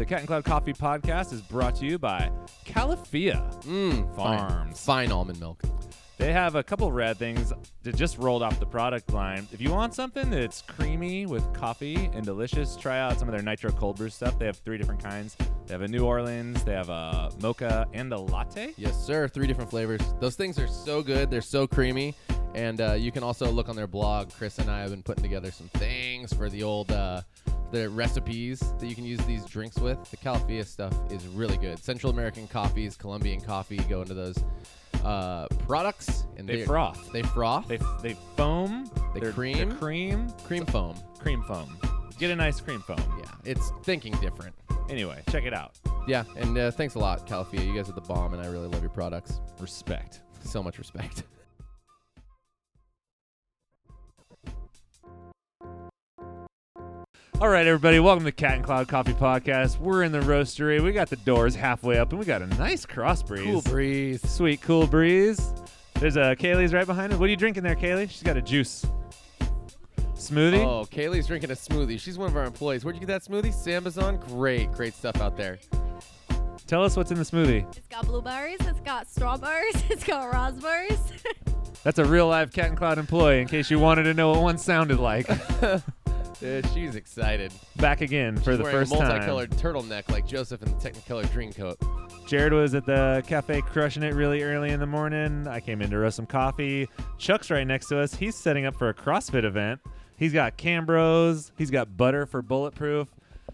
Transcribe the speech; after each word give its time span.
The 0.00 0.06
Cat 0.06 0.20
and 0.20 0.28
Cloud 0.28 0.44
Coffee 0.46 0.72
Podcast 0.72 1.30
is 1.30 1.42
brought 1.42 1.76
to 1.76 1.84
you 1.84 1.98
by 1.98 2.30
Califia 2.64 3.62
Mmm, 3.64 4.16
Farms. 4.16 4.82
Fine 4.82 5.12
almond 5.12 5.38
milk. 5.38 5.60
They 6.16 6.32
have 6.32 6.54
a 6.54 6.62
couple 6.62 6.88
of 6.88 6.94
rad 6.94 7.18
things 7.18 7.52
that 7.82 7.96
just 7.96 8.16
rolled 8.16 8.42
off 8.42 8.58
the 8.58 8.64
product 8.64 9.12
line. 9.12 9.46
If 9.52 9.60
you 9.60 9.70
want 9.70 9.94
something 9.94 10.30
that's 10.30 10.62
creamy 10.62 11.26
with 11.26 11.52
coffee 11.52 12.08
and 12.14 12.24
delicious, 12.24 12.76
try 12.76 12.98
out 12.98 13.18
some 13.18 13.28
of 13.28 13.34
their 13.34 13.42
nitro 13.42 13.72
cold 13.72 13.98
brew 13.98 14.08
stuff. 14.08 14.38
They 14.38 14.46
have 14.46 14.56
three 14.56 14.78
different 14.78 15.04
kinds. 15.04 15.36
They 15.66 15.74
have 15.74 15.82
a 15.82 15.88
New 15.88 16.06
Orleans, 16.06 16.64
they 16.64 16.72
have 16.72 16.88
a 16.88 17.30
mocha, 17.42 17.86
and 17.92 18.10
a 18.10 18.18
latte. 18.18 18.72
Yes, 18.78 18.98
sir. 19.04 19.28
Three 19.28 19.46
different 19.46 19.68
flavors. 19.68 20.00
Those 20.18 20.34
things 20.34 20.58
are 20.58 20.66
so 20.66 21.02
good. 21.02 21.30
They're 21.30 21.42
so 21.42 21.66
creamy. 21.66 22.14
And 22.54 22.80
uh, 22.80 22.94
you 22.94 23.12
can 23.12 23.22
also 23.22 23.50
look 23.50 23.68
on 23.68 23.76
their 23.76 23.86
blog. 23.86 24.32
Chris 24.32 24.58
and 24.58 24.70
I 24.70 24.80
have 24.80 24.92
been 24.92 25.02
putting 25.02 25.22
together 25.22 25.50
some 25.50 25.68
things 25.68 26.32
for 26.32 26.48
the 26.48 26.62
old 26.62 26.90
uh, 26.90 27.20
the 27.70 27.88
recipes 27.90 28.60
that 28.78 28.86
you 28.86 28.94
can 28.94 29.04
use 29.04 29.20
these 29.26 29.44
drinks 29.46 29.76
with. 29.78 29.98
The 30.10 30.16
Califia 30.16 30.66
stuff 30.66 30.94
is 31.10 31.26
really 31.28 31.56
good. 31.56 31.78
Central 31.78 32.12
American 32.12 32.46
coffees, 32.48 32.96
Colombian 32.96 33.40
coffee 33.40 33.76
go 33.88 34.02
into 34.02 34.14
those 34.14 34.36
uh, 35.04 35.46
products, 35.66 36.24
and 36.36 36.48
They 36.48 36.64
froth. 36.64 37.10
They 37.12 37.22
froth. 37.22 37.68
They, 37.68 37.78
they 38.02 38.16
foam. 38.36 38.90
They 39.14 39.20
They're- 39.20 39.32
cream? 39.32 39.68
they're 39.68 39.78
cream. 39.78 40.28
cream 40.44 40.66
foam. 40.66 40.94
Cream 41.18 41.42
foam. 41.44 41.78
Get 42.18 42.30
a 42.30 42.36
nice 42.36 42.60
cream 42.60 42.80
foam. 42.80 42.98
Yeah, 43.18 43.30
it's 43.44 43.72
thinking 43.82 44.12
different. 44.20 44.54
Anyway, 44.90 45.22
check 45.30 45.44
it 45.44 45.54
out. 45.54 45.72
Yeah, 46.06 46.24
and 46.36 46.58
uh, 46.58 46.70
thanks 46.70 46.94
a 46.96 46.98
lot, 46.98 47.26
Califia. 47.26 47.64
You 47.64 47.74
guys 47.74 47.88
are 47.88 47.92
the 47.92 48.00
bomb, 48.02 48.34
and 48.34 48.42
I 48.42 48.46
really 48.46 48.68
love 48.68 48.82
your 48.82 48.90
products. 48.90 49.40
Respect. 49.58 50.20
So 50.44 50.62
much 50.62 50.78
respect. 50.78 51.22
All 57.40 57.48
right, 57.48 57.66
everybody, 57.66 57.98
welcome 58.00 58.26
to 58.26 58.32
Cat 58.32 58.56
and 58.56 58.64
Cloud 58.64 58.86
Coffee 58.86 59.14
Podcast. 59.14 59.78
We're 59.78 60.02
in 60.02 60.12
the 60.12 60.20
roastery. 60.20 60.78
We 60.82 60.92
got 60.92 61.08
the 61.08 61.16
doors 61.16 61.54
halfway 61.54 61.96
up, 61.96 62.10
and 62.10 62.18
we 62.18 62.26
got 62.26 62.42
a 62.42 62.46
nice 62.46 62.84
cross 62.84 63.22
breeze. 63.22 63.44
Cool 63.44 63.62
breeze. 63.62 64.30
Sweet, 64.30 64.60
cool 64.60 64.86
breeze. 64.86 65.54
There's 65.94 66.16
a 66.16 66.36
Kaylee's 66.36 66.74
right 66.74 66.86
behind 66.86 67.14
us. 67.14 67.18
What 67.18 67.28
are 67.28 67.30
you 67.30 67.36
drinking 67.36 67.62
there, 67.62 67.76
Kaylee? 67.76 68.10
She's 68.10 68.22
got 68.22 68.36
a 68.36 68.42
juice. 68.42 68.84
Smoothie? 70.16 70.62
Oh, 70.62 70.84
Kaylee's 70.84 71.26
drinking 71.26 71.50
a 71.50 71.54
smoothie. 71.54 71.98
She's 71.98 72.18
one 72.18 72.28
of 72.28 72.36
our 72.36 72.44
employees. 72.44 72.84
Where'd 72.84 72.96
you 72.96 73.06
get 73.06 73.06
that 73.06 73.22
smoothie? 73.22 73.54
Sambazon? 73.54 74.20
Great, 74.26 74.70
great 74.72 74.92
stuff 74.92 75.18
out 75.22 75.38
there. 75.38 75.58
Tell 76.66 76.84
us 76.84 76.94
what's 76.94 77.10
in 77.10 77.16
the 77.16 77.24
smoothie. 77.24 77.66
It's 77.74 77.88
got 77.88 78.06
blueberries, 78.06 78.60
it's 78.60 78.80
got 78.80 79.10
strawberries, 79.10 79.82
it's 79.88 80.04
got 80.04 80.30
raspberries. 80.30 81.00
That's 81.84 81.98
a 81.98 82.04
real 82.04 82.28
live 82.28 82.52
Cat 82.52 82.66
and 82.66 82.76
Cloud 82.76 82.98
employee, 82.98 83.40
in 83.40 83.48
case 83.48 83.70
you 83.70 83.78
wanted 83.78 84.02
to 84.02 84.12
know 84.12 84.32
what 84.32 84.42
one 84.42 84.58
sounded 84.58 84.98
like. 84.98 85.26
Uh, 86.42 86.66
she's 86.72 86.96
excited. 86.96 87.52
Back 87.76 88.00
again 88.00 88.36
for 88.36 88.52
She's 88.52 88.58
the 88.58 88.64
wearing 88.64 88.78
first 88.78 88.92
a 88.94 88.96
time. 88.98 89.08
multicolored 89.08 89.50
turtleneck 89.50 90.10
like 90.10 90.26
Joseph 90.26 90.62
in 90.62 90.70
the 90.70 90.76
Technicolor 90.76 91.24
Dreamcoat. 91.26 91.76
Jared 92.26 92.52
was 92.52 92.74
at 92.74 92.86
the 92.86 93.22
cafe 93.26 93.60
crushing 93.60 94.02
it 94.02 94.14
really 94.14 94.42
early 94.42 94.70
in 94.70 94.80
the 94.80 94.86
morning. 94.86 95.46
I 95.46 95.60
came 95.60 95.82
in 95.82 95.90
to 95.90 95.98
roast 95.98 96.16
some 96.16 96.26
coffee. 96.26 96.88
Chuck's 97.18 97.50
right 97.50 97.66
next 97.66 97.88
to 97.88 97.98
us. 98.00 98.14
He's 98.14 98.36
setting 98.36 98.64
up 98.64 98.74
for 98.76 98.88
a 98.88 98.94
CrossFit 98.94 99.44
event. 99.44 99.80
He's 100.16 100.32
got 100.32 100.56
Cambros. 100.56 101.50
He's 101.58 101.70
got 101.70 101.96
butter 101.96 102.24
for 102.26 102.40
bulletproof. 102.40 103.08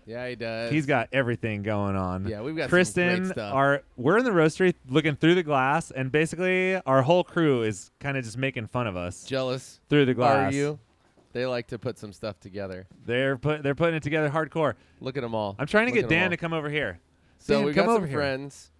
Yeah, 0.04 0.28
he 0.28 0.36
does. 0.36 0.70
He's 0.70 0.86
got 0.86 1.08
everything 1.12 1.62
going 1.64 1.96
on. 1.96 2.28
Yeah, 2.28 2.40
we've 2.42 2.56
got 2.56 2.68
Kristen. 2.68 3.32
Our 3.32 3.82
we're 3.96 4.18
in 4.18 4.24
the 4.24 4.30
roastery 4.30 4.74
looking 4.88 5.16
through 5.16 5.34
the 5.34 5.42
glass, 5.42 5.90
and 5.90 6.12
basically 6.12 6.76
our 6.86 7.02
whole 7.02 7.24
crew 7.24 7.62
is 7.62 7.90
kind 7.98 8.16
of 8.16 8.24
just 8.24 8.38
making 8.38 8.68
fun 8.68 8.86
of 8.86 8.96
us 8.96 9.24
jealous. 9.24 9.80
through 9.88 10.04
the 10.06 10.14
glass. 10.14 10.52
Are 10.52 10.56
you? 10.56 10.78
They 11.36 11.46
like 11.46 11.66
to 11.68 11.78
put 11.78 11.98
some 11.98 12.12
stuff 12.12 12.40
together. 12.40 12.86
They're 13.04 13.36
put 13.36 13.62
they're 13.62 13.74
putting 13.74 13.94
it 13.96 14.02
together 14.02 14.30
hardcore. 14.30 14.74
Look 15.00 15.16
at 15.16 15.20
them 15.20 15.34
all. 15.34 15.54
I'm 15.58 15.66
trying 15.66 15.86
to 15.86 15.90
Look 15.92 15.96
get 15.96 16.04
at 16.06 16.12
'em 16.12 16.18
Dan 16.18 16.24
all. 16.24 16.30
to 16.30 16.36
come 16.38 16.52
over 16.54 16.70
here. 16.70 16.98
So 17.38 17.56
Dan, 17.58 17.64
we 17.66 17.72
come 17.74 17.84
got 17.86 17.92
some 17.92 17.96
over 17.98 18.06
here. 18.06 18.16
friends. 18.18 18.70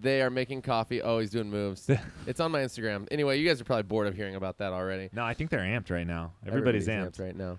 They 0.00 0.20
are 0.22 0.28
making 0.30 0.62
coffee. 0.62 1.00
Oh, 1.00 1.20
he's 1.20 1.30
doing 1.30 1.48
moves. 1.50 1.88
it's 2.26 2.40
on 2.40 2.50
my 2.50 2.60
Instagram. 2.60 3.06
Anyway, 3.10 3.38
you 3.38 3.48
guys 3.48 3.60
are 3.60 3.64
probably 3.64 3.84
bored 3.84 4.06
of 4.06 4.14
hearing 4.14 4.34
about 4.34 4.58
that 4.58 4.72
already. 4.72 5.08
No, 5.12 5.24
I 5.24 5.34
think 5.34 5.50
they're 5.50 5.60
amped 5.60 5.90
right 5.90 6.06
now. 6.06 6.32
Everybody's, 6.46 6.88
amped. 6.88 7.18
right 7.20 7.34
now. 7.36 7.58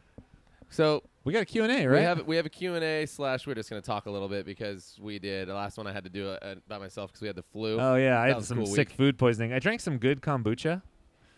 So 0.69 1.01
We 1.23 1.31
got 1.33 1.41
a 1.43 1.45
Q&A, 1.45 1.87
right? 1.87 1.89
we 1.99 2.01
have 2.03 2.27
we 2.27 2.35
have 2.35 2.45
a 2.45 2.49
Q 2.49 2.75
and 2.75 2.83
A 2.83 3.05
slash. 3.05 3.47
We're 3.47 3.55
just 3.55 3.69
gonna 3.69 3.81
talk 3.81 4.05
a 4.05 4.11
little 4.11 4.27
bit 4.27 4.45
because 4.45 4.97
we 5.01 5.17
did 5.17 5.47
the 5.47 5.53
last 5.55 5.77
one. 5.77 5.87
I 5.87 5.93
had 5.93 6.03
to 6.03 6.09
do 6.09 6.31
it 6.33 6.43
uh, 6.43 6.55
by 6.67 6.77
myself 6.77 7.11
because 7.11 7.21
we 7.21 7.27
had 7.27 7.35
the 7.37 7.43
flu. 7.43 7.79
Oh 7.79 7.95
yeah, 7.95 8.19
I 8.19 8.23
That 8.23 8.27
had 8.27 8.35
was 8.35 8.43
a 8.45 8.47
some 8.47 8.57
cool 8.57 8.65
sick 8.67 8.89
week. 8.89 8.97
food 8.97 9.17
poisoning. 9.17 9.53
I 9.53 9.59
drank 9.59 9.79
some 9.81 9.97
good 9.97 10.21
kombucha. 10.21 10.81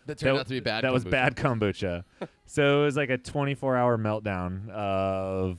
That 0.08 0.18
turned 0.18 0.36
that, 0.36 0.40
out 0.40 0.46
to 0.46 0.52
be 0.52 0.60
bad. 0.60 0.82
That 0.84 0.92
was 0.92 1.04
bad 1.04 1.36
kombucha. 1.36 2.02
so 2.46 2.82
it 2.82 2.84
was 2.86 2.96
like 2.96 3.10
a 3.10 3.18
24-hour 3.18 3.96
meltdown 3.98 4.68
of, 4.70 5.58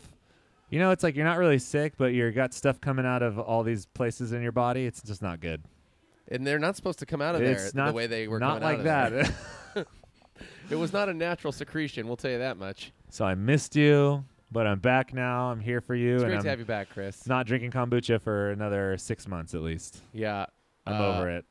you 0.70 0.80
know, 0.80 0.92
it's 0.92 1.04
like 1.04 1.16
you're 1.16 1.26
not 1.26 1.38
really 1.38 1.60
sick, 1.60 1.94
but 1.98 2.08
you've 2.14 2.36
got 2.36 2.54
stuff 2.54 2.82
coming 2.82 3.06
out 3.06 3.24
of 3.24 3.40
all 3.40 3.64
these 3.64 3.86
places 3.86 4.34
in 4.34 4.42
your 4.42 4.52
body. 4.52 4.86
It's 4.86 5.02
just 5.02 5.22
not 5.22 5.40
good. 5.40 5.64
and 6.28 6.46
they're 6.46 6.60
not 6.60 6.76
supposed 6.76 7.00
to 7.00 7.06
come 7.06 7.22
out 7.22 7.36
of 7.36 7.42
it's 7.42 7.72
there 7.72 7.72
not 7.76 7.88
the 7.88 7.94
way 7.94 8.08
they 8.08 8.28
were 8.28 8.40
not 8.40 8.62
coming 8.62 8.84
like 8.84 8.88
out 8.88 9.14
of 9.14 9.28
that. 9.76 9.88
It 10.70 10.76
was 10.76 10.94
not 10.94 11.10
a 11.10 11.14
natural 11.14 11.52
secretion. 11.52 12.08
We'll 12.08 12.16
tell 12.16 12.32
you 12.32 12.38
that 12.38 12.58
much. 12.58 12.92
so 13.10 13.26
I 13.26 13.34
missed 13.36 13.76
you, 13.76 14.24
but 14.52 14.68
I'm 14.68 14.80
back 14.80 15.14
now. 15.14 15.50
I'm 15.52 15.60
here 15.60 15.82
for 15.82 15.96
you, 15.96 16.16
It's 16.16 16.24
great 16.24 16.36
I'm 16.38 16.44
to 16.44 16.50
have 16.50 16.60
you 16.60 16.66
back, 16.66 16.90
Chris. 16.92 17.28
not 17.28 17.46
drinking 17.48 17.72
kombucha 17.72 18.22
for 18.22 18.52
another 18.52 18.96
six 18.98 19.28
months 19.28 19.54
at 19.56 19.62
least. 19.62 20.02
yeah, 20.14 20.46
I'm 20.86 21.02
uh, 21.02 21.08
over 21.08 21.30
it. 21.30 21.46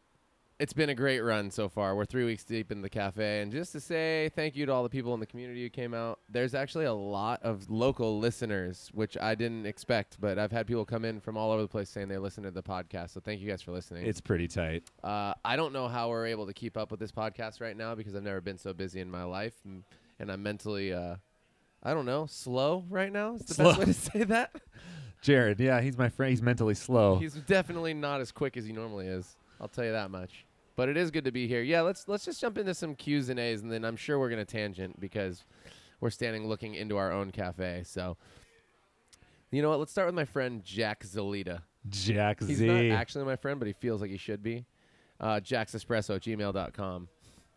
It's 0.61 0.73
been 0.73 0.89
a 0.89 0.95
great 0.95 1.21
run 1.21 1.53
so 1.53 1.69
far. 1.69 1.95
We're 1.95 2.05
three 2.05 2.25
weeks 2.25 2.43
deep 2.43 2.73
in 2.73 2.83
the 2.83 2.89
cafe, 2.91 3.43
and 3.43 3.53
just 3.53 3.71
to 3.73 3.81
say 3.81 4.29
thank 4.35 4.57
you 4.57 4.67
to 4.67 4.73
all 4.73 4.83
the 4.83 4.89
people 4.89 5.15
in 5.15 5.21
the 5.21 5.27
community 5.27 5.63
who 5.63 5.71
came 5.71 5.95
out. 5.95 6.19
There's 6.29 6.53
actually 6.53 6.87
a 6.87 6.93
lot 6.93 7.41
of 7.45 7.71
local 7.71 8.19
listeners, 8.19 8.91
which 8.93 9.17
I 9.17 9.37
didn't 9.37 9.67
expect, 9.67 10.21
but 10.21 10.37
I've 10.37 10.51
had 10.51 10.67
people 10.67 10.85
come 10.85 11.05
in 11.05 11.21
from 11.21 11.37
all 11.37 11.53
over 11.53 11.63
the 11.63 11.69
place 11.69 11.89
saying 11.89 12.09
they 12.09 12.19
listen 12.19 12.43
to 12.43 12.51
the 12.51 12.63
podcast. 12.63 13.11
So 13.11 13.21
thank 13.21 13.41
you 13.41 13.49
guys 13.49 13.63
for 13.63 13.71
listening. 13.71 14.05
It's 14.05 14.21
pretty 14.21 14.49
tight. 14.49 14.83
Uh, 15.05 15.33
I 15.45 15.55
don't 15.55 15.73
know 15.73 15.87
how 15.87 16.09
we're 16.09 16.27
able 16.27 16.47
to 16.49 16.53
keep 16.53 16.77
up 16.77 16.91
with 16.91 16.99
this 16.99 17.13
podcast 17.13 17.61
right 17.61 17.77
now 17.77 17.95
because 17.95 18.17
I've 18.17 18.25
never 18.25 18.41
been 18.41 18.59
so 18.59 18.73
busy 18.73 18.99
in 18.99 19.09
my 19.09 19.23
life, 19.23 19.55
and, 19.65 19.85
and 20.19 20.29
I'm 20.29 20.43
mentally, 20.43 20.93
uh, 20.93 21.17
I 21.85 21.95
don't 21.95 22.05
know, 22.07 22.27
slow 22.27 22.85
right 22.91 23.13
now. 23.13 23.37
Is 23.37 23.43
the 23.43 23.55
Slow. 23.55 23.65
best 23.67 23.79
way 23.79 23.85
to 23.85 23.95
say 23.95 24.25
that. 24.25 24.51
Jared, 25.23 25.61
yeah, 25.61 25.81
he's 25.81 25.97
my 25.97 26.09
friend. 26.09 26.31
He's 26.31 26.43
mentally 26.43 26.75
slow. 26.75 27.19
He's 27.21 27.35
definitely 27.35 27.95
not 27.95 28.21
as 28.21 28.33
quick 28.33 28.57
as 28.57 28.65
he 28.65 28.73
normally 28.73 29.07
is. 29.07 29.37
I'll 29.61 29.69
tell 29.69 29.85
you 29.85 29.93
that 29.93 30.11
much. 30.11 30.45
But 30.79 30.89
it 30.89 30.97
is 30.97 31.11
good 31.11 31.25
to 31.25 31.33
be 31.33 31.49
here. 31.49 31.61
Yeah, 31.61 31.81
let's 31.81 32.07
let's 32.07 32.25
just 32.25 32.41
jump 32.41 32.57
into 32.57 32.73
some 32.73 32.95
Q's 32.95 33.31
and 33.31 33.41
A's, 33.41 33.63
and 33.63 33.73
then 33.73 33.85
I'm 33.85 33.97
sure 33.97 34.17
we're 34.17 34.31
gonna 34.31 34.45
tangent 34.45 35.01
because 35.01 35.45
we're 36.01 36.11
standing 36.11 36.47
looking 36.47 36.75
into 36.77 36.97
our 36.97 37.11
own 37.11 37.33
cafe. 37.33 37.83
So, 37.85 38.17
you 39.51 39.61
know 39.61 39.71
what? 39.71 39.81
Let's 39.81 39.91
start 39.91 40.07
with 40.07 40.15
my 40.15 40.25
friend 40.25 40.63
Jack 40.63 41.03
Zelita. 41.03 41.63
Jack 41.89 42.39
He's 42.45 42.59
Z. 42.59 42.67
not 42.69 42.97
actually 42.97 43.25
my 43.25 43.35
friend, 43.35 43.59
but 43.59 43.67
he 43.67 43.73
feels 43.73 44.01
like 44.01 44.13
he 44.13 44.19
should 44.19 44.41
be. 44.41 44.67
Uh, 45.19 45.41
Jack's 45.41 45.75
Espresso 45.75 46.15
at 46.15 46.23
gmail.com. 46.23 47.09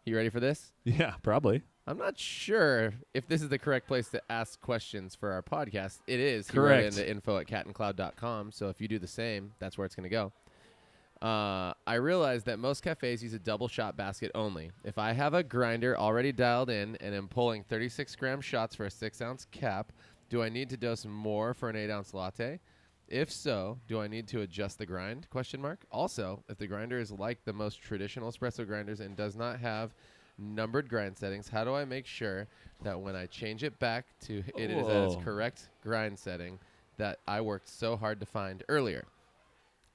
You 0.04 0.16
ready 0.16 0.30
for 0.30 0.40
this? 0.40 0.74
yeah, 0.84 1.14
probably. 1.22 1.62
I'm 1.86 2.00
not 2.00 2.18
sure 2.18 2.96
if 3.14 3.28
this 3.28 3.44
is 3.44 3.50
the 3.50 3.60
correct 3.60 3.88
place 3.88 4.08
to 4.10 4.22
ask 4.32 4.60
questions 4.62 5.14
for 5.14 5.32
our 5.32 5.44
podcast. 5.44 6.00
It 6.08 6.20
is. 6.20 6.50
He 6.50 6.58
wrote 6.58 6.70
Correct. 6.70 6.98
into 6.98 7.08
info 7.08 7.38
at 7.38 7.46
catandcloud.com. 7.46 8.52
So 8.52 8.70
if 8.70 8.82
you 8.82 8.88
do 8.88 8.98
the 8.98 9.06
same, 9.06 9.52
that's 9.60 9.78
where 9.78 9.86
it's 9.86 9.94
going 9.94 10.06
to 10.06 10.10
go. 10.10 10.34
Uh, 11.22 11.74
I 11.86 11.96
realize 11.96 12.44
that 12.46 12.58
most 12.58 12.82
cafes 12.82 13.22
use 13.22 13.34
a 13.34 13.40
double 13.40 13.68
shot 13.68 13.96
basket 13.96 14.32
only. 14.34 14.72
If 14.84 14.98
I 14.98 15.14
have 15.14 15.36
a 15.36 15.44
grinder 15.44 15.98
already 15.98 16.32
dialed 16.32 16.72
in 16.72 16.96
and 16.96 17.14
am 17.14 17.28
pulling 17.28 17.64
36 17.64 18.16
gram 18.16 18.42
shots 18.42 18.76
for 18.76 18.86
a 18.86 18.92
6 18.92 19.22
ounce 19.22 19.46
cap, 19.52 19.92
do 20.30 20.42
I 20.42 20.50
need 20.50 20.70
to 20.72 20.78
dose 20.78 21.06
more 21.06 21.54
for 21.54 21.70
an 21.70 21.76
8 21.76 21.92
ounce 21.92 22.14
latte? 22.16 22.60
If 23.08 23.32
so, 23.32 23.78
do 23.88 24.00
I 24.00 24.08
need 24.08 24.28
to 24.30 24.42
adjust 24.42 24.78
the 24.80 24.86
grind? 24.86 25.30
Question 25.30 25.62
mark. 25.62 25.84
Also, 25.92 26.44
if 26.50 26.58
the 26.58 26.66
grinder 26.66 26.98
is 26.98 27.12
like 27.12 27.44
the 27.44 27.54
most 27.54 27.82
traditional 27.82 28.32
espresso 28.32 28.66
grinders 28.66 29.02
and 29.02 29.16
does 29.16 29.36
not 29.36 29.60
have 29.60 29.94
numbered 30.40 30.90
grind 30.90 31.18
settings, 31.18 31.50
how 31.50 31.64
do 31.64 31.76
I 31.76 31.86
make 31.86 32.08
sure 32.08 32.48
that 32.84 33.00
when 33.00 33.16
I 33.16 33.28
change 33.28 33.64
it 33.64 33.78
back 33.80 34.06
to 34.22 34.42
it 34.58 34.72
is 34.72 34.88
at 34.88 35.04
its 35.04 35.24
correct 35.24 35.70
grind 35.84 36.18
setting 36.18 36.58
that 36.98 37.20
I 37.28 37.42
worked 37.42 37.68
so 37.68 37.96
hard 37.96 38.20
to 38.22 38.26
find 38.26 38.64
earlier? 38.70 39.06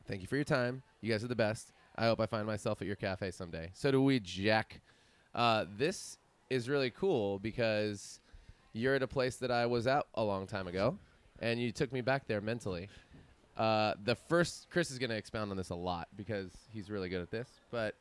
Thank 0.07 0.21
you 0.21 0.29
for 0.29 0.37
your 0.37 0.45
time. 0.45 0.83
You 1.07 1.13
guys 1.13 1.23
are 1.23 1.29
the 1.29 1.37
best. 1.37 1.73
I 1.95 2.07
hope 2.07 2.21
I 2.21 2.27
find 2.27 2.49
myself 2.49 2.83
at 2.83 2.87
your 2.89 2.97
cafe 2.97 3.31
someday. 3.31 3.71
So 3.75 3.93
do 3.93 4.03
we, 4.03 4.19
Jack. 4.19 4.81
Uh, 5.37 5.65
this 5.79 6.19
is 6.51 6.69
really 6.69 6.91
cool 6.91 7.39
because 7.39 8.19
you're 8.73 8.97
at 8.97 9.05
a 9.05 9.07
place 9.07 9.37
that 9.37 9.53
I 9.53 9.67
was 9.67 9.87
at 9.87 10.05
a 10.17 10.25
long 10.25 10.49
time 10.49 10.67
ago, 10.67 10.99
and 11.39 11.61
you 11.61 11.71
took 11.71 11.93
me 11.93 12.01
back 12.01 12.27
there 12.27 12.41
mentally. 12.41 12.89
Uh, 13.57 13.95
the 14.03 14.17
first, 14.17 14.67
Chris 14.69 14.91
is 14.91 14.99
going 14.99 15.11
to 15.11 15.17
expound 15.17 15.53
on 15.53 15.57
this 15.57 15.71
a 15.71 15.77
lot 15.77 16.09
because 16.17 16.51
he's 16.73 16.91
really 16.91 17.09
good 17.09 17.23
at 17.23 17.31
this, 17.31 17.49
but 17.71 17.95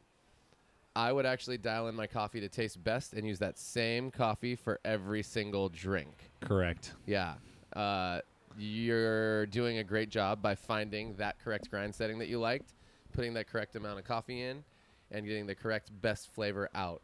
I 0.96 1.12
would 1.12 1.28
actually 1.28 1.60
dial 1.60 1.90
in 1.90 1.96
my 1.96 2.08
coffee 2.08 2.42
to 2.42 2.50
taste 2.50 2.84
best 2.84 3.14
and 3.14 3.28
use 3.28 3.38
that 3.38 3.60
same 3.60 4.10
coffee 4.10 4.56
for 4.56 4.80
every 4.84 5.22
single 5.22 5.70
drink. 5.70 6.32
Correct. 6.42 6.94
Yeah. 7.06 7.36
Uh, 7.76 8.22
you're 8.58 9.46
doing 9.48 9.78
a 9.78 9.84
great 9.84 10.10
job 10.10 10.42
by 10.42 10.56
finding 10.56 11.14
that 11.18 11.38
correct 11.44 11.70
grind 11.70 11.94
setting 11.94 12.18
that 12.20 12.30
you 12.30 12.40
liked, 12.40 12.74
putting 13.16 13.34
that 13.34 13.48
correct 13.48 13.76
amount 13.76 13.98
of 13.98 14.06
coffee 14.06 14.42
in, 14.42 14.64
and 15.12 15.26
getting 15.26 15.48
the 15.48 15.56
correct 15.56 15.90
best 16.02 16.30
flavor 16.34 16.70
out. 16.76 17.02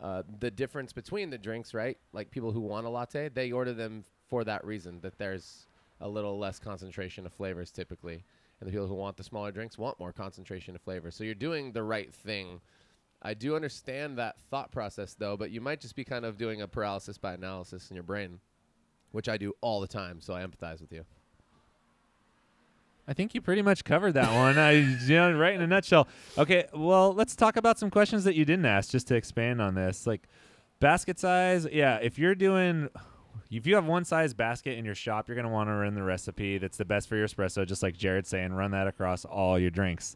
Uh, 0.00 0.22
the 0.38 0.50
difference 0.50 0.92
between 0.92 1.30
the 1.30 1.38
drinks, 1.38 1.74
right? 1.74 1.98
Like 2.12 2.30
people 2.30 2.52
who 2.52 2.60
want 2.60 2.86
a 2.86 2.90
latte, 2.90 3.28
they 3.28 3.50
order 3.50 3.72
them 3.72 4.04
for 4.28 4.44
that 4.44 4.64
reason 4.64 5.00
that 5.00 5.18
there's 5.18 5.66
a 6.00 6.08
little 6.08 6.38
less 6.38 6.58
concentration 6.60 7.26
of 7.26 7.32
flavors 7.32 7.72
typically. 7.72 8.22
And 8.60 8.68
the 8.68 8.72
people 8.72 8.86
who 8.86 8.94
want 8.94 9.16
the 9.16 9.24
smaller 9.24 9.50
drinks 9.50 9.78
want 9.78 9.98
more 9.98 10.12
concentration 10.12 10.74
of 10.76 10.82
flavor. 10.82 11.10
So 11.10 11.24
you're 11.24 11.34
doing 11.34 11.72
the 11.72 11.82
right 11.82 12.12
thing. 12.12 12.60
I 13.22 13.34
do 13.34 13.56
understand 13.56 14.18
that 14.18 14.38
thought 14.50 14.70
process 14.70 15.14
though, 15.14 15.36
but 15.36 15.50
you 15.50 15.60
might 15.60 15.80
just 15.80 15.96
be 15.96 16.04
kind 16.04 16.24
of 16.24 16.38
doing 16.38 16.62
a 16.62 16.68
paralysis 16.68 17.18
by 17.18 17.34
analysis 17.34 17.90
in 17.90 17.96
your 17.96 18.04
brain, 18.04 18.38
which 19.10 19.28
I 19.28 19.36
do 19.36 19.52
all 19.60 19.80
the 19.80 19.88
time. 19.88 20.20
So 20.20 20.34
I 20.34 20.44
empathize 20.44 20.80
with 20.80 20.92
you. 20.92 21.04
I 23.08 23.14
think 23.14 23.34
you 23.34 23.40
pretty 23.40 23.62
much 23.62 23.84
covered 23.84 24.12
that 24.12 24.32
one. 24.34 24.58
I, 24.58 24.72
you 24.72 25.14
know, 25.14 25.32
right 25.32 25.54
in 25.54 25.62
a 25.62 25.66
nutshell. 25.66 26.06
Okay, 26.36 26.66
well, 26.74 27.14
let's 27.14 27.34
talk 27.34 27.56
about 27.56 27.78
some 27.78 27.88
questions 27.88 28.24
that 28.24 28.34
you 28.34 28.44
didn't 28.44 28.66
ask, 28.66 28.90
just 28.90 29.08
to 29.08 29.16
expand 29.16 29.62
on 29.62 29.74
this. 29.74 30.06
Like 30.06 30.28
basket 30.78 31.18
size, 31.18 31.66
yeah. 31.72 31.96
If 31.96 32.18
you're 32.18 32.34
doing, 32.34 32.90
if 33.50 33.66
you 33.66 33.76
have 33.76 33.86
one 33.86 34.04
size 34.04 34.34
basket 34.34 34.76
in 34.76 34.84
your 34.84 34.94
shop, 34.94 35.26
you're 35.26 35.36
gonna 35.36 35.48
want 35.48 35.70
to 35.70 35.72
run 35.72 35.94
the 35.94 36.02
recipe 36.02 36.58
that's 36.58 36.76
the 36.76 36.84
best 36.84 37.08
for 37.08 37.16
your 37.16 37.26
espresso. 37.26 37.66
Just 37.66 37.82
like 37.82 37.96
Jared's 37.96 38.28
saying, 38.28 38.52
run 38.52 38.72
that 38.72 38.86
across 38.86 39.24
all 39.24 39.58
your 39.58 39.70
drinks. 39.70 40.14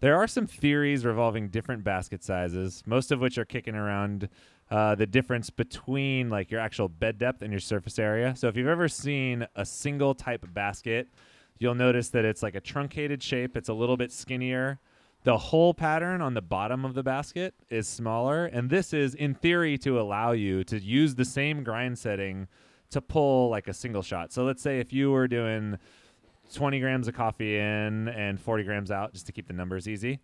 There 0.00 0.14
are 0.14 0.26
some 0.26 0.46
theories 0.46 1.06
revolving 1.06 1.48
different 1.48 1.84
basket 1.84 2.22
sizes, 2.22 2.82
most 2.84 3.12
of 3.12 3.20
which 3.20 3.38
are 3.38 3.46
kicking 3.46 3.74
around 3.74 4.28
uh, 4.70 4.94
the 4.94 5.06
difference 5.06 5.48
between 5.48 6.28
like 6.28 6.50
your 6.50 6.60
actual 6.60 6.90
bed 6.90 7.16
depth 7.16 7.40
and 7.40 7.50
your 7.50 7.60
surface 7.60 7.98
area. 7.98 8.36
So 8.36 8.48
if 8.48 8.58
you've 8.58 8.66
ever 8.66 8.88
seen 8.88 9.46
a 9.56 9.64
single 9.64 10.14
type 10.14 10.44
basket 10.52 11.08
you'll 11.58 11.74
notice 11.74 12.08
that 12.10 12.24
it's 12.24 12.42
like 12.42 12.54
a 12.54 12.60
truncated 12.60 13.22
shape. 13.22 13.56
It's 13.56 13.68
a 13.68 13.74
little 13.74 13.96
bit 13.96 14.12
skinnier. 14.12 14.80
The 15.24 15.36
whole 15.36 15.74
pattern 15.74 16.20
on 16.20 16.34
the 16.34 16.42
bottom 16.42 16.84
of 16.84 16.94
the 16.94 17.02
basket 17.02 17.54
is 17.68 17.88
smaller. 17.88 18.46
And 18.46 18.70
this 18.70 18.92
is, 18.92 19.14
in 19.14 19.34
theory, 19.34 19.76
to 19.78 20.00
allow 20.00 20.32
you 20.32 20.62
to 20.64 20.78
use 20.78 21.14
the 21.14 21.24
same 21.24 21.64
grind 21.64 21.98
setting 21.98 22.46
to 22.90 23.00
pull 23.00 23.48
like 23.48 23.66
a 23.68 23.74
single 23.74 24.02
shot. 24.02 24.32
So 24.32 24.44
let's 24.44 24.62
say 24.62 24.78
if 24.78 24.92
you 24.92 25.10
were 25.10 25.26
doing 25.26 25.78
20 26.54 26.78
grams 26.80 27.08
of 27.08 27.14
coffee 27.14 27.56
in 27.58 28.08
and 28.08 28.40
40 28.40 28.62
grams 28.64 28.90
out, 28.90 29.12
just 29.12 29.26
to 29.26 29.32
keep 29.32 29.48
the 29.48 29.52
numbers 29.52 29.88
easy, 29.88 30.20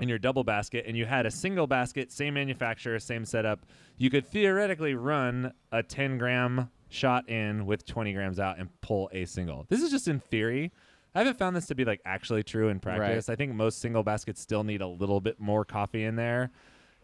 in 0.00 0.08
your 0.08 0.18
double 0.18 0.44
basket, 0.44 0.84
and 0.86 0.96
you 0.96 1.06
had 1.06 1.24
a 1.24 1.30
single 1.30 1.66
basket, 1.66 2.12
same 2.12 2.34
manufacturer, 2.34 2.98
same 2.98 3.24
setup, 3.24 3.64
you 3.96 4.10
could 4.10 4.26
theoretically 4.26 4.94
run 4.94 5.52
a 5.72 5.82
10 5.82 6.18
gram 6.18 6.70
shot 6.88 7.28
in 7.28 7.66
with 7.66 7.84
20 7.84 8.12
grams 8.12 8.38
out 8.38 8.58
and 8.58 8.68
pull 8.80 9.08
a 9.12 9.24
single. 9.24 9.66
This 9.68 9.82
is 9.82 9.90
just 9.90 10.08
in 10.08 10.20
theory. 10.20 10.72
I 11.14 11.20
haven't 11.20 11.38
found 11.38 11.56
this 11.56 11.66
to 11.66 11.74
be 11.74 11.84
like 11.84 12.00
actually 12.04 12.42
true 12.42 12.68
in 12.68 12.78
practice. 12.78 13.28
I 13.28 13.36
think 13.36 13.54
most 13.54 13.80
single 13.80 14.02
baskets 14.02 14.40
still 14.40 14.64
need 14.64 14.82
a 14.82 14.86
little 14.86 15.20
bit 15.20 15.40
more 15.40 15.64
coffee 15.64 16.04
in 16.04 16.16
there 16.16 16.50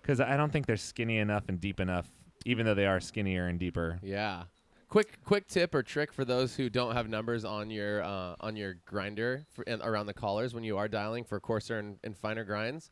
because 0.00 0.20
I 0.20 0.36
don't 0.36 0.52
think 0.52 0.66
they're 0.66 0.76
skinny 0.76 1.18
enough 1.18 1.44
and 1.48 1.58
deep 1.58 1.80
enough, 1.80 2.08
even 2.44 2.66
though 2.66 2.74
they 2.74 2.86
are 2.86 3.00
skinnier 3.00 3.46
and 3.46 3.58
deeper. 3.58 3.98
Yeah. 4.02 4.44
Quick, 4.90 5.24
quick 5.24 5.48
tip 5.48 5.74
or 5.74 5.82
trick 5.82 6.12
for 6.12 6.26
those 6.26 6.54
who 6.54 6.68
don't 6.68 6.92
have 6.94 7.08
numbers 7.08 7.46
on 7.46 7.70
your 7.70 8.02
uh, 8.02 8.34
on 8.40 8.56
your 8.56 8.74
grinder 8.84 9.46
for, 9.50 9.64
and 9.66 9.80
around 9.80 10.04
the 10.04 10.12
collars 10.12 10.52
when 10.52 10.64
you 10.64 10.76
are 10.76 10.88
dialing 10.88 11.24
for 11.24 11.40
coarser 11.40 11.78
and, 11.78 11.96
and 12.04 12.14
finer 12.14 12.44
grinds. 12.44 12.90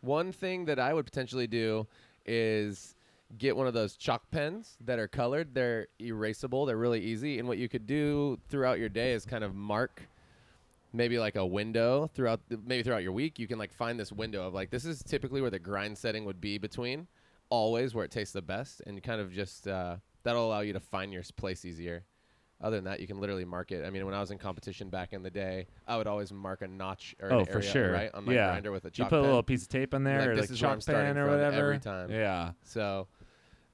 One 0.00 0.32
thing 0.32 0.64
that 0.64 0.80
I 0.80 0.92
would 0.92 1.04
potentially 1.04 1.46
do 1.46 1.86
is 2.24 2.95
get 3.38 3.56
one 3.56 3.66
of 3.66 3.74
those 3.74 3.96
chalk 3.96 4.30
pens 4.30 4.76
that 4.84 4.98
are 4.98 5.08
colored. 5.08 5.54
They're 5.54 5.88
erasable. 6.00 6.66
They're 6.66 6.76
really 6.76 7.00
easy. 7.00 7.38
And 7.38 7.48
what 7.48 7.58
you 7.58 7.68
could 7.68 7.86
do 7.86 8.38
throughout 8.48 8.78
your 8.78 8.88
day 8.88 9.12
is 9.12 9.26
kind 9.26 9.44
of 9.44 9.54
mark 9.54 10.08
maybe 10.92 11.18
like 11.18 11.36
a 11.36 11.44
window 11.44 12.10
throughout 12.14 12.40
the, 12.48 12.58
maybe 12.64 12.82
throughout 12.82 13.02
your 13.02 13.12
week. 13.12 13.38
You 13.38 13.46
can 13.46 13.58
like 13.58 13.72
find 13.72 13.98
this 13.98 14.12
window 14.12 14.46
of 14.46 14.54
like 14.54 14.70
this 14.70 14.84
is 14.84 15.02
typically 15.02 15.40
where 15.40 15.50
the 15.50 15.58
grind 15.58 15.98
setting 15.98 16.24
would 16.24 16.40
be 16.40 16.58
between 16.58 17.06
always 17.50 17.94
where 17.94 18.04
it 18.04 18.10
tastes 18.10 18.32
the 18.32 18.42
best 18.42 18.82
and 18.86 19.02
kind 19.02 19.20
of 19.20 19.32
just 19.32 19.68
uh, 19.68 19.96
that'll 20.22 20.46
allow 20.46 20.60
you 20.60 20.72
to 20.72 20.80
find 20.80 21.12
your 21.12 21.22
place 21.36 21.64
easier. 21.64 22.04
Other 22.58 22.76
than 22.76 22.84
that, 22.86 23.00
you 23.00 23.06
can 23.06 23.20
literally 23.20 23.44
mark 23.44 23.70
it. 23.70 23.84
I 23.84 23.90
mean, 23.90 24.06
when 24.06 24.14
I 24.14 24.20
was 24.20 24.30
in 24.30 24.38
competition 24.38 24.88
back 24.88 25.12
in 25.12 25.22
the 25.22 25.30
day, 25.30 25.66
I 25.86 25.98
would 25.98 26.06
always 26.06 26.32
mark 26.32 26.62
a 26.62 26.66
notch 26.66 27.14
or 27.20 27.30
oh, 27.30 27.40
an 27.40 27.44
for 27.44 27.58
area, 27.58 27.70
sure. 27.70 27.92
right 27.92 28.10
on 28.14 28.24
my 28.24 28.32
yeah. 28.32 28.46
grinder 28.46 28.72
with 28.72 28.86
a 28.86 28.90
chalk 28.90 29.10
You 29.10 29.10
put 29.10 29.18
a 29.18 29.22
little 29.22 29.42
piece 29.42 29.62
of 29.64 29.68
tape 29.68 29.92
in 29.92 30.04
there 30.04 30.20
Like, 30.20 30.28
or 30.28 30.34
this 30.36 30.42
like 30.44 30.50
is 30.52 30.58
chalk 30.58 30.86
pen 30.86 31.18
or 31.18 31.28
whatever. 31.28 31.56
every 31.56 31.78
time. 31.80 32.10
Yeah. 32.10 32.52
So 32.64 33.08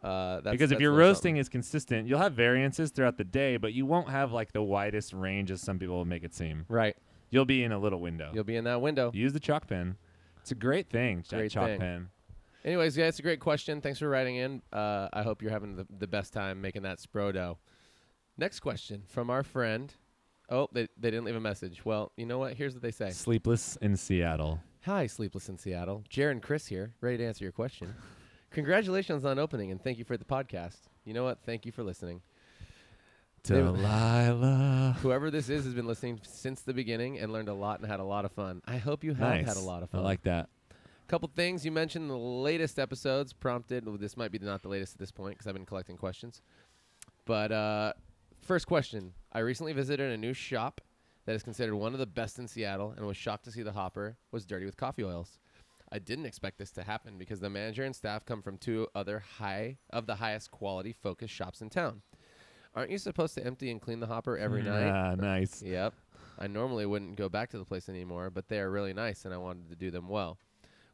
uh, 0.02 0.40
that's 0.40 0.52
because 0.52 0.72
if 0.72 0.80
your 0.80 0.92
roasting 0.92 1.32
something. 1.34 1.36
is 1.36 1.48
consistent, 1.48 2.08
you'll 2.08 2.18
have 2.18 2.34
variances 2.34 2.90
throughout 2.90 3.16
the 3.18 3.24
day, 3.24 3.56
but 3.56 3.72
you 3.72 3.86
won't 3.86 4.08
have 4.08 4.32
like 4.32 4.52
the 4.52 4.62
widest 4.62 5.12
range 5.12 5.50
as 5.50 5.60
some 5.60 5.78
people 5.78 5.96
will 5.96 6.04
make 6.04 6.24
it 6.24 6.34
seem. 6.34 6.64
right, 6.68 6.96
You'll 7.30 7.44
be 7.46 7.62
in 7.64 7.72
a 7.72 7.78
little 7.78 8.00
window. 8.00 8.30
you'll 8.34 8.44
be 8.44 8.56
in 8.56 8.64
that 8.64 8.80
window. 8.80 9.10
Use 9.14 9.32
the 9.32 9.40
chalk 9.40 9.66
pen. 9.66 9.96
It's 10.40 10.50
a 10.50 10.54
great 10.54 10.90
thing. 10.90 11.24
Great 11.28 11.50
chalk 11.52 11.68
thing. 11.68 11.78
pen. 11.80 12.08
Anyways, 12.64 12.96
yeah, 12.96 13.06
it's 13.06 13.18
a 13.18 13.22
great 13.22 13.40
question. 13.40 13.80
Thanks 13.80 13.98
for 14.00 14.08
writing 14.08 14.36
in. 14.36 14.62
Uh, 14.72 15.08
I 15.12 15.22
hope 15.22 15.40
you're 15.42 15.50
having 15.50 15.76
the, 15.76 15.86
the 15.98 16.06
best 16.06 16.32
time 16.32 16.60
making 16.60 16.82
that 16.82 16.98
sprodo. 16.98 17.56
Next 18.36 18.60
question 18.60 19.02
from 19.08 19.30
our 19.30 19.42
friend. 19.42 19.92
Oh, 20.48 20.68
they, 20.72 20.82
they 20.98 21.10
didn't 21.10 21.24
leave 21.24 21.36
a 21.36 21.40
message. 21.40 21.84
Well, 21.84 22.12
you 22.16 22.26
know 22.26 22.38
what? 22.38 22.54
Here's 22.54 22.74
what 22.74 22.82
they 22.82 22.90
say. 22.90 23.10
Sleepless 23.10 23.76
in 23.80 23.96
Seattle. 23.96 24.60
Hi, 24.84 25.06
Sleepless 25.06 25.48
in 25.48 25.56
Seattle. 25.58 26.04
Jared 26.08 26.36
and 26.36 26.42
Chris 26.42 26.66
here, 26.66 26.92
ready 27.00 27.16
to 27.18 27.24
answer 27.24 27.44
your 27.44 27.52
question. 27.52 27.94
Congratulations 28.52 29.24
on 29.24 29.38
opening 29.38 29.70
and 29.70 29.82
thank 29.82 29.98
you 29.98 30.04
for 30.04 30.16
the 30.16 30.24
podcast. 30.24 30.76
You 31.04 31.14
know 31.14 31.24
what? 31.24 31.38
Thank 31.44 31.66
you 31.66 31.72
for 31.72 31.82
listening. 31.82 32.20
Delilah. 33.42 34.96
Whoever 35.00 35.30
this 35.30 35.48
is 35.48 35.64
has 35.64 35.74
been 35.74 35.86
listening 35.86 36.20
since 36.22 36.60
the 36.60 36.72
beginning 36.72 37.18
and 37.18 37.32
learned 37.32 37.48
a 37.48 37.54
lot 37.54 37.80
and 37.80 37.90
had 37.90 37.98
a 37.98 38.04
lot 38.04 38.24
of 38.24 38.32
fun. 38.32 38.62
I 38.66 38.76
hope 38.76 39.02
you 39.02 39.14
have 39.14 39.20
nice. 39.20 39.46
had 39.46 39.56
a 39.56 39.60
lot 39.60 39.82
of 39.82 39.90
fun. 39.90 39.98
I 39.98 40.02
fun. 40.02 40.04
like 40.04 40.22
that. 40.22 40.48
A 40.70 41.08
couple 41.08 41.28
things 41.34 41.64
you 41.64 41.72
mentioned 41.72 42.04
in 42.04 42.08
the 42.08 42.16
latest 42.16 42.78
episodes 42.78 43.32
prompted 43.32 43.84
well, 43.86 43.96
this 43.96 44.16
might 44.16 44.30
be 44.30 44.38
not 44.38 44.62
the 44.62 44.68
latest 44.68 44.94
at 44.94 44.98
this 44.98 45.10
point 45.10 45.34
because 45.34 45.46
i've 45.46 45.54
been 45.54 45.66
collecting 45.66 45.96
questions 45.96 46.40
but 47.26 47.52
uh, 47.52 47.92
first 48.40 48.66
question 48.66 49.12
i 49.32 49.40
recently 49.40 49.74
visited 49.74 50.10
a 50.10 50.16
new 50.16 50.32
shop 50.32 50.80
that 51.26 51.34
is 51.34 51.42
considered 51.42 51.74
one 51.74 51.92
of 51.92 51.98
the 51.98 52.06
best 52.06 52.38
in 52.38 52.48
seattle 52.48 52.94
and 52.96 53.06
was 53.06 53.16
shocked 53.16 53.44
to 53.44 53.50
see 53.50 53.62
the 53.62 53.72
hopper 53.72 54.16
was 54.30 54.46
dirty 54.46 54.64
with 54.64 54.76
coffee 54.78 55.04
oils 55.04 55.38
i 55.92 55.98
didn't 55.98 56.26
expect 56.26 56.58
this 56.58 56.72
to 56.72 56.82
happen 56.82 57.18
because 57.18 57.38
the 57.38 57.48
manager 57.50 57.84
and 57.84 57.94
staff 57.94 58.24
come 58.24 58.42
from 58.42 58.56
two 58.58 58.88
other 58.94 59.22
high 59.38 59.76
of 59.90 60.06
the 60.06 60.16
highest 60.16 60.50
quality 60.50 60.92
focused 60.92 61.32
shops 61.34 61.60
in 61.60 61.68
town 61.70 62.02
aren't 62.74 62.90
you 62.90 62.98
supposed 62.98 63.34
to 63.34 63.46
empty 63.46 63.70
and 63.70 63.80
clean 63.80 64.00
the 64.00 64.06
hopper 64.06 64.36
every 64.38 64.62
night 64.62 64.88
Ah, 64.90 65.14
nice. 65.14 65.62
Yep. 65.62 65.92
I 66.38 66.46
normally 66.46 66.86
wouldn't 66.86 67.16
go 67.16 67.28
back 67.28 67.50
to 67.50 67.58
the 67.58 67.64
place 67.66 67.88
anymore, 67.90 68.30
but 68.30 68.48
they 68.48 68.58
are 68.58 68.70
really 68.70 68.94
nice 68.94 69.26
and 69.26 69.34
I 69.34 69.36
wanted 69.36 69.68
to 69.68 69.76
do 69.76 69.90
them 69.90 70.08
well. 70.08 70.38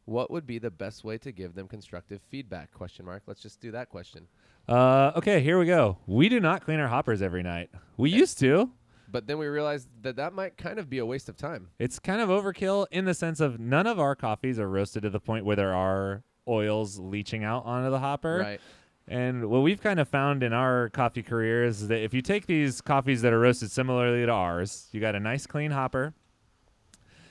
What 0.05 0.31
would 0.33 0.45
be 0.47 0.59
the 0.59 0.71
best 0.73 1.05
way 1.05 1.17
to 1.19 1.31
give 1.31 1.55
them 1.55 1.69
constructive 1.69 2.21
feedback? 2.29 2.73
Question 2.75 3.07
mark. 3.07 3.23
Let's 3.27 3.41
just 3.41 3.61
do 3.61 3.71
that 3.71 3.89
question. 3.89 4.27
Uh, 4.69 5.13
okay, 5.17 5.41
here 5.41 5.57
we 5.59 5.67
go. 5.67 5.99
We 6.07 6.29
do 6.29 6.41
not 6.41 6.65
clean 6.65 6.81
our 6.81 6.89
hoppers 6.89 7.23
every 7.23 7.45
night. 7.45 7.71
We 7.97 8.11
used 8.11 8.39
to. 8.41 8.73
But 9.11 9.27
then 9.27 9.39
we 9.39 9.47
realized 9.47 9.89
that 10.03 10.17
that 10.17 10.35
might 10.35 10.57
kind 10.57 10.79
of 10.79 10.91
be 10.91 10.99
a 10.99 11.07
waste 11.07 11.29
of 11.29 11.37
time. 11.37 11.69
It's 11.79 11.99
kind 11.99 12.21
of 12.21 12.29
overkill 12.29 12.87
in 12.91 13.07
the 13.07 13.15
sense 13.15 13.41
of 13.41 13.59
none 13.59 13.87
of 13.87 13.99
our 13.99 14.15
coffees 14.15 14.59
are 14.59 14.69
roasted 14.69 15.03
to 15.03 15.11
the 15.11 15.21
point 15.21 15.45
where 15.45 15.57
there 15.57 15.75
are 15.75 16.23
oils 16.47 16.99
leaching 16.99 17.43
out 17.43 17.65
onto 17.65 17.91
the 17.91 17.99
hopper. 18.01 18.39
Right. 18.41 18.61
And 19.07 19.49
what 19.49 19.61
we've 19.61 19.81
kind 19.81 19.99
of 19.99 20.09
found 20.09 20.43
in 20.43 20.53
our 20.53 20.91
coffee 20.91 21.23
careers 21.23 21.83
is 21.83 21.89
that 21.89 22.03
if 22.03 22.13
you 22.13 22.21
take 22.21 22.47
these 22.47 22.83
coffees 22.83 23.23
that 23.23 23.33
are 23.33 23.41
roasted 23.41 23.71
similarly 23.71 24.27
to 24.27 24.33
ours, 24.33 24.89
you 24.93 25.01
got 25.01 25.15
a 25.15 25.21
nice 25.21 25.47
clean 25.47 25.71
hopper. 25.71 26.13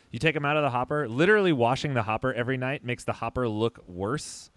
You 0.09 0.17
take 0.17 0.33
them 0.33 0.45
out 0.45 0.57
of 0.57 0.63
the 0.63 0.71
hopper. 0.71 1.07
Literally 1.07 1.53
washing 1.53 1.93
the 1.93 2.03
hopper 2.03 2.33
every 2.33 2.57
night 2.57 2.83
makes 2.83 3.03
the 3.03 3.13
hopper 3.13 3.47
look 3.47 3.83
worse 3.87 4.49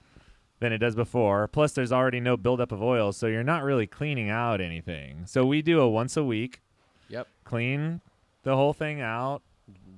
than 0.60 0.72
it 0.72 0.78
does 0.78 0.94
before. 0.94 1.48
Plus, 1.48 1.72
there's 1.72 1.92
already 1.92 2.20
no 2.20 2.38
buildup 2.38 2.72
of 2.72 2.82
oil, 2.82 3.12
so 3.12 3.26
you're 3.26 3.42
not 3.42 3.64
really 3.64 3.86
cleaning 3.86 4.30
out 4.30 4.60
anything. 4.62 5.26
So 5.26 5.44
we 5.44 5.60
do 5.60 5.80
a 5.80 5.88
once 5.88 6.16
a 6.16 6.24
week 6.24 6.62
Yep. 7.10 7.28
clean 7.44 8.00
the 8.42 8.56
whole 8.56 8.72
thing 8.72 9.00
out, 9.00 9.42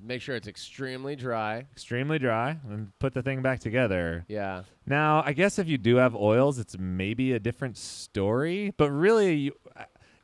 Make 0.05 0.21
sure 0.21 0.35
it's 0.35 0.49
extremely 0.49 1.15
dry. 1.15 1.67
extremely 1.73 2.19
dry, 2.19 2.57
and 2.69 2.91
put 2.99 3.15
the 3.15 3.23
thing 3.23 3.41
back 3.41 3.61
together. 3.61 4.25
Yeah. 4.27 4.65
Now, 4.85 5.23
I 5.25 5.33
guess 5.33 5.61
if 5.61 5.69
you 5.69 5.79
do 5.79 5.97
have 5.97 6.17
oils, 6.17 6.59
it's 6.59 6.77
maybe 6.77 7.33
a 7.33 7.39
different 7.39 7.77
story. 7.77 8.73
But 8.77 8.91
really, 8.91 9.35
you, 9.35 9.53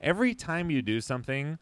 every 0.01 0.35
time 0.35 0.71
you 0.71 0.83
do 0.83 1.01
something 1.01 1.59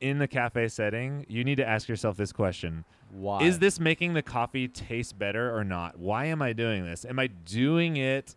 in 0.00 0.18
the 0.18 0.26
cafe 0.26 0.68
setting, 0.68 1.26
you 1.28 1.44
need 1.44 1.56
to 1.56 1.68
ask 1.68 1.86
yourself 1.88 2.16
this 2.16 2.32
question 2.32 2.84
Why? 3.12 3.42
Is 3.42 3.58
this 3.58 3.78
making 3.78 4.14
the 4.14 4.22
coffee 4.22 4.66
taste 4.66 5.18
better 5.18 5.54
or 5.54 5.64
not? 5.64 5.98
Why 5.98 6.24
am 6.26 6.40
I 6.40 6.54
doing 6.54 6.84
this? 6.84 7.04
Am 7.04 7.18
I 7.18 7.26
doing 7.26 7.96
it 7.98 8.34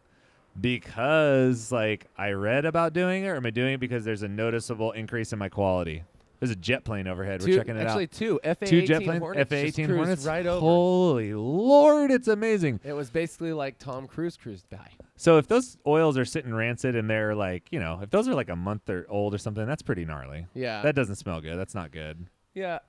because 0.60 1.72
like 1.72 2.08
I 2.18 2.32
read 2.32 2.66
about 2.66 2.94
doing 2.94 3.24
it, 3.24 3.28
or 3.28 3.36
am 3.36 3.46
I 3.46 3.50
doing 3.50 3.74
it 3.76 3.80
because 3.80 4.04
there's 4.06 4.24
a 4.24 4.28
noticeable 4.28 4.92
increase 4.92 5.34
in 5.34 5.40
my 5.40 5.50
quality? 5.50 6.04
There's 6.40 6.52
a 6.52 6.56
jet 6.56 6.84
plane 6.84 7.08
overhead. 7.08 7.42
two, 7.42 7.48
We're 7.52 7.58
checking 7.58 7.78
it 7.78 7.82
out. 7.82 7.88
actually 7.88 8.04
out. 8.04 8.12
two 8.12 8.40
FA 8.44 8.66
Two 8.68 8.82
jet 8.84 9.04
planes, 9.04 9.20
Hornets 9.20 9.50
FA 9.50 9.56
just 9.66 9.80
18 9.80 9.86
cruised 9.88 9.98
Hornets. 9.98 10.26
right 10.26 10.46
over. 10.46 10.60
Holy 10.60 11.34
Lord, 11.34 12.12
it's 12.12 12.28
amazing. 12.28 12.80
it 12.84 12.94
was 12.94 13.10
basically 13.10 13.54
like 13.54 13.80
Tom 13.80 14.06
Cruise 14.06 14.38
cruised 14.38 14.70
by. 14.70 14.88
So 15.16 15.38
if 15.40 15.48
those 15.48 15.78
oils 15.88 16.16
are 16.16 16.26
sitting 16.26 16.54
rancid 16.54 16.96
and 16.96 17.10
they're 17.10 17.34
like, 17.34 17.64
you 17.72 17.80
know, 17.80 18.00
if 18.04 18.12
those 18.12 18.28
are 18.28 18.36
like 18.36 18.50
a 18.50 18.56
month 18.56 18.88
or 18.88 19.08
old 19.10 19.34
or 19.34 19.40
something, 19.40 19.66
that's 19.66 19.82
pretty 19.82 20.06
gnarly. 20.06 20.46
Yeah. 20.54 20.84
That 20.84 20.94
doesn't 20.94 21.16
smell 21.16 21.42
good. 21.42 21.58
That's 21.58 21.74
not 21.74 21.92
good. 21.92 22.28
Yeah. 22.54 22.80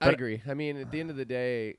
I 0.00 0.06
But- 0.06 0.14
agree. 0.14 0.40
I 0.46 0.54
mean, 0.54 0.76
at 0.76 0.92
the 0.92 1.00
end 1.00 1.10
of 1.10 1.16
the 1.16 1.24
day, 1.24 1.74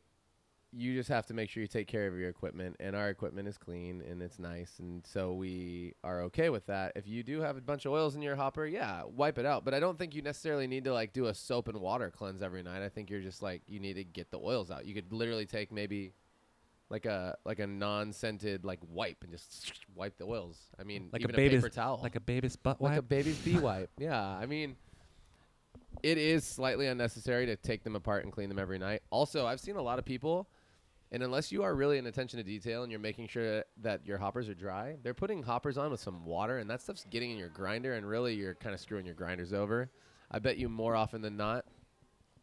you 0.74 0.94
just 0.94 1.10
have 1.10 1.26
to 1.26 1.34
make 1.34 1.50
sure 1.50 1.60
you 1.62 1.68
take 1.68 1.88
care 1.88 2.08
of 2.08 2.18
your 2.18 2.30
equipment 2.30 2.78
and 2.80 2.96
our 2.96 3.10
equipment 3.10 3.46
is 3.48 3.58
clean 3.58 4.02
and 4.10 4.22
it's 4.22 4.40
nice 4.40 4.80
and 4.80 5.06
so 5.06 5.34
we 5.34 5.94
are 6.04 6.22
okay 6.22 6.50
with 6.50 6.66
that 6.68 6.94
if 6.96 7.06
you 7.06 7.24
do 7.24 7.42
have 7.42 7.58
a 7.58 7.62
bunch 7.62 7.86
of 7.86 7.92
oils 7.92 8.16
in 8.16 8.22
your 8.22 8.38
hopper 8.38 8.66
yeah 8.66 9.02
wipe 9.06 9.38
it 9.38 9.46
out 9.46 9.66
but 9.66 9.74
i 9.74 9.82
don't 9.82 10.00
think 10.00 10.16
you 10.16 10.22
necessarily 10.22 10.68
need 10.68 10.86
to 10.86 10.94
like 10.94 11.12
do 11.12 11.26
a 11.26 11.34
soap 11.34 11.68
and 11.68 11.78
water 11.82 12.10
cleanse 12.10 12.42
every 12.42 12.64
night 12.64 12.82
i 12.82 12.88
think 12.88 13.10
you're 13.10 13.20
just 13.20 13.42
like 13.42 13.62
you 13.68 13.82
need 13.82 13.96
to 13.96 14.04
get 14.06 14.32
the 14.32 14.40
oils 14.40 14.72
out 14.72 14.86
you 14.86 14.94
could 14.94 15.12
literally 15.12 15.46
take 15.46 15.74
maybe 15.74 16.14
like 16.90 17.06
a 17.06 17.36
like 17.44 17.60
a 17.60 17.68
non-scented 17.68 18.64
like 18.64 18.80
wipe 18.90 19.18
and 19.24 19.32
just 19.34 19.74
wipe 19.96 20.18
the 20.18 20.24
oils 20.26 20.58
i 20.80 20.84
mean 20.86 21.10
Like 21.12 21.26
a 21.26 21.28
baby's- 21.28 21.62
paper 21.64 21.74
towel 21.74 22.00
Like 22.02 22.16
a 22.16 22.22
baby's 22.22 22.56
butt 22.56 22.80
wipe. 22.80 22.92
like 22.92 23.00
a 23.00 23.04
baby's 23.04 23.38
bee 23.40 23.60
wipe. 23.60 23.90
Yeah, 23.98 24.22
I 24.22 24.46
mean, 24.46 24.78
it 26.04 26.18
is 26.18 26.46
slightly 26.46 26.88
unnecessary 26.88 27.46
to 27.48 27.56
take 27.58 27.84
them 27.84 27.96
apart 27.98 28.24
and 28.24 28.32
clean 28.34 28.48
them 28.50 28.58
every 28.58 28.80
night. 28.80 29.02
Also, 29.10 29.46
I've 29.46 29.60
seen 29.60 29.76
a 29.76 29.82
lot 29.82 30.00
of 30.00 30.06
people, 30.06 30.48
and 31.12 31.24
unless 31.24 31.52
you 31.52 31.64
are 31.64 31.76
really 31.76 31.98
in 31.98 32.08
attention 32.08 32.38
to 32.38 32.44
detail 32.44 32.84
and 32.84 32.92
you're 32.92 33.00
making 33.00 33.28
sure 33.28 33.64
that 33.82 34.06
your 34.06 34.18
hoppers 34.18 34.48
are 34.48 34.54
dry, 34.54 34.96
they're 35.04 35.14
putting 35.14 35.44
hoppers 35.44 35.78
on 35.78 35.92
with 35.92 36.00
some 36.00 36.26
water, 36.26 36.60
and 36.60 36.70
that 36.70 36.82
stuff's 36.82 37.06
getting 37.10 37.32
in 37.32 37.38
your 37.38 37.50
grinder, 37.50 37.96
and 37.96 38.08
really 38.08 38.34
you're 38.34 38.56
kind 38.56 38.74
of 38.74 38.80
screwing 38.80 39.06
your 39.06 39.16
grinders 39.16 39.52
over. 39.54 39.90
I 40.32 40.40
bet 40.40 40.58
you 40.58 40.70
more 40.70 40.96
often 40.96 41.22
than 41.22 41.36
not, 41.36 41.66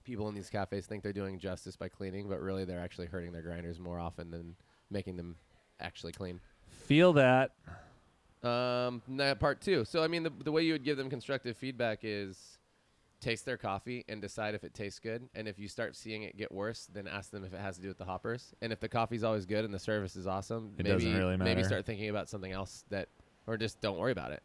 people 0.05 0.29
in 0.29 0.35
these 0.35 0.51
cafes 0.51 0.87
think 0.87 1.03
they're 1.03 1.13
doing 1.13 1.39
justice 1.39 1.77
by 1.77 1.89
cleaning, 1.89 2.29
but 2.29 2.41
really 2.41 2.65
they're 2.65 2.81
actually 2.81 3.07
hurting 3.07 3.33
their 3.33 3.43
grinders 3.43 3.79
more 3.79 3.99
often 3.99 4.31
than 4.31 4.55
making 4.91 5.17
them 5.17 5.37
actually 5.81 6.13
clean. 6.13 6.41
Feel 6.87 7.15
that. 7.15 7.53
Um, 8.43 9.03
nah, 9.09 9.35
part 9.35 9.61
two. 9.61 9.85
So, 9.85 10.03
I 10.03 10.09
mean, 10.09 10.23
the, 10.23 10.33
the 10.45 10.53
way 10.53 10.63
you 10.63 10.73
would 10.73 10.85
give 10.85 10.97
them 10.97 11.11
constructive 11.11 11.57
feedback 11.57 12.01
is 12.03 12.58
taste 13.21 13.45
their 13.45 13.57
coffee 13.57 14.05
and 14.09 14.21
decide 14.23 14.55
if 14.55 14.63
it 14.65 14.75
tastes 14.75 14.99
good. 15.01 15.29
And 15.35 15.49
if 15.49 15.59
you 15.59 15.67
start 15.69 15.97
seeing 15.97 16.23
it 16.23 16.37
get 16.37 16.53
worse, 16.53 16.89
then 16.93 17.09
ask 17.09 17.31
them 17.31 17.45
if 17.45 17.53
it 17.53 17.61
has 17.61 17.77
to 17.77 17.83
do 17.83 17.89
with 17.89 17.99
the 17.99 18.05
hoppers. 18.05 18.55
And 18.63 18.73
if 18.73 18.81
the 18.81 18.89
coffee's 18.89 19.25
always 19.25 19.45
good 19.47 19.65
and 19.65 19.75
the 19.75 19.79
service 19.79 20.15
is 20.17 20.27
awesome, 20.27 20.73
It 20.79 20.85
maybe 20.87 21.13
really 21.13 21.37
maybe 21.37 21.65
start 21.65 21.85
thinking 21.85 22.09
about 22.11 22.29
something 22.29 22.53
else 22.53 22.85
that, 22.91 23.09
or 23.47 23.57
just 23.57 23.81
don't 23.81 23.99
worry 23.99 24.13
about 24.13 24.33
it. 24.33 24.43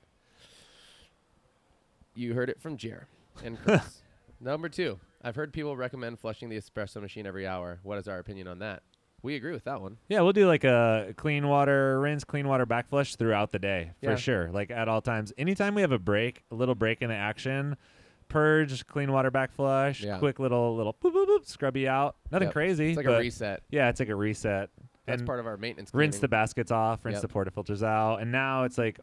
You 2.16 2.34
heard 2.34 2.50
it 2.50 2.62
from 2.62 2.78
Jer 2.78 3.08
and 3.44 3.58
Chris. 3.64 4.02
Number 4.40 4.70
two, 4.70 5.00
I've 5.24 5.36
heard 5.36 5.54
people 5.54 5.76
recommend 5.78 6.20
flushing 6.20 6.50
the 6.50 6.58
espresso 6.58 7.02
machine 7.02 7.26
every 7.26 7.48
hour. 7.48 7.80
What 7.84 7.98
is 7.98 8.08
our 8.08 8.20
opinion 8.20 8.48
on 8.48 8.60
that? 8.60 8.84
We 9.22 9.36
agree 9.36 9.54
with 9.54 9.64
that 9.64 9.82
one. 9.82 9.98
Yeah, 10.10 10.20
we'll 10.20 10.34
do 10.34 10.48
like 10.48 10.66
a 10.66 11.14
clean 11.16 11.48
water 11.48 12.00
rinse, 12.02 12.26
clean 12.26 12.46
water 12.48 12.66
back 12.66 12.90
flush 12.90 13.16
throughout 13.16 13.54
the 13.54 13.60
day 13.60 13.92
for 14.04 14.12
Yeah. 14.12 14.16
sure. 14.18 14.52
Like 14.52 14.70
at 14.70 14.90
all 14.90 15.02
times. 15.02 15.32
Anytime 15.38 15.76
we 15.76 15.82
have 15.82 15.94
a 15.94 16.00
break, 16.00 16.44
a 16.52 16.56
little 16.56 16.76
break 16.76 17.02
in 17.02 17.08
the 17.08 17.16
action, 17.16 17.78
purge, 18.34 18.86
clean 18.88 19.12
water 19.12 19.32
back 19.32 19.52
flush, 19.52 20.02
Yeah. 20.04 20.18
quick 20.18 20.40
little 20.40 20.76
little 20.76 20.94
boop 21.02 21.14
boop 21.14 21.28
boop, 21.28 21.46
scrub 21.46 21.78
you 21.78 21.88
out. 21.88 22.16
Nothing 22.32 22.48
Yep. 22.48 22.54
crazy. 22.54 22.88
It's 22.90 22.98
like 22.98 23.06
but 23.06 23.16
a 23.16 23.20
reset. 23.20 23.64
Yeah, 23.70 23.90
it's 23.90 24.00
like 24.00 24.10
a 24.10 24.16
reset. 24.16 24.70
That's 25.06 25.20
and 25.22 25.28
part 25.28 25.40
of 25.40 25.46
our 25.48 25.58
maintenance. 25.58 25.92
rinse 25.94 26.16
cleaning. 26.16 26.22
the 26.22 26.28
baskets 26.30 26.72
off, 26.72 27.04
rinse 27.06 27.22
Yep. 27.22 27.22
the 27.22 27.28
portafilters 27.28 27.84
out, 27.84 28.22
and 28.22 28.32
now 28.32 28.64
it's 28.64 28.78
like 28.78 29.00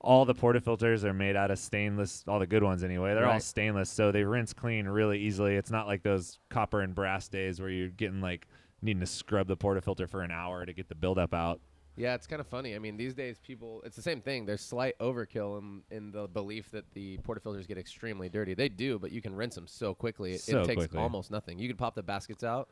all 0.00 0.24
the 0.24 0.34
porta 0.34 0.60
portafilters 0.60 1.04
are 1.04 1.12
made 1.14 1.36
out 1.36 1.50
of 1.52 1.58
stainless. 1.60 2.24
All 2.26 2.38
the 2.40 2.46
good 2.46 2.64
ones 2.64 2.82
anyway, 2.82 3.14
they're 3.14 3.24
all 3.26 3.32
Right. 3.34 3.42
stainless, 3.42 3.88
so 3.88 4.10
they 4.10 4.24
rinse 4.24 4.52
clean 4.52 4.88
really 4.88 5.18
easily. 5.20 5.54
It's 5.56 5.70
not 5.70 5.86
like 5.86 6.02
those 6.02 6.38
copper 6.50 6.80
and 6.80 6.92
brass 6.94 7.28
days 7.28 7.60
where 7.60 7.70
you're 7.70 7.88
getting 7.88 8.20
like 8.20 8.48
needing 8.80 8.98
to 9.00 9.06
scrub 9.06 9.46
the 9.46 9.56
portafilter 9.56 10.08
for 10.08 10.22
an 10.22 10.32
hour 10.32 10.66
to 10.66 10.72
get 10.72 10.88
the 10.88 10.94
buildup 10.96 11.32
out. 11.32 11.60
Yeah, 11.96 12.14
it's 12.14 12.26
kind 12.26 12.40
of 12.40 12.46
funny. 12.46 12.74
I 12.74 12.78
mean, 12.78 12.96
these 12.96 13.12
days 13.14 13.38
people, 13.46 13.82
it's 13.84 13.96
the 13.96 14.02
same 14.02 14.20
thing. 14.22 14.46
There's 14.46 14.62
slight 14.62 14.98
overkill 14.98 15.58
in, 15.58 15.82
in 15.90 16.10
the 16.10 16.26
belief 16.26 16.70
that 16.70 16.84
the 16.94 17.18
portafilters 17.18 17.68
get 17.68 17.76
extremely 17.76 18.28
dirty. 18.30 18.54
They 18.54 18.70
do, 18.70 18.98
but 18.98 19.12
you 19.12 19.20
can 19.20 19.34
rinse 19.36 19.54
them 19.54 19.66
so 19.66 19.94
quickly. 19.94 20.32
It, 20.32 20.40
So 20.40 20.62
it 20.62 20.66
takes 20.66 20.78
quickly. 20.78 21.00
almost 21.00 21.30
nothing. 21.30 21.58
You 21.58 21.68
could 21.68 21.76
pop 21.76 21.94
the 21.94 22.02
baskets 22.02 22.42
out, 22.44 22.70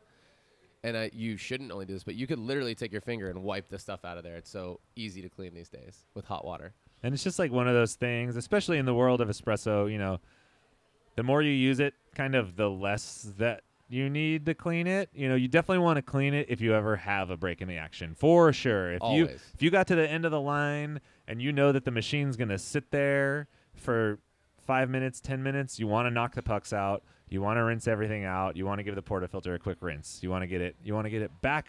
and 0.83 0.97
uh, 0.97 1.09
you 1.13 1.37
shouldn't 1.37 1.71
only 1.71 1.85
do 1.85 1.93
this, 1.93 2.03
but 2.05 2.15
you 2.15 2.27
could 2.27 2.39
literally 2.39 2.75
take 2.75 2.93
your 2.93 3.03
finger 3.03 3.29
and 3.29 3.43
wipe 3.43 3.69
the 3.69 3.79
stuff 3.79 4.07
out 4.07 4.17
of 4.17 4.25
there. 4.25 4.37
It's 4.37 4.51
so 4.51 4.81
easy 4.97 5.21
to 5.21 5.29
clean 5.29 5.53
these 5.55 5.69
days 5.69 6.05
with 6.15 6.25
hot 6.25 6.45
water. 6.47 6.73
And 7.03 7.13
it's 7.13 7.23
just 7.23 7.39
like 7.39 7.53
one 7.53 7.69
of 7.69 7.75
those 7.75 7.95
things, 7.97 8.37
especially 8.37 8.79
in 8.79 8.87
the 8.87 8.95
world 8.95 9.21
of 9.21 9.29
espresso, 9.29 9.91
you 9.91 9.99
know, 9.99 10.19
the 11.17 11.23
more 11.23 11.43
you 11.43 11.53
use 11.53 11.81
it, 11.81 11.93
kind 12.15 12.35
of 12.35 12.57
the 12.57 12.71
less 12.71 13.31
that 13.37 13.63
you 13.91 14.09
need 14.09 14.47
to 14.47 14.55
clean 14.55 14.87
it. 14.87 15.11
You 15.13 15.29
know, 15.29 15.35
you 15.35 15.49
definitely 15.49 15.83
want 15.83 15.97
to 15.97 16.03
clean 16.03 16.33
it 16.33 16.47
if 16.49 16.61
you 16.61 16.75
ever 16.75 16.95
have 16.97 17.31
a 17.31 17.37
break 17.37 17.61
in 17.61 17.67
the 17.67 17.77
action. 17.77 18.15
For 18.15 18.53
sure. 18.53 18.93
If 18.93 19.03
you 19.03 19.25
if 19.25 19.61
you 19.61 19.71
got 19.71 19.89
to 19.89 19.97
the 19.97 20.09
end 20.09 20.25
of 20.25 20.31
the 20.31 20.41
line 20.41 21.01
and 21.27 21.43
you 21.43 21.53
know 21.53 21.73
that 21.73 21.85
the 21.85 21.91
machine's 21.91 22.37
going 22.37 22.49
to 22.51 22.59
sit 22.59 22.93
there 22.93 23.49
for 23.75 24.21
5 24.65 24.89
minutes, 24.89 25.21
10 25.21 25.43
minutes, 25.43 25.81
you 25.81 25.89
want 25.89 26.07
to 26.07 26.11
knock 26.11 26.37
the 26.37 26.43
pucks 26.43 26.73
out. 26.73 27.03
You 27.29 27.43
want 27.43 27.59
to 27.59 27.65
rinse 27.65 27.89
everything 27.89 28.25
out. 28.25 28.57
You 28.57 28.65
want 28.65 28.79
to 28.79 28.85
give 28.85 28.95
the 28.95 29.03
portafilter 29.03 29.55
a 29.55 29.59
quick 29.59 29.79
rinse. 29.81 30.21
You 30.23 30.31
want 30.31 30.43
to 30.43 30.47
get 30.47 30.61
it 30.61 30.77
you 30.85 30.95
want 30.95 31.07
to 31.07 31.11
get 31.11 31.23
it 31.23 31.33
back 31.43 31.67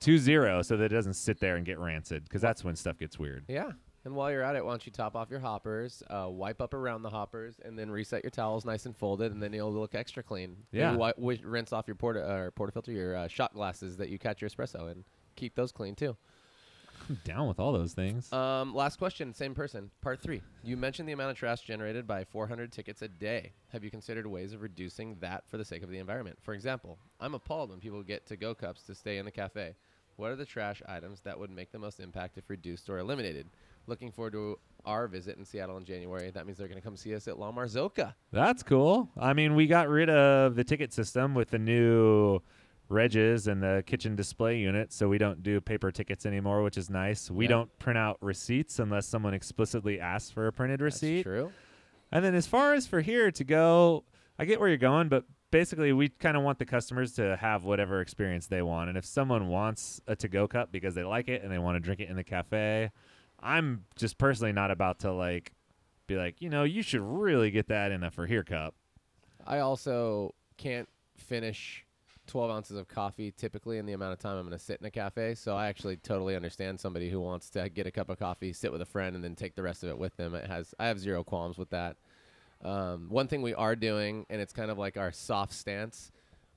to 0.00 0.18
zero 0.18 0.62
so 0.62 0.78
that 0.78 0.86
it 0.86 0.94
doesn't 0.94 1.14
sit 1.14 1.40
there 1.40 1.56
and 1.56 1.66
get 1.66 1.78
rancid 1.78 2.24
because 2.24 2.40
that's 2.40 2.64
when 2.64 2.74
stuff 2.74 2.98
gets 2.98 3.18
weird. 3.18 3.44
Yeah. 3.48 3.72
And 4.04 4.14
while 4.14 4.30
you're 4.30 4.42
at 4.42 4.54
it, 4.54 4.64
why 4.64 4.72
don't 4.72 4.84
you 4.84 4.92
top 4.92 5.16
off 5.16 5.30
your 5.30 5.40
hoppers, 5.40 6.02
uh, 6.10 6.28
wipe 6.28 6.60
up 6.60 6.74
around 6.74 7.02
the 7.02 7.10
hoppers, 7.10 7.54
and 7.64 7.78
then 7.78 7.90
reset 7.90 8.22
your 8.22 8.30
towels 8.30 8.64
nice 8.66 8.84
and 8.84 8.94
folded, 8.94 9.32
and 9.32 9.42
then 9.42 9.52
you'll 9.54 9.72
look 9.72 9.94
extra 9.94 10.22
clean. 10.22 10.56
Maybe 10.72 10.82
Yeah. 10.82 10.90
wi- 10.92 11.12
wi- 11.12 11.40
rinse 11.42 11.72
off 11.72 11.86
your 11.86 11.94
porta 11.96 12.22
uh, 12.22 12.50
portafilter, 12.50 12.88
your 12.94 13.16
uh, 13.16 13.28
shot 13.28 13.54
glasses 13.54 13.96
that 13.96 14.10
you 14.10 14.18
catch 14.18 14.42
your 14.42 14.50
espresso 14.50 14.90
in. 14.92 15.04
Keep 15.36 15.54
those 15.54 15.72
clean 15.72 15.94
too. 15.94 16.16
I'm 17.08 17.20
down 17.24 17.48
with 17.48 17.58
all 17.60 17.72
those 17.72 17.92
things. 17.92 18.32
Um, 18.32 18.74
last 18.74 18.98
question, 18.98 19.34
same 19.34 19.54
person. 19.54 19.90
Part 20.00 20.20
three. 20.20 20.42
You 20.62 20.76
mentioned 20.76 21.06
the 21.08 21.12
amount 21.12 21.32
of 21.32 21.36
trash 21.36 21.60
generated 21.62 22.06
by 22.06 22.24
400 22.24 22.72
tickets 22.72 23.02
a 23.02 23.08
day. 23.08 23.52
Have 23.72 23.84
you 23.84 23.90
considered 23.90 24.26
ways 24.26 24.52
of 24.54 24.62
reducing 24.62 25.16
that 25.20 25.44
for 25.48 25.58
the 25.58 25.64
sake 25.66 25.82
of 25.82 25.90
the 25.90 25.98
environment? 25.98 26.38
For 26.42 26.54
example, 26.54 26.98
I'm 27.20 27.34
appalled 27.34 27.70
when 27.70 27.80
people 27.80 28.02
get 28.02 28.26
to 28.26 28.36
go 28.36 28.54
cups 28.54 28.82
to 28.84 28.94
stay 28.94 29.18
in 29.18 29.24
the 29.26 29.30
cafe. 29.30 29.74
What 30.16 30.30
are 30.30 30.36
the 30.36 30.46
trash 30.46 30.80
items 30.86 31.20
that 31.22 31.38
would 31.38 31.50
make 31.50 31.72
the 31.72 31.78
most 31.78 32.00
impact 32.00 32.38
if 32.38 32.48
reduced 32.48 32.88
or 32.88 32.98
eliminated? 32.98 33.48
Looking 33.86 34.10
forward 34.10 34.32
to 34.32 34.58
our 34.84 35.06
visit 35.08 35.36
in 35.38 35.44
Seattle 35.44 35.76
in 35.76 35.84
January. 35.84 36.30
That 36.30 36.46
means 36.46 36.58
they're 36.58 36.68
going 36.68 36.80
to 36.80 36.84
come 36.84 36.96
see 36.96 37.14
us 37.14 37.28
at 37.28 37.38
La 37.38 37.52
Marzocco. 37.52 38.12
That's 38.32 38.62
cool. 38.62 39.08
I 39.18 39.32
mean, 39.32 39.54
we 39.54 39.66
got 39.66 39.88
rid 39.88 40.10
of 40.10 40.54
the 40.56 40.64
ticket 40.64 40.92
system 40.92 41.34
with 41.34 41.50
the 41.50 41.58
new 41.58 42.40
reges 42.90 43.46
and 43.48 43.62
the 43.62 43.82
kitchen 43.86 44.14
display 44.14 44.58
unit, 44.58 44.92
so 44.92 45.08
we 45.08 45.16
don't 45.18 45.42
do 45.42 45.60
paper 45.60 45.90
tickets 45.90 46.26
anymore, 46.26 46.62
which 46.62 46.76
is 46.76 46.90
nice. 46.90 47.30
We 47.30 47.44
Yeah. 47.46 47.50
don't 47.50 47.78
print 47.78 47.98
out 47.98 48.18
receipts 48.20 48.78
unless 48.78 49.06
someone 49.06 49.32
explicitly 49.34 49.98
asks 50.00 50.30
for 50.30 50.46
a 50.46 50.52
printed 50.52 50.80
receipt. 50.82 51.16
That's 51.16 51.24
true. 51.24 51.52
And 52.12 52.24
then 52.24 52.34
as 52.34 52.46
far 52.46 52.74
as 52.74 52.86
for 52.86 53.00
here 53.00 53.30
to 53.30 53.44
go, 53.44 54.04
I 54.38 54.44
get 54.44 54.60
where 54.60 54.68
you're 54.68 54.76
going, 54.78 55.08
but 55.08 55.24
basically 55.50 55.92
we 55.92 56.08
kind 56.10 56.36
of 56.36 56.42
want 56.42 56.58
the 56.58 56.66
customers 56.66 57.14
to 57.14 57.36
have 57.36 57.64
whatever 57.64 58.00
experience 58.00 58.46
they 58.48 58.60
want. 58.62 58.88
And 58.90 58.98
if 58.98 59.04
someone 59.06 59.48
wants 59.48 60.00
a 60.06 60.14
to-go 60.14 60.46
cup 60.46 60.70
because 60.70 60.94
they 60.94 61.04
like 61.04 61.28
it 61.28 61.42
and 61.42 61.50
they 61.50 61.58
want 61.58 61.76
to 61.76 61.80
drink 61.80 62.00
it 62.00 62.08
in 62.10 62.16
the 62.16 62.24
cafe, 62.24 62.90
I'm 63.44 63.84
just 63.94 64.18
personally 64.18 64.52
not 64.52 64.70
about 64.70 65.00
to 65.00 65.12
like 65.12 65.52
be 66.06 66.16
like, 66.16 66.40
you 66.40 66.48
know, 66.48 66.64
you 66.64 66.82
should 66.82 67.02
really 67.02 67.50
get 67.50 67.68
that 67.68 67.92
in 67.92 68.02
a 68.02 68.10
for 68.10 68.26
here 68.26 68.42
cup. 68.42 68.74
I 69.46 69.58
also 69.58 70.34
can't 70.56 70.88
finish 71.16 71.84
12 72.26 72.50
ounces 72.50 72.76
of 72.78 72.88
coffee 72.88 73.30
typically 73.30 73.76
in 73.76 73.84
the 73.84 73.92
amount 73.92 74.14
of 74.14 74.18
time 74.18 74.38
I'm 74.38 74.46
going 74.46 74.58
to 74.58 74.64
sit 74.64 74.80
in 74.80 74.86
a 74.86 74.90
cafe. 74.90 75.34
So 75.34 75.54
I 75.54 75.66
actually 75.66 75.96
totally 75.96 76.34
understand 76.34 76.80
somebody 76.80 77.10
who 77.10 77.20
wants 77.20 77.50
to 77.50 77.68
get 77.68 77.86
a 77.86 77.90
cup 77.90 78.08
of 78.08 78.18
coffee, 78.18 78.52
sit 78.52 78.72
with 78.72 78.80
a 78.80 78.86
friend, 78.86 79.14
and 79.14 79.22
then 79.22 79.34
take 79.34 79.54
the 79.54 79.62
rest 79.62 79.82
of 79.82 79.90
it 79.90 79.98
with 79.98 80.16
them. 80.16 80.34
It 80.34 80.46
has 80.48 80.74
I 80.78 80.86
have 80.86 80.98
zero 80.98 81.22
qualms 81.22 81.58
with 81.58 81.70
that. 81.70 81.96
Um, 82.64 83.08
one 83.10 83.28
thing 83.28 83.42
we 83.42 83.52
are 83.52 83.76
doing, 83.76 84.24
and 84.30 84.40
it's 84.40 84.54
kind 84.54 84.70
of 84.70 84.78
like 84.78 84.96
our 84.96 85.12
soft 85.12 85.52
stance 85.52 86.10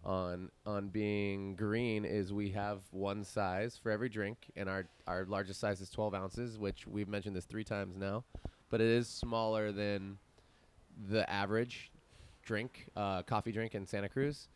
on 0.07 0.49
on 0.65 0.87
being 0.87 1.55
green, 1.55 2.05
is 2.05 2.31
we 2.31 2.49
have 2.51 2.79
one 2.91 3.23
size 3.23 3.77
for 3.81 3.91
every 3.91 4.09
drink, 4.09 4.37
and 4.55 4.69
our 4.69 4.87
our 5.05 5.25
largest 5.25 5.59
size 5.59 5.81
is 5.81 5.89
12 5.89 6.15
ounces, 6.15 6.57
which 6.57 6.87
we've 6.87 7.09
mentioned 7.09 7.35
this 7.35 7.45
three 7.45 7.65
times 7.65 7.97
now, 7.97 8.23
but 8.69 8.79
it 8.81 8.87
is 8.87 9.07
smaller 9.07 9.71
than 9.71 10.17
the 11.09 11.29
average 11.29 11.91
drink, 12.43 12.87
uh, 12.95 13.21
coffee 13.23 13.51
drink 13.51 13.75
in 13.75 13.85
Santa 13.85 14.09
Cruz. 14.09 14.47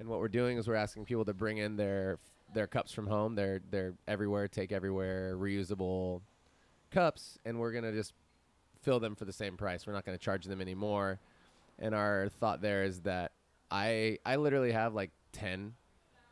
And 0.00 0.08
what 0.08 0.18
we're 0.18 0.28
doing 0.28 0.56
is 0.58 0.66
we're 0.66 0.74
asking 0.74 1.04
people 1.04 1.24
to 1.26 1.34
bring 1.34 1.58
in 1.58 1.76
their 1.76 2.18
their 2.54 2.66
cups 2.66 2.92
from 2.92 3.06
home, 3.06 3.34
their 3.34 3.60
everywhere, 4.08 4.48
take 4.48 4.72
everywhere, 4.72 5.36
reusable 5.36 6.22
cups, 6.90 7.38
and 7.44 7.60
we're 7.60 7.72
gonna 7.72 7.92
just 7.92 8.14
fill 8.80 9.00
them 9.00 9.14
for 9.14 9.26
the 9.26 9.32
same 9.32 9.56
price. 9.56 9.86
We're 9.86 9.92
not 9.92 10.06
gonna 10.06 10.18
charge 10.18 10.46
them 10.46 10.62
anymore. 10.62 11.20
And 11.78 11.94
our 11.94 12.30
thought 12.40 12.62
there 12.62 12.84
is 12.84 13.00
that 13.00 13.32
I 13.74 14.18
I 14.24 14.36
literally 14.36 14.70
have 14.70 14.94
like 14.94 15.10
ten 15.32 15.74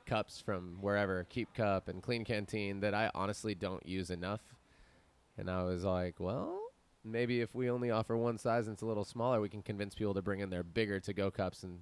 cups 0.06 0.40
from 0.40 0.78
wherever, 0.80 1.24
Keep 1.24 1.54
Cup 1.54 1.88
and 1.88 2.00
Klean 2.00 2.24
Kanteen 2.24 2.82
that 2.82 2.94
I 2.94 3.10
honestly 3.14 3.56
don't 3.56 3.84
use 3.84 4.10
enough. 4.10 4.40
And 5.36 5.50
I 5.50 5.64
was 5.64 5.82
like, 5.82 6.20
well, 6.20 6.60
maybe 7.04 7.40
if 7.40 7.52
we 7.54 7.68
only 7.68 7.90
offer 7.90 8.16
one 8.16 8.38
size 8.38 8.68
and 8.68 8.74
it's 8.74 8.82
a 8.82 8.86
little 8.86 9.04
smaller, 9.04 9.40
we 9.40 9.48
can 9.48 9.62
convince 9.62 9.94
people 9.94 10.14
to 10.14 10.22
bring 10.22 10.38
in 10.38 10.50
their 10.50 10.62
bigger 10.62 11.00
to 11.00 11.12
go 11.12 11.32
cups 11.32 11.64
and 11.64 11.80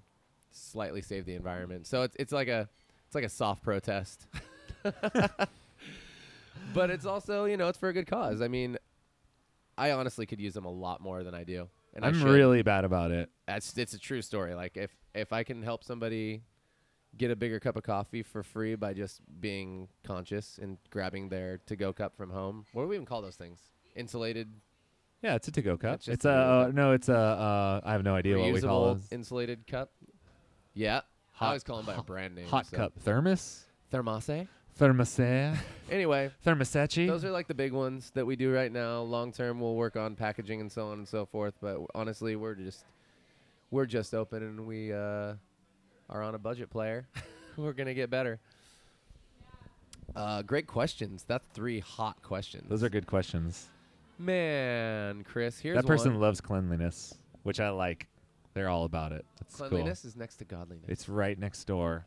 slightly 0.50 1.02
save 1.02 1.26
the 1.26 1.34
environment. 1.34 1.86
So 1.86 2.04
it's 2.04 2.16
it's 2.18 2.32
like 2.32 2.48
a 2.48 2.66
it's 3.06 3.14
like 3.14 3.24
a 3.24 3.28
soft 3.28 3.62
protest. 3.62 4.26
but 4.82 5.50
it's 6.88 7.04
also, 7.04 7.44
you 7.44 7.58
know, 7.58 7.68
it's 7.68 7.78
for 7.78 7.90
a 7.90 7.92
good 7.92 8.06
cause. 8.06 8.40
I 8.40 8.48
mean, 8.48 8.78
I 9.76 9.90
honestly 9.90 10.24
could 10.24 10.40
use 10.40 10.54
them 10.54 10.64
a 10.64 10.70
lot 10.70 11.02
more 11.02 11.22
than 11.22 11.34
I 11.34 11.44
do. 11.44 11.68
And 11.92 12.02
I 12.02 12.08
I'm 12.08 12.14
should. 12.14 12.28
really 12.28 12.62
bad 12.62 12.86
about 12.86 13.10
it. 13.10 13.28
That's 13.46 13.76
it's 13.76 13.92
a 13.92 13.98
true 13.98 14.22
story. 14.22 14.54
Like 14.54 14.78
if 14.78 14.90
if 15.14 15.32
I 15.32 15.42
can 15.44 15.62
help 15.62 15.84
somebody 15.84 16.42
get 17.16 17.30
a 17.30 17.36
bigger 17.36 17.58
cup 17.58 17.76
of 17.76 17.82
coffee 17.82 18.22
for 18.22 18.42
free 18.42 18.74
by 18.76 18.94
just 18.94 19.20
being 19.40 19.88
conscious 20.04 20.58
and 20.62 20.78
grabbing 20.90 21.28
their 21.28 21.58
to-go 21.66 21.92
cup 21.92 22.16
from 22.16 22.30
home. 22.30 22.64
What 22.72 22.82
do 22.82 22.88
we 22.88 22.94
even 22.94 23.06
call 23.06 23.20
those 23.20 23.34
things? 23.36 23.58
Insulated, 23.96 24.48
Yeah, 25.22 25.34
it's 25.34 25.48
a 25.48 25.50
to-go 25.52 25.76
cup. 25.76 25.96
It's 25.96 26.04
just 26.04 26.14
It's 26.14 26.24
a 26.24 26.28
a 26.28 26.32
uh, 26.68 26.70
no. 26.72 26.92
It's 26.92 27.08
a 27.08 27.16
uh, 27.16 27.80
I 27.84 27.92
have 27.92 28.04
no 28.04 28.14
idea 28.14 28.38
what 28.38 28.52
we 28.52 28.60
call 28.60 28.94
reusable, 28.94 28.98
those. 29.00 29.08
insulated 29.12 29.66
cup. 29.66 29.90
Yeah, 30.74 30.98
I 30.98 31.00
Hot- 31.32 31.46
always 31.48 31.64
call 31.64 31.78
them 31.78 31.86
by 31.86 31.94
a 31.96 32.02
brand 32.02 32.36
name. 32.36 32.46
Hot 32.46 32.66
so. 32.66 32.76
cup 32.76 32.92
thermos, 33.00 33.64
Thermose. 33.92 34.46
thermosat, 34.78 35.58
Anyway, 35.90 36.30
thermosachi. 36.46 37.08
those 37.08 37.24
are 37.24 37.32
like 37.32 37.48
the 37.48 37.54
big 37.54 37.72
ones 37.72 38.12
that 38.14 38.24
we 38.24 38.36
do 38.36 38.52
right 38.54 38.70
now. 38.70 39.00
Long 39.00 39.32
term, 39.32 39.58
we'll 39.60 39.74
work 39.74 39.96
on 39.96 40.14
packaging 40.14 40.60
and 40.60 40.70
so 40.70 40.86
on 40.86 40.98
and 40.98 41.08
so 41.08 41.26
forth. 41.26 41.54
But 41.60 41.78
honestly, 41.94 42.36
we're 42.36 42.54
just 42.54 42.84
we're 43.70 43.86
just 43.86 44.14
open 44.14 44.42
and 44.42 44.66
we 44.66 44.92
uh, 44.92 45.34
are 46.08 46.22
on 46.22 46.34
a 46.34 46.38
budget 46.38 46.70
player. 46.70 47.06
we're 47.56 47.72
gonna 47.72 47.94
get 47.94 48.10
better. 48.10 48.40
Uh, 50.16 50.42
great 50.42 50.66
questions. 50.66 51.24
That's 51.26 51.44
three 51.54 51.80
hot 51.80 52.20
questions. 52.22 52.68
Those 52.68 52.82
are 52.82 52.88
good 52.88 53.06
questions. 53.06 53.68
man, 54.18 55.22
Chris. 55.24 55.58
Here's 55.58 55.76
that 55.76 55.86
person 55.86 56.12
one. 56.12 56.20
loves 56.20 56.40
cleanliness, 56.40 57.14
which 57.44 57.60
I 57.60 57.70
like. 57.70 58.06
They're 58.54 58.68
all 58.68 58.84
about 58.84 59.12
it. 59.12 59.24
That's 59.40 59.54
Cleanliness 59.56 60.04
is 60.04 60.16
next 60.16 60.36
to 60.36 60.44
godliness. 60.44 60.86
It's 60.88 61.08
right 61.08 61.38
next 61.38 61.64
door. 61.64 62.04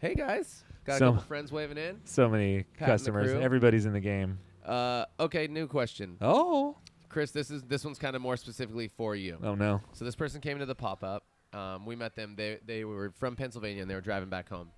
hey 0.00 0.14
guys, 0.14 0.62
got 0.84 0.98
So- 0.98 1.06
a 1.08 1.12
couple 1.12 1.22
friends 1.26 1.50
waving 1.50 1.78
in. 1.78 2.00
So 2.04 2.28
many 2.28 2.64
Pat 2.78 2.88
customers. 2.88 3.32
Everybody's 3.32 3.86
in 3.86 3.94
the 3.94 4.00
game. 4.00 4.38
Uh, 4.64 5.06
okay, 5.18 5.46
new 5.46 5.66
question, 5.66 6.18
Oh. 6.20 6.76
Chris. 7.18 7.32
This 7.32 7.50
is 7.50 7.62
this 7.64 7.84
one's 7.84 7.98
kind 7.98 8.14
of 8.14 8.22
more 8.22 8.36
specifically 8.36 8.86
for 8.86 9.16
you. 9.16 9.38
Oh 9.42 9.56
no. 9.56 9.80
So 9.92 10.04
this 10.04 10.14
person 10.14 10.40
came 10.40 10.60
to 10.60 10.66
the 10.66 10.74
pop 10.76 11.02
up. 11.02 11.24
Um, 11.52 11.84
we 11.84 11.96
met 11.96 12.14
them. 12.14 12.34
They 12.36 12.58
they 12.64 12.84
were 12.84 13.10
from 13.18 13.34
Pennsylvania 13.34 13.82
and 13.82 13.90
they 13.90 13.96
were 13.96 14.00
driving 14.00 14.28
back 14.28 14.48
home. 14.48 14.70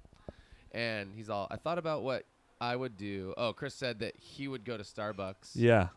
And 0.73 1.11
he's 1.15 1.29
all, 1.29 1.49
I 1.51 1.57
thought 1.57 1.77
about 1.79 2.03
what 2.03 2.25
I 2.61 2.77
would 2.77 2.97
do. 2.97 3.35
Oh, 3.37 3.53
Chris 3.53 3.75
said 3.75 3.99
that 3.99 4.15
he 4.17 4.49
would 4.49 4.65
go 4.65 4.77
to 4.79 4.85
Starbucks, 4.85 5.51
Yeah. 5.55 5.89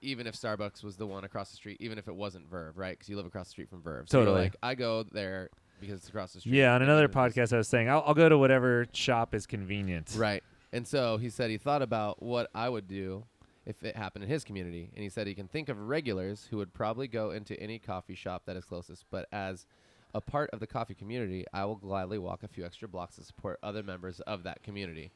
even 0.00 0.26
if 0.28 0.34
Starbucks 0.34 0.82
was 0.84 0.96
the 0.96 1.06
one 1.06 1.24
across 1.24 1.50
the 1.50 1.56
street, 1.56 1.76
even 1.80 1.98
if 1.98 2.06
it 2.08 2.14
wasn't 2.14 2.48
Verve, 2.48 2.78
right? 2.78 2.92
Because 2.96 3.08
you 3.10 3.16
live 3.16 3.26
across 3.26 3.48
the 3.48 3.50
street 3.50 3.68
from 3.68 3.82
Verve. 3.82 4.08
So 4.08 4.18
you're 4.18 4.26
Totally. 4.26 4.44
like, 4.44 4.56
I 4.62 4.74
go 4.76 5.02
there 5.02 5.50
because 5.80 5.96
it's 5.98 6.08
across 6.08 6.32
the 6.34 6.40
street. 6.40 6.54
Yeah. 6.54 6.70
On 6.74 6.80
and 6.82 6.84
another 6.90 7.04
it's- 7.06 7.16
podcast, 7.34 7.52
I 7.52 7.56
was 7.58 7.68
saying 7.68 7.90
I'll, 7.90 8.04
I'll 8.06 8.14
go 8.14 8.28
to 8.28 8.38
whatever 8.38 8.86
shop 8.92 9.34
is 9.34 9.44
convenient. 9.46 10.14
Right. 10.16 10.42
And 10.72 10.86
so 10.86 11.16
he 11.18 11.28
said 11.28 11.50
he 11.50 11.58
thought 11.58 11.82
about 11.82 12.22
what 12.22 12.48
I 12.54 12.68
would 12.68 12.86
do 12.86 13.24
if 13.70 13.82
it 13.82 13.96
happened 13.96 14.24
in 14.24 14.30
his 14.30 14.44
community. 14.44 14.90
And 14.94 15.02
he 15.02 15.08
said 15.08 15.26
he 15.26 15.34
can 15.34 15.48
think 15.48 15.68
of 15.68 15.78
regulars 15.78 16.48
who 16.50 16.58
would 16.58 16.74
probably 16.74 17.08
go 17.08 17.30
into 17.30 17.58
any 17.58 17.78
coffee 17.78 18.14
shop 18.14 18.42
that 18.46 18.56
is 18.56 18.64
closest. 18.64 19.04
But 19.10 19.26
as 19.32 19.66
a 20.12 20.20
part 20.20 20.50
of 20.50 20.60
the 20.60 20.66
coffee 20.66 20.94
community, 20.94 21.44
I 21.52 21.64
will 21.64 21.76
gladly 21.76 22.18
walk 22.18 22.42
a 22.42 22.48
few 22.48 22.64
extra 22.64 22.88
blocks 22.88 23.16
to 23.16 23.24
support 23.24 23.58
other 23.62 23.82
members 23.82 24.20
of 24.20 24.42
that 24.42 24.62
community. 24.62 25.12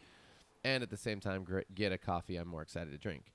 And 0.65 0.83
at 0.83 0.91
the 0.91 0.97
same 0.97 1.21
time, 1.21 1.45
gr- 1.45 1.61
get 1.75 1.93
a 1.93 1.99
coffee 1.99 2.37
I'm 2.37 2.49
more 2.49 2.63
excited 2.63 2.93
to 2.93 2.99
drink. 2.99 3.33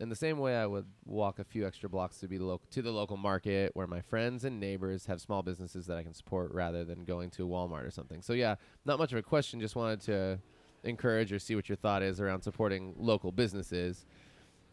In 0.00 0.08
the 0.08 0.16
same 0.16 0.38
way, 0.38 0.56
I 0.56 0.66
would 0.66 0.86
walk 1.04 1.38
a 1.38 1.44
few 1.44 1.66
extra 1.66 1.88
blocks 1.88 2.18
to 2.18 2.28
be 2.28 2.38
lo- 2.38 2.60
to 2.70 2.82
the 2.82 2.90
local 2.90 3.16
market 3.16 3.70
where 3.74 3.86
my 3.86 4.00
friends 4.00 4.44
and 4.44 4.58
neighbors 4.58 5.06
have 5.06 5.20
small 5.20 5.42
businesses 5.42 5.86
that 5.86 5.96
I 5.96 6.02
can 6.02 6.14
support 6.14 6.52
rather 6.52 6.84
than 6.84 7.04
going 7.04 7.30
to 7.30 7.46
Walmart 7.46 7.86
or 7.86 7.90
something. 7.90 8.20
So 8.20 8.32
yeah, 8.32 8.56
not 8.84 8.98
much 8.98 9.12
of 9.12 9.18
a 9.18 9.22
question. 9.22 9.60
Just 9.60 9.76
wanted 9.76 10.00
to 10.02 10.40
encourage 10.84 11.32
or 11.32 11.38
see 11.38 11.54
what 11.54 11.68
your 11.68 11.76
thought 11.76 12.02
is 12.02 12.20
around 12.20 12.42
supporting 12.42 12.94
local 12.96 13.32
businesses, 13.32 14.04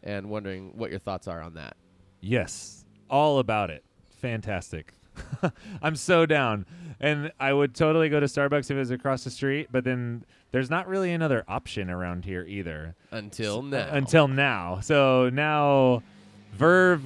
and 0.02 0.28
wondering 0.30 0.72
what 0.76 0.90
your 0.90 0.98
thoughts 0.98 1.28
are 1.28 1.40
on 1.40 1.54
that. 1.54 1.76
Yes, 2.20 2.84
all 3.10 3.38
about 3.38 3.70
it. 3.70 3.84
Fantastic. 4.20 4.92
I'm 5.82 5.96
so 5.96 6.26
down. 6.26 6.66
And 7.00 7.32
I 7.40 7.52
would 7.52 7.74
totally 7.74 8.08
go 8.08 8.20
to 8.20 8.26
Starbucks 8.26 8.66
if 8.66 8.72
it 8.72 8.76
was 8.78 8.90
across 8.90 9.24
the 9.24 9.30
street, 9.30 9.68
but 9.72 9.84
then 9.84 10.24
there's 10.52 10.70
not 10.70 10.86
really 10.86 11.12
another 11.12 11.44
option 11.48 11.90
around 11.90 12.24
here 12.24 12.44
either. 12.46 12.94
Until 13.10 13.58
S- 13.58 13.64
uh, 13.64 13.86
now, 13.86 13.88
Until 13.96 14.28
now. 14.28 14.80
So 14.80 15.30
now 15.30 16.02
Verve 16.52 17.02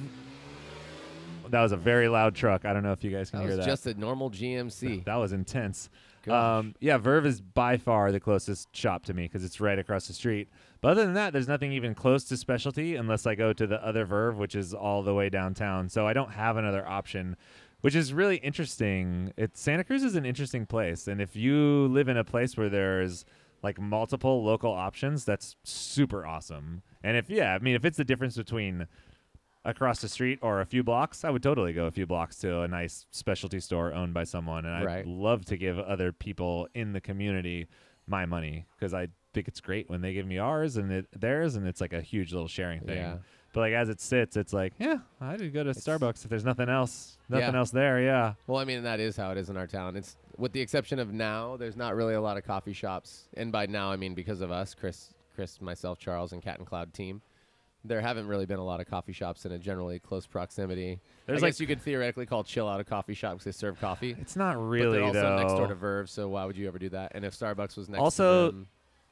that 1.49 1.61
was 1.61 1.71
a 1.71 1.77
very 1.77 2.09
loud 2.09 2.35
truck. 2.35 2.65
I 2.65 2.73
don't 2.73 2.83
know 2.83 2.91
if 2.91 3.03
you 3.03 3.11
guys 3.11 3.29
can 3.31 3.39
that 3.39 3.45
hear 3.47 3.55
was 3.57 3.65
that. 3.65 3.71
just 3.71 3.87
a 3.87 3.93
normal 3.93 4.29
GMC. 4.29 5.05
that 5.05 5.15
was 5.15 5.31
intense. 5.31 5.89
Um, 6.33 6.75
yeah, 6.79 6.97
Verve 6.97 7.25
is 7.25 7.41
by 7.41 7.77
far 7.77 8.11
the 8.11 8.19
closest 8.19 8.75
shop 8.75 9.05
to 9.05 9.13
me 9.13 9.23
because 9.23 9.43
it's 9.43 9.59
right 9.59 9.79
across 9.79 10.07
the 10.07 10.13
street. 10.13 10.49
But 10.81 10.91
other 10.91 11.05
than 11.05 11.13
that, 11.15 11.33
there's 11.33 11.47
nothing 11.47 11.71
even 11.71 11.95
close 11.95 12.23
to 12.25 12.37
specialty 12.37 12.95
unless 12.95 13.25
I 13.25 13.35
go 13.35 13.53
to 13.53 13.67
the 13.67 13.83
other 13.85 14.05
Verve, 14.05 14.37
which 14.37 14.55
is 14.55 14.73
all 14.73 15.03
the 15.03 15.13
way 15.13 15.29
downtown. 15.29 15.89
So 15.89 16.07
I 16.07 16.13
don't 16.13 16.31
have 16.31 16.57
another 16.57 16.87
option, 16.87 17.35
which 17.81 17.95
is 17.95 18.13
really 18.13 18.37
interesting. 18.37 19.33
It 19.37 19.57
Santa 19.57 19.83
Cruz 19.83 20.03
is 20.03 20.15
an 20.15 20.25
interesting 20.25 20.65
place, 20.65 21.07
and 21.07 21.21
if 21.21 21.35
you 21.35 21.87
live 21.87 22.07
in 22.07 22.17
a 22.17 22.23
place 22.23 22.57
where 22.57 22.69
there's 22.69 23.25
like 23.63 23.79
multiple 23.79 24.43
local 24.43 24.71
options, 24.71 25.25
that's 25.25 25.55
super 25.63 26.25
awesome. 26.25 26.83
And 27.03 27.17
if 27.17 27.29
yeah, 27.29 27.53
I 27.53 27.59
mean, 27.59 27.75
if 27.75 27.85
it's 27.85 27.97
the 27.97 28.05
difference 28.05 28.37
between 28.37 28.87
across 29.67 30.01
the 30.01 30.07
street 30.09 30.39
or 30.41 30.61
a 30.61 30.65
few 30.65 30.81
blocks, 30.83 31.23
I 31.23 31.29
would 31.29 31.43
totally 31.43 31.73
go 31.73 31.85
a 31.85 31.91
few 31.91 32.07
blocks 32.07 32.37
to 32.39 32.61
a 32.61 32.67
nice 32.67 33.05
specialty 33.11 33.59
store 33.59 33.93
owned 33.93 34.13
by 34.13 34.23
someone. 34.23 34.65
And 34.65 34.73
I'd 34.73 34.85
Right. 34.85 35.05
love 35.05 35.45
to 35.45 35.57
give 35.57 35.77
other 35.77 36.11
people 36.11 36.67
in 36.73 36.93
the 36.93 37.01
community 37.01 37.67
my 38.07 38.25
money 38.25 38.65
because 38.75 38.93
I 38.93 39.09
think 39.33 39.47
it's 39.49 39.59
great 39.59 39.89
when 39.89 40.01
they 40.01 40.13
give 40.13 40.25
me 40.25 40.37
ours 40.37 40.77
and 40.77 40.91
it, 40.91 41.07
theirs, 41.11 41.55
and 41.55 41.67
it's 41.67 41.81
like 41.81 41.93
a 41.93 42.01
huge 42.01 42.31
little 42.31 42.47
sharing 42.47 42.79
thing. 42.79 42.97
Yeah. 42.97 43.17
But 43.53 43.59
like 43.61 43.73
as 43.73 43.89
it 43.89 43.99
sits, 43.99 44.37
it's 44.37 44.53
like, 44.53 44.73
yeah, 44.79 44.99
I'd 45.19 45.39
go 45.53 45.63
to 45.63 45.71
It's- 45.71 45.83
Starbucks 45.85 46.23
if 46.23 46.29
there's 46.29 46.45
nothing 46.45 46.69
else, 46.69 47.17
nothing 47.27 47.53
Yeah. 47.53 47.59
else 47.59 47.71
there. 47.71 47.99
Yeah. 48.01 48.33
Well, 48.47 48.59
I 48.59 48.65
mean, 48.65 48.83
that 48.83 48.99
is 48.99 49.17
how 49.17 49.31
it 49.31 49.37
is 49.37 49.49
in 49.49 49.57
our 49.57 49.67
town. 49.67 49.95
It's 49.97 50.15
with 50.37 50.53
the 50.53 50.61
exception 50.61 50.99
of 50.99 51.11
now, 51.11 51.57
there's 51.57 51.75
not 51.75 51.95
really 51.95 52.13
a 52.13 52.21
lot 52.21 52.37
of 52.37 52.43
coffee 52.45 52.73
shops, 52.73 53.27
and 53.35 53.51
by 53.51 53.65
now 53.65 53.91
I 53.91 53.97
mean 53.97 54.13
because 54.13 54.39
of 54.41 54.51
us, 54.51 54.73
Chris, 54.73 55.13
Chris, 55.35 55.59
myself, 55.59 55.97
Charles, 55.99 56.31
and 56.33 56.41
Cat 56.41 56.57
and 56.59 56.67
Cloud 56.67 56.93
team. 56.93 57.21
There 57.87 58.01
haven't 58.01 58.27
really 58.27 58.45
been 58.45 58.59
a 58.59 58.63
lot 58.63 58.79
of 58.79 58.87
coffee 58.87 59.13
shops 59.13 59.45
in 59.45 59.51
a 59.51 59.57
generally 59.57 59.99
close 59.99 60.27
proximity. 60.27 60.99
There's 61.25 61.41
I 61.41 61.47
like 61.47 61.53
guess 61.53 61.59
you 61.59 61.67
could 61.67 61.81
theoretically 61.81 62.25
call 62.25 62.43
Chill 62.43 62.67
Out 62.67 62.79
a 62.79 62.83
coffee 62.83 63.13
shop 63.13 63.33
because 63.33 63.45
they 63.45 63.51
serve 63.51 63.79
coffee. 63.79 64.15
it's 64.19 64.35
not 64.35 64.55
but 64.55 64.61
really 64.61 64.97
they're 64.97 65.03
also 65.07 65.21
though. 65.21 65.37
next 65.37 65.53
door 65.53 65.67
to 65.67 65.75
Verve, 65.75 66.09
so 66.09 66.29
why 66.29 66.45
would 66.45 66.57
you 66.57 66.67
ever 66.67 66.79
do 66.79 66.89
that? 66.89 67.11
And 67.15 67.25
if 67.25 67.33
Starbucks 67.37 67.77
was 67.77 67.89
next 67.89 68.01
Also, 68.01 68.47
to 68.47 68.51
them, 68.51 68.67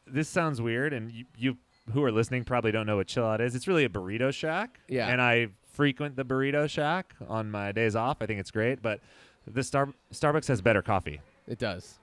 this 0.08 0.30
sounds 0.30 0.62
weird, 0.62 0.94
and 0.94 1.12
you, 1.12 1.26
you 1.38 1.58
who 1.94 2.04
are 2.04 2.12
listening 2.12 2.44
probably 2.44 2.72
don't 2.72 2.86
know 2.86 2.98
what 2.98 3.08
Chill 3.08 3.26
Out 3.26 3.42
is. 3.42 3.56
It's 3.56 3.68
really 3.68 3.86
a 3.86 3.90
burrito 3.90 4.34
shack. 4.34 4.80
Yeah. 4.88 5.08
And 5.08 5.22
I 5.22 5.48
frequent 5.74 6.16
the 6.16 6.26
burrito 6.26 6.70
shack 6.70 7.14
on 7.28 7.52
my 7.52 7.72
days 7.72 7.96
off. 7.96 8.18
I 8.22 8.26
think 8.26 8.40
it's 8.40 8.52
great, 8.52 8.82
but 8.82 9.00
the 9.46 9.64
Star 9.64 9.90
Starbucks 10.14 10.48
has 10.48 10.62
better 10.62 10.82
coffee. 10.82 11.22
it 11.48 11.60
does. 11.60 11.96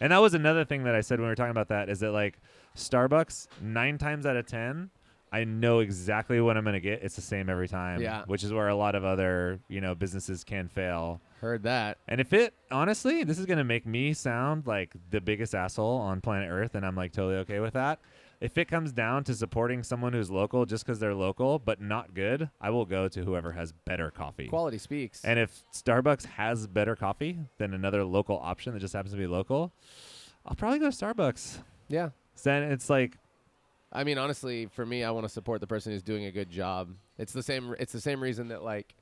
And 0.00 0.10
that 0.12 0.18
was 0.18 0.34
another 0.34 0.64
thing 0.64 0.82
that 0.84 0.94
I 0.94 1.00
said 1.00 1.20
when 1.20 1.26
we 1.26 1.30
were 1.30 1.36
talking 1.36 1.52
about 1.52 1.68
that 1.68 1.88
is 1.88 2.00
that 2.00 2.10
like 2.10 2.38
Starbucks, 2.76 3.46
nine 3.60 3.98
times 3.98 4.26
out 4.26 4.36
of 4.36 4.46
ten, 4.46 4.90
I 5.32 5.44
know 5.44 5.78
exactly 5.78 6.40
what 6.40 6.56
I'm 6.56 6.64
gonna 6.64 6.78
get. 6.78 7.02
It's 7.02 7.16
the 7.16 7.22
same 7.22 7.48
every 7.48 7.66
time. 7.68 8.02
Yeah. 8.02 8.24
Which 8.26 8.44
is 8.44 8.52
where 8.52 8.68
a 8.68 8.76
lot 8.76 8.94
of 8.94 9.04
other, 9.04 9.60
you 9.68 9.80
know, 9.80 9.94
businesses 9.94 10.44
can 10.44 10.68
fail. 10.68 11.20
Heard 11.40 11.62
that. 11.62 11.98
And 12.06 12.20
if 12.20 12.32
it 12.32 12.54
honestly, 12.70 13.24
this 13.24 13.38
is 13.38 13.46
gonna 13.46 13.64
make 13.64 13.86
me 13.86 14.12
sound 14.12 14.66
like 14.66 14.94
the 15.10 15.20
biggest 15.20 15.54
asshole 15.54 15.98
on 15.98 16.20
planet 16.20 16.50
Earth, 16.50 16.74
and 16.74 16.84
I'm 16.84 16.94
like 16.94 17.12
totally 17.12 17.36
okay 17.36 17.60
with 17.60 17.72
that. 17.72 17.98
If 18.42 18.58
it 18.58 18.66
comes 18.66 18.90
down 18.92 19.22
to 19.24 19.34
supporting 19.34 19.84
someone 19.84 20.12
who's 20.12 20.28
local 20.28 20.66
just 20.66 20.84
because 20.84 20.98
they're 20.98 21.14
local 21.14 21.60
but 21.60 21.80
not 21.80 22.12
good, 22.12 22.50
I 22.60 22.70
will 22.70 22.84
go 22.84 23.06
to 23.08 23.22
whoever 23.24 23.52
has 23.52 23.72
better 23.72 24.10
coffee. 24.10 24.48
Quality 24.48 24.78
speaks. 24.78 25.24
And 25.24 25.38
if 25.38 25.62
Starbucks 25.72 26.26
has 26.26 26.66
better 26.66 26.96
coffee 26.96 27.38
than 27.58 27.72
another 27.72 28.04
local 28.04 28.38
option 28.38 28.74
that 28.74 28.80
just 28.80 28.94
happens 28.94 29.12
to 29.12 29.18
be 29.18 29.28
local, 29.28 29.72
I'll 30.44 30.56
probably 30.56 30.80
go 30.80 30.90
to 30.90 30.96
Starbucks. 30.96 31.58
yeah. 31.88 32.10
Then 32.42 32.64
it's 32.64 32.90
like, 32.90 33.16
I 33.92 34.04
mean, 34.04 34.16
honestly, 34.18 34.66
for 34.66 34.86
me, 34.86 35.04
I 35.04 35.10
want 35.10 35.24
to 35.26 35.28
support 35.28 35.60
the 35.60 35.66
person 35.66 35.92
who's 35.92 36.02
doing 36.02 36.24
a 36.24 36.30
good 36.30 36.50
job. 36.50 36.88
It's 37.18 37.32
the 37.32 37.42
same. 37.42 37.74
It's 37.78 37.92
the 37.92 38.00
same 38.00 38.22
reason 38.22 38.48
that 38.48 38.62
like, 38.62 38.94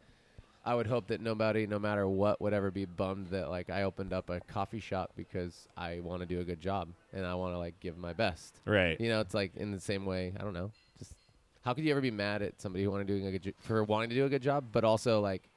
I 0.64 0.74
would 0.74 0.88
hope 0.88 1.06
that 1.08 1.20
nobody, 1.20 1.66
no 1.66 1.78
matter 1.78 2.08
what, 2.08 2.40
would 2.40 2.52
ever 2.52 2.70
be 2.70 2.84
bummed 2.84 3.28
that 3.28 3.50
like 3.50 3.70
I 3.70 3.84
opened 3.84 4.12
up 4.12 4.28
a 4.30 4.40
coffee 4.40 4.80
shop 4.80 5.12
because 5.16 5.68
I 5.76 6.00
want 6.00 6.20
to 6.20 6.26
do 6.26 6.40
a 6.40 6.44
good 6.44 6.60
job 6.60 6.88
and 7.12 7.24
I 7.24 7.34
want 7.34 7.54
to 7.54 7.58
like 7.58 7.78
give 7.80 7.96
my 7.96 8.12
best. 8.12 8.60
right. 8.66 9.00
You 9.00 9.08
know, 9.08 9.20
it's 9.20 9.32
like 9.32 9.56
in 9.56 9.70
the 9.70 9.80
same 9.80 10.04
way. 10.04 10.32
I 10.38 10.42
don't 10.42 10.52
know. 10.54 10.70
Just 10.98 11.14
how 11.62 11.72
could 11.72 11.84
you 11.84 11.92
ever 11.92 12.00
be 12.00 12.10
mad 12.10 12.42
at 12.42 12.60
somebody 12.60 12.84
who 12.84 12.90
wanted 12.90 13.06
to 13.06 13.12
doing 13.14 13.26
a 13.26 13.30
good 13.32 13.42
jo- 13.42 13.52
for 13.60 13.84
wanting 13.84 14.10
to 14.10 14.16
do 14.16 14.26
a 14.26 14.28
good 14.28 14.42
job, 14.42 14.64
but 14.72 14.84
also 14.84 15.20
like 15.20 15.48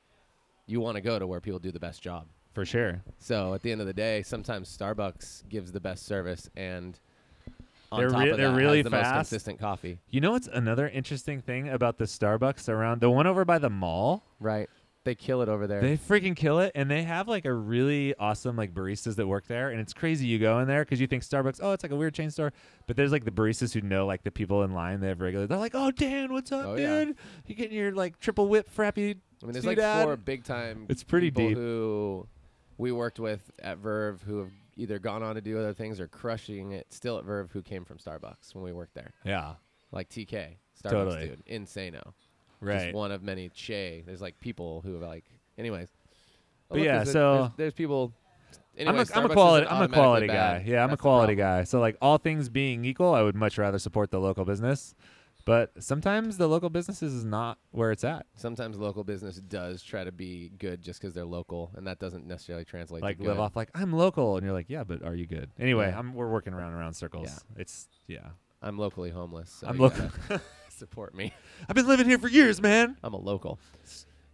you 0.68 0.80
want 0.80 0.96
to 0.96 1.02
go 1.02 1.18
to 1.18 1.26
where 1.26 1.42
people 1.42 1.60
do 1.60 1.72
the 1.72 1.80
best 1.80 2.02
job. 2.02 2.28
For 2.54 2.66
sure. 2.66 3.02
So 3.18 3.56
at 3.56 3.64
the 3.64 3.72
end 3.72 3.82
of 3.82 3.88
the 3.88 3.94
day, 3.94 4.22
sometimes 4.22 4.76
Starbucks 4.78 5.50
gives 5.50 5.72
the 5.72 5.82
best 5.82 6.06
service 6.06 6.50
and. 6.56 7.00
On 7.94 8.00
They're 8.00 8.10
top 8.10 8.24
re- 8.24 8.30
of 8.32 8.38
they're 8.38 8.52
that, 8.52 8.58
really 8.58 8.78
has 8.80 8.84
the 8.86 8.90
most 8.90 9.02
fast. 9.02 9.16
consistent 9.30 9.60
coffee. 9.60 10.00
You 10.10 10.20
know 10.22 10.32
what's 10.32 10.48
another 10.48 10.88
interesting 10.90 11.42
thing 11.42 11.70
about 11.70 11.98
the 11.98 12.06
Starbucks 12.06 12.68
around 12.70 13.02
the 13.02 13.10
one 13.10 13.28
over 13.28 13.46
by 13.46 13.60
the 13.60 13.70
mall? 13.70 14.24
Right. 14.40 14.70
They 15.06 15.16
kill 15.16 15.42
it 15.42 15.50
over 15.50 15.68
there. 15.68 15.82
They 15.82 15.98
freaking 15.98 16.34
kill 16.34 16.60
it, 16.60 16.72
and 16.76 16.90
they 16.90 17.04
have 17.04 17.28
like 17.28 17.44
a 17.44 17.52
really 17.54 18.16
awesome 18.16 18.56
like 18.56 18.74
baristas 18.74 19.16
that 19.18 19.28
work 19.28 19.46
there, 19.48 19.70
and 19.70 19.82
it's 19.82 19.92
crazy. 19.94 20.28
You 20.28 20.40
go 20.40 20.60
in 20.60 20.68
there 20.70 20.86
because 20.86 21.02
you 21.02 21.08
think 21.08 21.24
Starbucks, 21.24 21.60
oh, 21.62 21.74
it's 21.74 21.84
like 21.84 21.92
a 21.92 21.96
weird 21.98 22.14
chain 22.14 22.32
store, 22.32 22.54
but 22.88 22.96
there's 22.96 23.12
like 23.12 23.26
the 23.26 23.32
baristas 23.32 23.74
who 23.74 23.82
know 23.82 24.06
like 24.06 24.24
the 24.24 24.32
people 24.32 24.64
in 24.64 24.74
line. 24.74 25.02
They 25.02 25.10
have 25.10 25.20
regular. 25.20 25.46
They're 25.46 25.58
like, 25.58 25.76
oh, 25.76 25.92
Dan, 25.92 26.32
what's 26.32 26.54
up, 26.54 26.66
Oh, 26.66 26.76
yeah. 26.76 27.04
dude? 27.04 27.18
You 27.48 27.54
getting 27.56 27.78
your 27.78 27.92
like 27.92 28.18
triple 28.22 28.48
whip 28.48 28.70
frappy? 28.74 29.18
I 29.42 29.46
mean, 29.46 29.52
there's 29.52 29.66
like 29.66 29.78
four 29.78 30.16
big 30.16 30.46
time 30.46 30.86
It's 30.88 31.04
pretty 31.04 31.32
people 31.32 31.50
deep. 31.50 31.58
who 31.58 32.28
we 32.78 32.94
worked 32.94 33.20
with 33.20 33.52
at 33.62 33.80
Verve 33.80 34.22
who 34.22 34.38
have 34.40 34.52
either 34.76 35.00
gone 35.00 35.24
on 35.24 35.36
to 35.36 35.42
do 35.42 35.58
other 35.60 35.74
things 35.74 36.00
or 36.00 36.08
crushing 36.08 36.72
it 36.72 36.88
still 36.92 37.18
at 37.18 37.26
Verve 37.26 37.52
who 37.52 37.62
came 37.62 37.86
from 37.86 37.98
Starbucks 37.98 38.54
when 38.54 38.64
we 38.64 38.72
worked 38.74 38.94
there. 38.96 39.14
Yeah. 39.26 39.54
Like 39.92 40.10
TK, 40.10 40.56
Starbucks 40.84 40.90
Totally. 40.90 41.28
dude, 41.30 41.46
insano. 41.46 42.14
Right. 42.60 42.80
Just 42.86 42.94
one 42.96 43.12
of 43.12 43.22
many 43.24 43.50
Che. 43.50 44.04
There's 44.06 44.22
like 44.22 44.40
people 44.40 44.82
who 44.82 44.96
are 45.02 45.06
like, 45.08 45.26
anyways. 45.58 45.90
But 46.70 46.78
look, 46.80 46.86
yeah, 46.86 46.96
there's 46.98 47.10
a- 47.10 47.12
so- 47.12 47.38
there's, 47.38 47.52
there's 47.58 47.74
people. 47.74 48.14
I'm 48.80 48.88
a, 48.98 49.06
I'm 49.14 49.26
a 49.26 49.30
quality 49.30 49.68
I'm 49.68 49.84
a 49.84 49.88
quality 49.88 50.26
bad. 50.26 50.66
guy. 50.66 50.72
Yeah, 50.72 50.80
I'm 50.80 50.86
a 50.86 50.88
That's 50.94 51.00
the 51.00 51.02
quality 51.04 51.36
guy. 51.36 51.64
So 51.64 51.80
like 51.80 51.96
all 52.02 52.18
things 52.18 52.50
being 52.50 52.86
equal, 52.86 53.14
I 53.14 53.22
would 53.22 53.36
much 53.36 53.60
rather 53.60 53.78
support 53.78 54.10
the 54.10 54.20
local 54.20 54.46
business. 54.46 54.96
But 55.46 55.72
sometimes 55.84 56.38
the 56.38 56.48
local 56.48 56.70
businesses 56.70 57.14
is 57.14 57.26
not 57.26 57.58
where 57.72 57.92
it's 57.92 58.04
at. 58.06 58.26
Sometimes 58.36 58.78
local 58.78 59.04
business 59.04 59.36
does 59.38 59.84
try 59.84 60.06
to 60.06 60.12
be 60.12 60.52
good 60.58 60.82
just 60.82 61.02
because 61.02 61.14
they're 61.14 61.26
local, 61.26 61.72
and 61.76 61.86
that 61.88 62.00
doesn't 62.00 62.26
necessarily 62.26 62.64
translate 62.64 63.04
Like 63.04 63.18
to 63.18 63.24
live 63.24 63.36
good. 63.36 63.42
off 63.42 63.56
like 63.56 63.70
I'm 63.76 63.92
local, 63.92 64.38
and 64.38 64.46
you're 64.46 64.54
like, 64.54 64.70
yeah, 64.70 64.84
but 64.86 65.04
are 65.04 65.16
you 65.16 65.26
good? 65.28 65.50
Anyway, 65.60 65.90
Yeah. 65.90 66.00
I'm 66.00 66.14
we're 66.14 66.30
working 66.32 66.54
around 66.54 66.70
and 66.72 66.80
around 66.80 66.94
circles. 66.94 67.28
Yeah. 67.28 67.62
It's 67.62 67.90
yeah. 68.08 68.28
I'm 68.62 68.78
locally 68.78 69.10
homeless. 69.10 69.52
So 69.60 69.68
I'm 69.68 69.76
you 69.76 69.82
local. 69.82 70.10
gotta 70.30 70.42
support 70.70 71.14
me. 71.14 71.34
I've 71.68 71.76
been 71.76 71.88
living 71.88 72.06
here 72.08 72.18
for 72.20 72.30
years, 72.30 72.62
man. 72.62 72.96
I'm 73.04 73.14
a 73.14 73.20
local. 73.20 73.60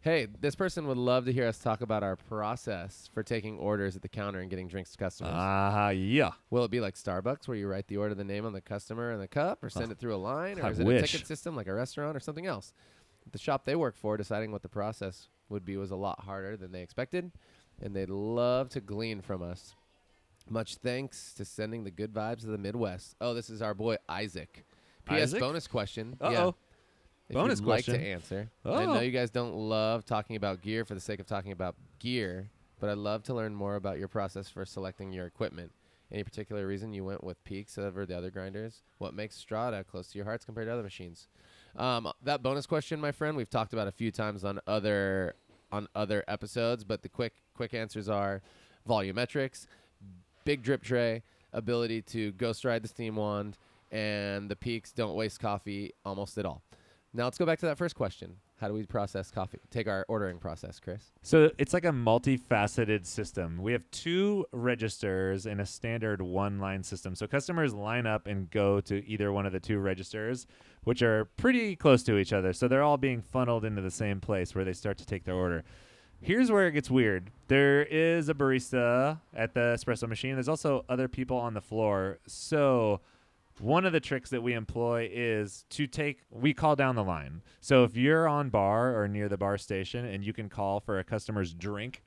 Hey, 0.02 0.28
this 0.40 0.56
person 0.56 0.88
would 0.88 0.98
love 0.98 1.26
to 1.26 1.34
hear 1.34 1.46
us 1.46 1.58
talk 1.60 1.82
about 1.82 2.04
our 2.04 2.16
process 2.16 3.10
for 3.14 3.22
taking 3.22 3.58
orders 3.60 3.98
at 3.98 4.02
the 4.02 4.08
counter 4.08 4.40
and 4.40 4.50
getting 4.50 4.70
drinks 4.70 4.92
to 4.94 4.98
customers. 4.98 5.34
Ah, 5.36 5.90
yeah. 5.90 6.32
Will 6.50 6.64
it 6.64 6.72
be 6.72 6.80
like 6.80 6.96
Starbucks 6.96 7.50
where 7.50 7.58
you 7.58 7.68
write 7.68 7.88
the 7.88 7.98
order, 7.98 8.16
the 8.16 8.24
name 8.24 8.46
on 8.46 8.54
the 8.54 8.62
customer 8.62 9.12
and 9.12 9.22
the 9.22 9.28
cup, 9.28 9.62
or 9.62 9.70
send 9.70 9.88
Oh, 9.90 9.92
it 9.92 9.98
through 10.00 10.16
a 10.16 10.18
line, 10.18 10.58
or 10.58 10.66
I 10.66 10.70
is 10.70 10.80
it 10.80 10.84
a 10.84 10.86
wish. 10.86 11.12
ticket 11.12 11.28
system 11.28 11.54
like 11.54 11.68
a 11.68 11.74
restaurant 11.74 12.16
or 12.16 12.22
something 12.22 12.46
else? 12.46 12.74
The 13.30 13.38
shop 13.38 13.66
they 13.66 13.76
work 13.76 13.98
for, 13.98 14.16
deciding 14.16 14.54
what 14.54 14.62
the 14.62 14.70
process 14.70 15.28
would 15.50 15.66
be 15.66 15.76
was 15.76 15.92
a 15.92 15.98
lot 15.98 16.22
harder 16.22 16.56
than 16.56 16.72
they 16.72 16.82
expected, 16.82 17.30
and 17.82 17.94
they'd 17.94 18.10
love 18.10 18.70
to 18.70 18.80
glean 18.80 19.20
from 19.20 19.44
us. 19.44 19.76
Much 20.50 20.76
thanks 20.78 21.34
to 21.34 21.44
sending 21.44 21.84
the 21.84 21.92
good 21.92 22.14
vibes 22.14 22.46
of 22.46 22.52
the 22.52 22.58
Midwest. 22.58 23.16
Oh, 23.20 23.34
this 23.34 23.50
is 23.50 23.62
our 23.62 23.74
boy 23.74 23.98
Isaac. 24.08 24.66
P.S. 25.06 25.22
Isaac? 25.24 25.42
Bonus 25.42 25.68
question. 25.68 26.16
Uh 26.22 26.30
Yeah. 26.30 26.44
oh. 26.46 26.56
If 27.30 27.36
Bonus 27.36 27.60
you'd 27.60 27.68
like 27.68 27.86
question. 27.86 28.02
to 28.02 28.08
answer. 28.08 28.50
I 28.66 28.70
Oh. 28.86 28.94
know 28.96 29.00
you 29.02 29.12
guys 29.12 29.30
don't 29.30 29.54
love 29.54 30.04
talking 30.04 30.36
about 30.36 30.62
gear 30.62 30.84
for 30.84 30.96
the 30.96 31.00
sake 31.00 31.20
of 31.20 31.28
talking 31.28 31.52
about 31.52 31.76
gear, 32.00 32.50
but 32.80 32.90
I'd 32.90 32.98
love 32.98 33.22
to 33.24 33.36
learn 33.36 33.54
more 33.54 33.76
about 33.76 34.00
your 34.00 34.08
process 34.08 34.50
for 34.50 34.66
selecting 34.66 35.14
your 35.14 35.28
equipment. 35.28 35.72
Any 36.12 36.24
particular 36.24 36.66
reason 36.66 36.92
you 36.92 37.06
went 37.06 37.24
with 37.24 37.44
Peaks 37.44 37.78
over 37.78 38.04
the 38.04 38.18
other 38.18 38.32
grinders? 38.32 38.82
What 38.98 39.14
makes 39.14 39.36
Strada 39.36 39.84
close 39.84 40.08
to 40.12 40.18
your 40.18 40.26
hearts 40.26 40.44
compared 40.44 40.68
to 40.68 40.74
other 40.74 40.82
machines? 40.82 41.28
Um, 41.76 42.12
that 42.24 42.42
bonus 42.42 42.66
question, 42.66 43.00
my 43.00 43.12
friend, 43.12 43.38
we've 43.38 43.50
talked 43.50 43.74
about 43.74 43.88
a 43.88 43.92
few 43.92 44.12
times 44.12 44.44
on 44.44 44.60
other 44.66 45.36
on 45.72 45.88
other 45.94 46.24
episodes, 46.28 46.84
but 46.84 47.04
the 47.04 47.10
quick 47.10 47.34
quick 47.54 47.76
answers 47.76 48.10
are 48.10 48.42
volumetrics, 48.88 49.68
big 50.46 50.64
drip 50.64 50.82
tray, 50.82 51.22
ability 51.54 52.02
to 52.02 52.32
ghost 52.32 52.66
ride 52.66 52.82
the 52.82 52.88
steam 52.88 53.16
wand, 53.18 53.56
and 53.92 54.50
the 54.50 54.56
peaks 54.56 54.92
don't 54.92 55.14
waste 55.14 55.40
coffee 55.40 55.94
almost 56.04 56.40
at 56.40 56.46
all. 56.48 56.64
Now 57.14 57.24
let's 57.24 57.40
go 57.40 57.46
back 57.46 57.60
to 57.60 57.66
that 57.66 57.78
first 57.78 57.96
question. 57.96 58.36
How 58.60 58.68
do 58.68 58.74
we 58.74 58.84
process 58.84 59.32
coffee? 59.32 59.60
Take 59.72 59.88
our 59.88 60.06
ordering 60.08 60.38
process, 60.38 60.80
Chris. 60.80 61.12
So 61.24 61.50
it's 61.58 61.74
like 61.74 61.86
a 61.86 61.92
multifaceted 61.92 63.06
system. 63.06 63.60
We 63.62 63.72
have 63.72 63.84
two 63.90 64.46
registers 64.52 65.46
in 65.46 65.60
a 65.60 65.66
standard 65.66 66.22
one 66.22 66.60
line 66.60 66.84
system. 66.84 67.16
So 67.16 67.26
customers 67.26 67.74
line 67.74 68.06
up 68.06 68.28
and 68.28 68.50
go 68.52 68.80
to 68.82 69.04
either 69.08 69.32
one 69.32 69.48
of 69.48 69.54
the 69.54 69.60
two 69.60 69.80
registers, 69.80 70.46
which 70.84 71.02
are 71.02 71.26
pretty 71.38 71.76
close 71.76 72.04
to 72.04 72.18
each 72.18 72.32
other. 72.32 72.54
So 72.54 72.68
they're 72.68 72.84
all 72.84 72.98
being 72.98 73.22
funneled 73.22 73.66
into 73.66 73.82
the 73.82 73.92
same 73.92 74.20
place 74.20 74.54
where 74.54 74.66
they 74.66 74.74
start 74.74 74.98
to 75.00 75.06
take 75.06 75.24
their 75.24 75.36
order. 75.36 75.64
Here's 76.22 76.52
where 76.52 76.68
it 76.68 76.74
gets 76.74 76.92
weird. 76.92 77.32
There 77.48 77.84
is 77.84 78.30
a 78.30 78.34
barista 78.34 79.20
at 79.34 79.54
the 79.54 79.62
espresso 79.62 80.08
machine. 80.08 80.36
There's 80.36 80.50
also 80.50 80.86
other 80.90 81.08
people 81.08 81.38
on 81.38 81.54
the 81.54 81.62
floor. 81.62 82.20
So 82.28 83.00
one 83.60 83.86
of 83.86 83.94
the 83.94 84.00
tricks 84.00 84.30
that 84.30 84.42
we 84.42 84.54
employ 84.54 85.10
is 85.12 85.66
to 85.72 85.88
take 85.88 86.22
we 86.32 86.54
call 86.54 86.76
down 86.76 86.96
the 86.96 87.04
line. 87.04 87.42
So 87.60 87.84
if 87.84 87.96
you're 87.98 88.28
on 88.28 88.50
bar 88.50 89.00
or 89.00 89.08
near 89.08 89.30
the 89.30 89.38
bar 89.38 89.58
station 89.58 90.06
and 90.06 90.24
you 90.24 90.34
can 90.34 90.50
call 90.50 90.80
for 90.80 91.00
a 91.00 91.04
customer's 91.04 91.54
drink 91.54 92.04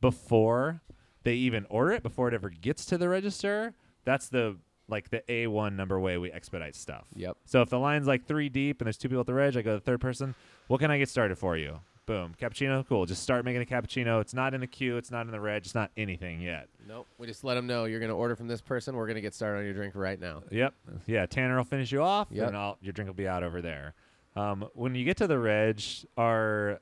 before 0.00 0.82
they 1.22 1.34
even 1.34 1.66
order 1.70 1.92
it 1.92 2.02
before 2.02 2.28
it 2.28 2.34
ever 2.34 2.50
gets 2.50 2.84
to 2.86 2.98
the 2.98 3.08
register 3.08 3.74
that's 4.04 4.28
the 4.28 4.56
like 4.88 5.10
the 5.10 5.22
a1 5.28 5.74
number 5.74 5.98
way 6.00 6.18
we 6.18 6.30
expedite 6.32 6.74
stuff. 6.74 7.06
Yep. 7.14 7.36
so 7.46 7.62
if 7.62 7.70
the 7.70 7.78
line's 7.78 8.06
like 8.06 8.26
three 8.26 8.48
deep 8.48 8.80
and 8.80 8.86
there's 8.86 8.98
two 8.98 9.08
people 9.08 9.20
at 9.20 9.26
the 9.26 9.34
reg 9.34 9.56
i 9.56 9.62
go 9.62 9.70
to 9.70 9.76
the 9.76 9.80
third 9.80 10.00
person 10.00 10.34
what 10.66 10.80
can 10.80 10.90
i 10.90 10.98
get 10.98 11.08
started 11.08 11.38
for 11.38 11.56
you 11.56 11.78
boom 12.04 12.34
cappuccino 12.40 12.84
cool 12.88 13.06
just 13.06 13.22
start 13.22 13.44
making 13.44 13.62
a 13.62 13.64
cappuccino 13.64 14.20
it's 14.20 14.34
not 14.34 14.54
in 14.54 14.60
the 14.60 14.66
queue 14.66 14.96
it's 14.96 15.10
not 15.12 15.24
in 15.26 15.30
the 15.32 15.40
reg 15.40 15.62
it's 15.64 15.74
not 15.74 15.90
anything 15.96 16.40
yet 16.40 16.68
Nope. 16.88 17.06
We 17.16 17.28
just 17.28 17.44
let 17.44 17.54
them 17.54 17.66
know 17.68 17.84
you're 17.84 18.00
going 18.00 18.10
to 18.10 18.16
order 18.16 18.34
from 18.34 18.48
this 18.48 18.60
person. 18.60 18.96
We're 18.96 19.06
going 19.06 19.14
to 19.14 19.20
get 19.20 19.34
started 19.34 19.60
on 19.60 19.64
your 19.64 19.72
drink 19.72 19.94
right 19.94 20.18
now. 20.18 20.42
Yep. 20.50 20.74
Yeah, 21.06 21.26
Tanner 21.26 21.56
will 21.56 21.62
finish 21.64 21.92
you 21.92 22.02
off, 22.02 22.26
Yep. 22.32 22.48
and 22.48 22.56
I'll, 22.56 22.76
your 22.80 22.92
drink 22.92 23.06
will 23.08 23.14
be 23.14 23.28
out 23.28 23.44
over 23.44 23.62
there. 23.62 23.94
Um, 24.34 24.68
when 24.74 24.96
you 24.96 25.04
get 25.04 25.16
to 25.18 25.28
the 25.28 25.38
reg, 25.38 25.80
our 26.18 26.80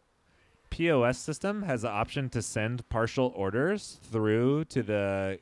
POS 0.71 1.19
system 1.19 1.63
has 1.65 1.83
the 1.83 1.91
option 1.91 2.31
to 2.31 2.41
send 2.41 2.89
partial 2.89 3.31
orders 3.37 3.99
through 4.05 4.65
to 4.67 4.83
the 4.83 5.39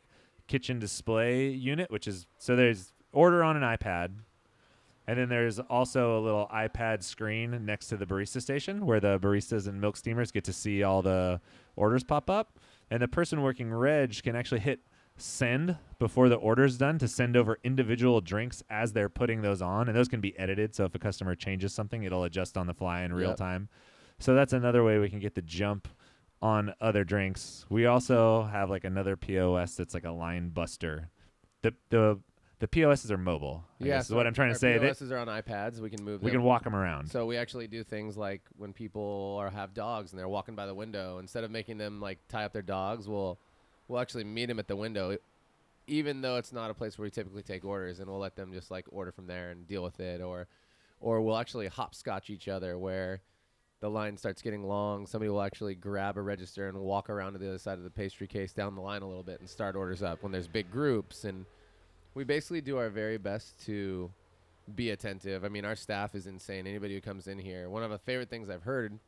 kitchen 0.49 0.81
display 0.81 1.49
unit, 1.51 1.91
which 1.91 2.09
is 2.09 2.27
so 2.39 2.57
there's 2.57 2.93
order 3.13 3.45
on 3.45 3.57
an 3.57 3.63
iPad, 3.63 4.11
and 5.09 5.19
then 5.19 5.29
there's 5.31 5.59
also 5.59 6.19
a 6.19 6.21
little 6.21 6.49
iPad 6.55 7.03
screen 7.03 7.65
next 7.65 7.87
to 7.89 7.97
the 7.97 8.07
barista 8.07 8.41
station 8.43 8.85
where 8.87 9.01
the 9.01 9.19
baristas 9.19 9.67
and 9.67 9.81
milk 9.81 9.97
steamers 9.97 10.31
get 10.31 10.45
to 10.45 10.53
see 10.53 10.83
all 10.83 11.01
the 11.03 11.41
orders 11.77 12.05
pop 12.05 12.29
up. 12.29 12.59
And 12.91 13.03
the 13.03 13.09
person 13.09 13.43
working 13.43 13.73
reg 13.73 14.23
can 14.23 14.37
actually 14.37 14.61
hit 14.61 14.81
send 15.17 15.77
before 15.99 16.29
the 16.29 16.37
order's 16.37 16.77
done 16.79 16.99
to 16.99 17.09
send 17.09 17.37
over 17.37 17.59
individual 17.65 18.21
drinks 18.21 18.63
as 18.71 18.93
they're 18.93 19.09
putting 19.09 19.43
those 19.43 19.61
on. 19.63 19.89
And 19.89 19.97
those 19.97 20.09
can 20.09 20.21
be 20.21 20.39
edited. 20.39 20.75
So 20.75 20.85
if 20.85 20.95
a 20.95 20.99
customer 20.99 21.35
changes 21.35 21.73
something, 21.75 22.03
it'll 22.05 22.25
adjust 22.25 22.57
on 22.57 22.67
the 22.67 22.75
fly 22.75 23.03
in 23.03 23.13
real 23.13 23.31
Yep. 23.31 23.37
time. 23.39 23.69
So 24.19 24.35
that's 24.35 24.53
another 24.53 24.85
way 24.85 24.99
we 24.99 25.09
can 25.09 25.21
get 25.21 25.35
the 25.35 25.43
jump 25.43 25.89
on 26.41 26.73
other 26.81 27.03
drinks. 27.03 27.65
We 27.69 27.87
also 27.87 28.45
have 28.45 28.71
like 28.71 28.85
another 28.85 29.17
POS 29.17 29.75
that's 29.75 29.95
like 29.95 30.05
a 30.05 30.11
line 30.13 30.51
buster. 30.51 31.09
The 31.63 31.75
the 31.91 32.21
the 32.61 32.69
POSs 32.69 33.11
are 33.13 33.19
mobile. 33.19 33.65
I 33.81 33.85
Yeah, 33.85 33.95
guess 33.97 34.05
is 34.05 34.09
so 34.09 34.17
what 34.17 34.27
I'm 34.27 34.35
trying 34.35 34.53
to 34.53 34.59
say. 34.59 34.79
They- 34.79 34.87
POSs 34.89 35.13
are 35.13 35.19
on 35.19 35.29
iPads. 35.29 35.79
We 35.81 35.91
can 35.91 36.05
move 36.05 36.23
we 36.23 36.31
them. 36.31 36.41
can 36.41 36.43
walk 36.47 36.65
them 36.65 36.75
around. 36.75 37.09
So 37.11 37.25
we 37.27 37.37
actually 37.37 37.69
do 37.69 37.85
things 37.85 38.17
like 38.17 38.43
when 38.57 38.73
people 38.73 39.37
are 39.41 39.51
have 39.51 39.75
dogs 39.75 40.13
and 40.13 40.19
they're 40.19 40.29
walking 40.29 40.55
by 40.55 40.67
the 40.67 40.75
window, 40.75 41.19
instead 41.19 41.45
of 41.45 41.51
making 41.51 41.79
them 41.79 42.01
like 42.01 42.19
tie 42.29 42.45
up 42.45 42.53
their 42.53 42.63
dogs, 42.63 43.09
we'll 43.09 43.39
we'll 43.87 44.01
actually 44.01 44.25
meet 44.25 44.47
them 44.47 44.59
at 44.59 44.67
the 44.69 44.77
window, 44.77 45.17
even 45.87 46.21
though 46.21 46.37
it's 46.37 46.53
not 46.53 46.71
a 46.71 46.75
place 46.75 46.99
where 46.99 47.05
we 47.05 47.11
typically 47.11 47.43
take 47.43 47.65
orders, 47.65 48.01
and 48.01 48.09
we'll 48.11 48.19
let 48.19 48.37
them 48.37 48.53
just 48.53 48.71
like 48.71 48.87
order 48.91 49.13
from 49.13 49.27
there 49.27 49.51
and 49.51 49.67
deal 49.67 49.83
with 49.83 50.01
it, 50.01 50.21
or 50.21 50.47
or 51.01 51.21
we'll 51.21 51.39
actually 51.39 51.69
hopscotch 51.69 52.29
each 52.29 52.49
other 52.49 52.77
where 52.77 53.21
the 53.81 53.89
line 53.89 54.17
starts 54.17 54.43
getting 54.43 54.65
long. 54.65 55.07
Somebody 55.07 55.31
will 55.31 55.41
actually 55.43 55.77
grab 55.77 56.17
a 56.17 56.21
register 56.23 56.67
and 56.69 56.77
walk 56.81 57.09
around 57.09 57.35
to 57.35 57.39
the 57.39 57.49
other 57.49 57.59
side 57.59 57.79
of 57.79 57.85
the 57.85 57.91
pastry 57.91 58.27
case 58.27 58.53
down 58.53 58.75
the 58.75 58.81
line 58.81 59.03
a 59.03 59.07
little 59.07 59.23
bit 59.23 59.39
and 59.39 59.49
start 59.49 59.77
orders 59.77 60.03
up 60.03 60.21
when 60.25 60.33
there's 60.33 60.49
big 60.49 60.69
groups 60.73 61.23
and 61.25 61.47
we 62.15 62.25
basically 62.25 62.61
do 62.61 62.79
our 62.79 62.91
very 62.91 63.19
best 63.19 63.65
to 63.67 64.11
be 64.75 64.91
attentive. 64.91 65.45
I 65.45 65.49
mean, 65.49 65.65
our 65.65 65.77
staff 65.77 66.15
is 66.15 66.27
insane. 66.27 66.67
Anybody 66.67 66.95
who 66.95 67.01
comes 67.01 67.27
in 67.27 67.39
here, 67.39 67.71
one 67.71 67.83
of 67.83 67.91
the 67.91 67.99
favorite 67.99 68.31
things 68.31 68.51
I've 68.51 68.63
heard 68.63 68.99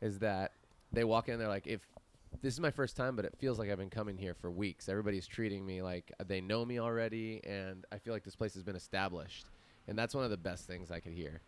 is 0.00 0.18
that 0.20 0.52
they 0.92 1.04
walk 1.04 1.28
in, 1.28 1.38
they're 1.38 1.48
like, 1.48 1.66
if 1.66 1.80
this 2.42 2.54
is 2.54 2.60
my 2.60 2.70
first 2.70 2.96
time, 2.96 3.16
but 3.16 3.24
it 3.24 3.34
feels 3.38 3.58
like 3.58 3.70
I've 3.70 3.78
been 3.78 3.90
coming 3.90 4.16
here 4.16 4.34
for 4.34 4.50
weeks. 4.50 4.88
Everybody's 4.88 5.26
treating 5.26 5.66
me 5.66 5.82
like 5.82 6.12
they 6.26 6.40
know 6.40 6.64
me 6.64 6.78
already, 6.78 7.40
and 7.44 7.84
I 7.92 7.98
feel 7.98 8.12
like 8.12 8.24
this 8.24 8.36
place 8.36 8.54
has 8.54 8.62
been 8.62 8.76
established. 8.76 9.46
And 9.88 9.98
that's 9.98 10.14
one 10.14 10.24
of 10.24 10.30
the 10.30 10.36
best 10.36 10.66
things 10.66 10.90
I 10.90 11.00
could 11.00 11.12
hear. 11.12 11.40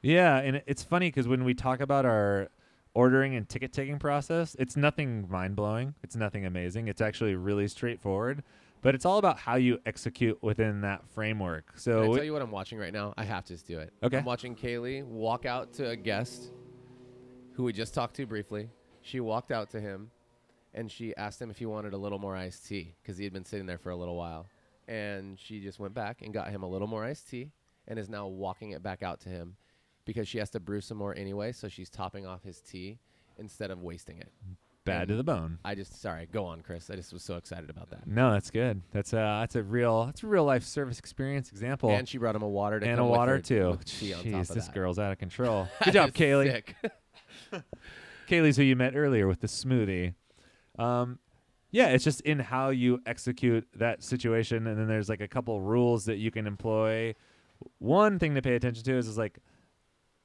Yeah, 0.00 0.38
and 0.38 0.62
it's 0.66 0.82
funny 0.82 1.08
because 1.08 1.26
when 1.26 1.44
we 1.44 1.54
talk 1.54 1.80
about 1.80 2.06
our 2.06 2.48
ordering 2.94 3.34
and 3.34 3.48
ticket 3.48 3.72
taking 3.72 3.98
process, 3.98 4.56
it's 4.58 4.76
nothing 4.76 5.28
mind 5.28 5.56
blowing. 5.56 5.94
It's 6.02 6.16
nothing 6.16 6.46
amazing. 6.46 6.88
It's 6.88 7.00
actually 7.00 7.34
really 7.34 7.66
straightforward, 7.68 8.44
but 8.82 8.94
it's 8.94 9.04
all 9.04 9.18
about 9.18 9.38
how 9.38 9.56
you 9.56 9.78
execute 9.86 10.42
within 10.42 10.82
that 10.82 11.08
framework. 11.10 11.66
Can 11.72 11.78
So 11.78 12.02
I 12.04 12.08
we- 12.08 12.14
tell 12.16 12.24
you 12.24 12.32
what 12.32 12.42
I'm 12.42 12.50
watching 12.50 12.78
right 12.78 12.92
now? 12.92 13.14
I 13.16 13.24
have 13.24 13.44
to 13.46 13.54
just 13.54 13.66
do 13.66 13.78
it. 13.78 13.92
Okay. 14.02 14.18
I'm 14.18 14.24
watching 14.24 14.54
Kaylee 14.54 15.04
walk 15.04 15.46
out 15.46 15.72
to 15.74 15.88
a 15.90 15.96
guest 15.96 16.50
who 17.52 17.64
we 17.64 17.72
just 17.72 17.94
talked 17.94 18.16
to 18.16 18.26
briefly. 18.26 18.70
She 19.02 19.20
walked 19.20 19.50
out 19.50 19.70
to 19.70 19.80
him 19.80 20.10
and 20.74 20.90
she 20.90 21.16
asked 21.16 21.40
him 21.40 21.50
if 21.50 21.58
he 21.58 21.66
wanted 21.66 21.92
a 21.92 21.96
little 21.98 22.18
more 22.18 22.36
iced 22.36 22.66
tea 22.66 22.94
because 23.02 23.16
he 23.18 23.24
had 23.24 23.32
been 23.32 23.44
sitting 23.44 23.66
there 23.66 23.78
for 23.78 23.90
a 23.90 23.96
little 23.96 24.16
while. 24.16 24.46
And 24.86 25.38
she 25.38 25.60
just 25.60 25.78
went 25.78 25.94
back 25.94 26.22
and 26.22 26.32
got 26.32 26.50
him 26.50 26.62
a 26.62 26.68
little 26.68 26.86
more 26.88 27.04
iced 27.04 27.28
tea 27.28 27.50
and 27.86 27.98
is 27.98 28.08
now 28.08 28.26
walking 28.26 28.70
it 28.70 28.82
back 28.82 29.02
out 29.02 29.20
to 29.20 29.28
him 29.28 29.56
because 30.04 30.28
she 30.28 30.38
has 30.38 30.50
to 30.50 30.60
brew 30.60 30.80
some 30.80 30.96
more 30.98 31.14
anyway. 31.14 31.52
So 31.52 31.68
she's 31.68 31.90
topping 31.90 32.26
off 32.26 32.42
his 32.42 32.60
tea 32.60 32.98
instead 33.38 33.70
of 33.70 33.82
wasting 33.82 34.18
it. 34.18 34.32
Bad 34.88 35.08
to 35.08 35.16
the 35.16 35.22
bone. 35.24 35.58
I 35.64 35.74
just, 35.74 36.00
sorry, 36.00 36.26
go 36.32 36.44
on, 36.46 36.60
Chris. 36.62 36.90
I 36.90 36.96
just 36.96 37.12
was 37.12 37.22
so 37.22 37.36
excited 37.36 37.70
about 37.70 37.90
that. 37.90 38.06
No, 38.06 38.32
that's 38.32 38.50
good. 38.50 38.82
That's 38.92 39.12
a 39.12 39.16
that's 39.40 39.54
a 39.56 39.62
real 39.62 40.06
that's 40.06 40.22
a 40.22 40.26
real 40.26 40.44
life 40.44 40.64
service 40.64 40.98
experience 40.98 41.50
example. 41.50 41.90
And 41.90 42.08
she 42.08 42.18
brought 42.18 42.34
him 42.36 42.42
a 42.42 42.48
water 42.48 42.80
to 42.80 42.86
and 42.86 42.98
a 43.00 43.04
water 43.04 43.32
her- 43.36 43.40
too. 43.40 43.70
with 43.70 43.84
tea 43.84 44.12
on 44.14 44.24
top 44.24 44.32
Jeez, 44.32 44.48
this 44.54 44.66
that. 44.66 44.74
girl's 44.74 44.98
out 44.98 45.12
of 45.12 45.18
control. 45.18 45.68
Good 45.84 45.92
job, 45.94 46.10
Kaylee. 46.10 46.62
Kaylee's 48.28 48.56
who 48.56 48.62
you 48.62 48.76
met 48.76 48.94
earlier 48.94 49.26
with 49.26 49.40
the 49.40 49.46
smoothie. 49.46 50.14
Um, 50.78 51.18
yeah, 51.70 51.88
it's 51.88 52.04
just 52.04 52.20
in 52.22 52.38
how 52.38 52.70
you 52.70 53.00
execute 53.06 53.66
that 53.76 54.02
situation, 54.02 54.66
and 54.66 54.78
then 54.78 54.86
there's 54.86 55.08
like 55.08 55.20
a 55.20 55.28
couple 55.28 55.60
rules 55.60 56.04
that 56.06 56.16
you 56.16 56.30
can 56.30 56.46
employ. 56.46 57.14
One 57.78 58.18
thing 58.18 58.34
to 58.34 58.42
pay 58.42 58.54
attention 58.54 58.84
to 58.84 58.94
is, 58.96 59.08
is 59.08 59.18
like 59.18 59.38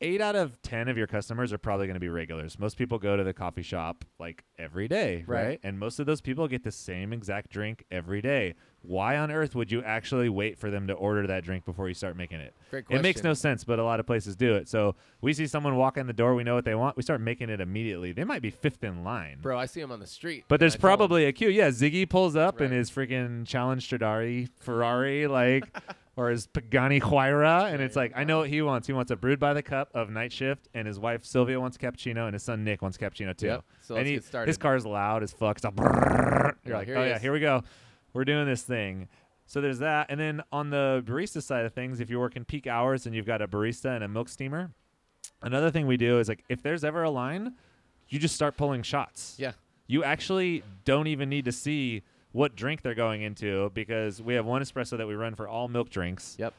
eight 0.04 0.22
out 0.22 0.36
of 0.36 0.62
ten 0.62 0.88
of 0.88 0.98
your 0.98 1.08
customers 1.08 1.52
are 1.54 1.58
probably 1.58 1.88
going 1.88 1.96
to 1.96 2.00
be 2.00 2.10
regulars. 2.10 2.60
Most 2.60 2.78
people 2.78 3.00
go 3.00 3.16
to 3.18 3.24
the 3.24 3.34
coffee 3.34 3.62
shop 3.63 4.06
like 4.20 4.44
every 4.60 4.88
day, 4.88 5.24
Right. 5.26 5.46
right? 5.46 5.60
And 5.63 5.80
most 5.80 6.00
of 6.00 6.06
those 6.06 6.22
people 6.22 6.48
get 6.48 6.63
the 6.63 6.72
same 6.72 7.12
exact 7.13 7.50
drink 7.52 7.86
every 7.89 8.22
day. 8.22 8.54
Why 8.86 9.16
on 9.18 9.32
earth 9.32 9.56
would 9.56 9.72
you 9.72 9.82
actually 9.82 10.28
wait 10.28 10.58
for 10.60 10.70
them 10.70 10.88
to 10.88 10.94
order 10.94 11.26
that 11.28 11.46
drink 11.46 11.63
before 11.63 11.88
you 11.88 11.94
start 11.94 12.18
making 12.18 12.42
it? 12.42 12.54
Great 12.70 12.84
It 12.89 13.02
makes 13.02 13.24
no 13.24 13.34
sense, 13.34 13.63
but 13.63 13.80
a 13.80 13.84
lot 13.84 14.02
of 14.02 14.06
places 14.06 14.36
do 14.36 14.56
it. 14.56 14.68
So 14.68 14.96
we 15.22 15.32
see 15.32 15.48
someone 15.48 15.78
walk 15.78 15.96
in 15.96 16.06
the 16.06 16.12
door, 16.12 16.36
we 16.36 16.44
know 16.44 16.56
what 16.56 16.66
they 16.66 16.76
want, 16.76 16.98
we 16.98 17.04
start 17.04 17.22
making 17.22 17.50
it 17.50 17.62
immediately. 17.62 18.12
They 18.12 18.26
might 18.26 18.42
be 18.42 18.50
fifth 18.50 18.84
in 18.84 19.06
line. 19.06 19.38
Bro, 19.42 19.58
I 19.58 19.68
see 19.68 19.80
them 19.80 19.94
on 19.94 20.02
the 20.02 20.06
street. 20.08 20.44
But 20.50 20.60
there's 20.60 20.76
probably 20.76 21.24
a 21.26 21.32
queue. 21.32 21.48
Yeah, 21.48 21.70
Ziggy 21.70 22.10
pulls 22.10 22.36
up 22.36 22.60
in 22.60 22.72
Right. 22.72 22.78
his 22.78 22.92
freaking 22.92 23.48
Challenge 23.48 23.89
Stradale 23.89 24.50
Ferrari, 24.60 25.28
like, 25.28 25.63
or 26.15 26.30
his 26.30 26.45
Pagani 26.47 27.02
Huayra, 27.02 27.73
and 27.73 27.82
it's 27.82 27.95
like, 27.95 28.12
I 28.15 28.23
know 28.23 28.39
what 28.39 28.49
he 28.49 28.62
wants. 28.62 28.86
He 28.88 28.93
wants 28.93 29.10
a 29.12 29.15
brewed 29.15 29.39
by 29.39 29.54
the 29.54 29.63
cup 29.63 29.89
of 29.95 30.10
night 30.10 30.32
shift, 30.32 30.67
and 30.73 30.88
his 30.88 30.99
wife 30.99 31.26
Sylvia 31.26 31.60
wants 31.60 31.78
cappuccino, 31.78 32.26
and 32.26 32.34
his 32.34 32.43
son 32.43 32.63
Nick 32.63 32.82
wants 32.82 32.97
cappuccino 32.97 33.36
too. 33.36 33.47
Yep. 33.47 33.63
So 33.82 33.95
and 33.95 33.99
let's 34.02 34.10
he, 34.10 34.15
get 34.17 34.23
started. 34.26 34.47
his 34.47 34.58
car's 34.58 34.86
loud 34.86 35.23
as 35.23 35.34
fuck. 35.34 35.60
Brrrr. 35.60 36.54
You're 36.65 36.78
like, 36.78 36.88
here 36.88 36.97
oh 36.97 37.04
yeah, 37.04 37.15
is." 37.15 37.21
here 37.21 37.34
we 37.34 37.39
go. 37.39 37.63
We're 38.13 38.26
doing 38.26 38.45
this 38.45 38.62
thing. 38.62 39.08
So 39.45 39.60
there's 39.60 39.80
that, 39.80 40.08
and 40.10 40.19
then 40.19 40.41
on 40.52 40.69
the 40.69 41.04
barista 41.06 41.41
side 41.41 41.65
of 41.65 41.73
things, 41.73 41.99
if 41.99 42.10
you're 42.10 42.19
working 42.19 42.45
peak 42.45 42.65
hours 42.67 43.06
and 43.06 43.13
you've 43.15 43.26
got 43.26 43.41
a 43.41 43.47
barista 43.47 43.93
and 43.95 44.04
a 44.04 44.08
milk 44.08 44.30
steamer, 44.30 44.71
another 45.41 45.69
thing 45.71 45.86
we 45.88 45.97
do 45.97 46.19
is 46.19 46.30
like 46.30 46.43
if 46.47 46.62
there's 46.62 46.84
ever 46.84 47.04
a 47.04 47.10
line, 47.10 47.54
you 48.08 48.19
just 48.19 48.36
start 48.36 48.56
pulling 48.56 48.84
shots 48.84 49.36
Yeah. 49.39 49.54
you 49.88 50.04
actually 50.04 50.63
don't 50.86 51.08
even 51.08 51.28
need 51.30 51.45
to 51.45 51.52
see 51.52 52.04
what 52.34 52.56
drink 52.56 52.82
they're 52.82 52.93
going 52.93 53.22
into 53.22 53.72
because 53.74 54.22
we 54.22 54.34
have 54.34 54.46
one 54.46 54.62
espresso 54.62 54.98
that 54.98 55.08
we 55.08 55.15
run 55.15 55.34
for 55.36 55.48
all 55.48 55.67
milk 55.69 55.89
drinks. 55.89 56.36
Yep. 56.38 56.54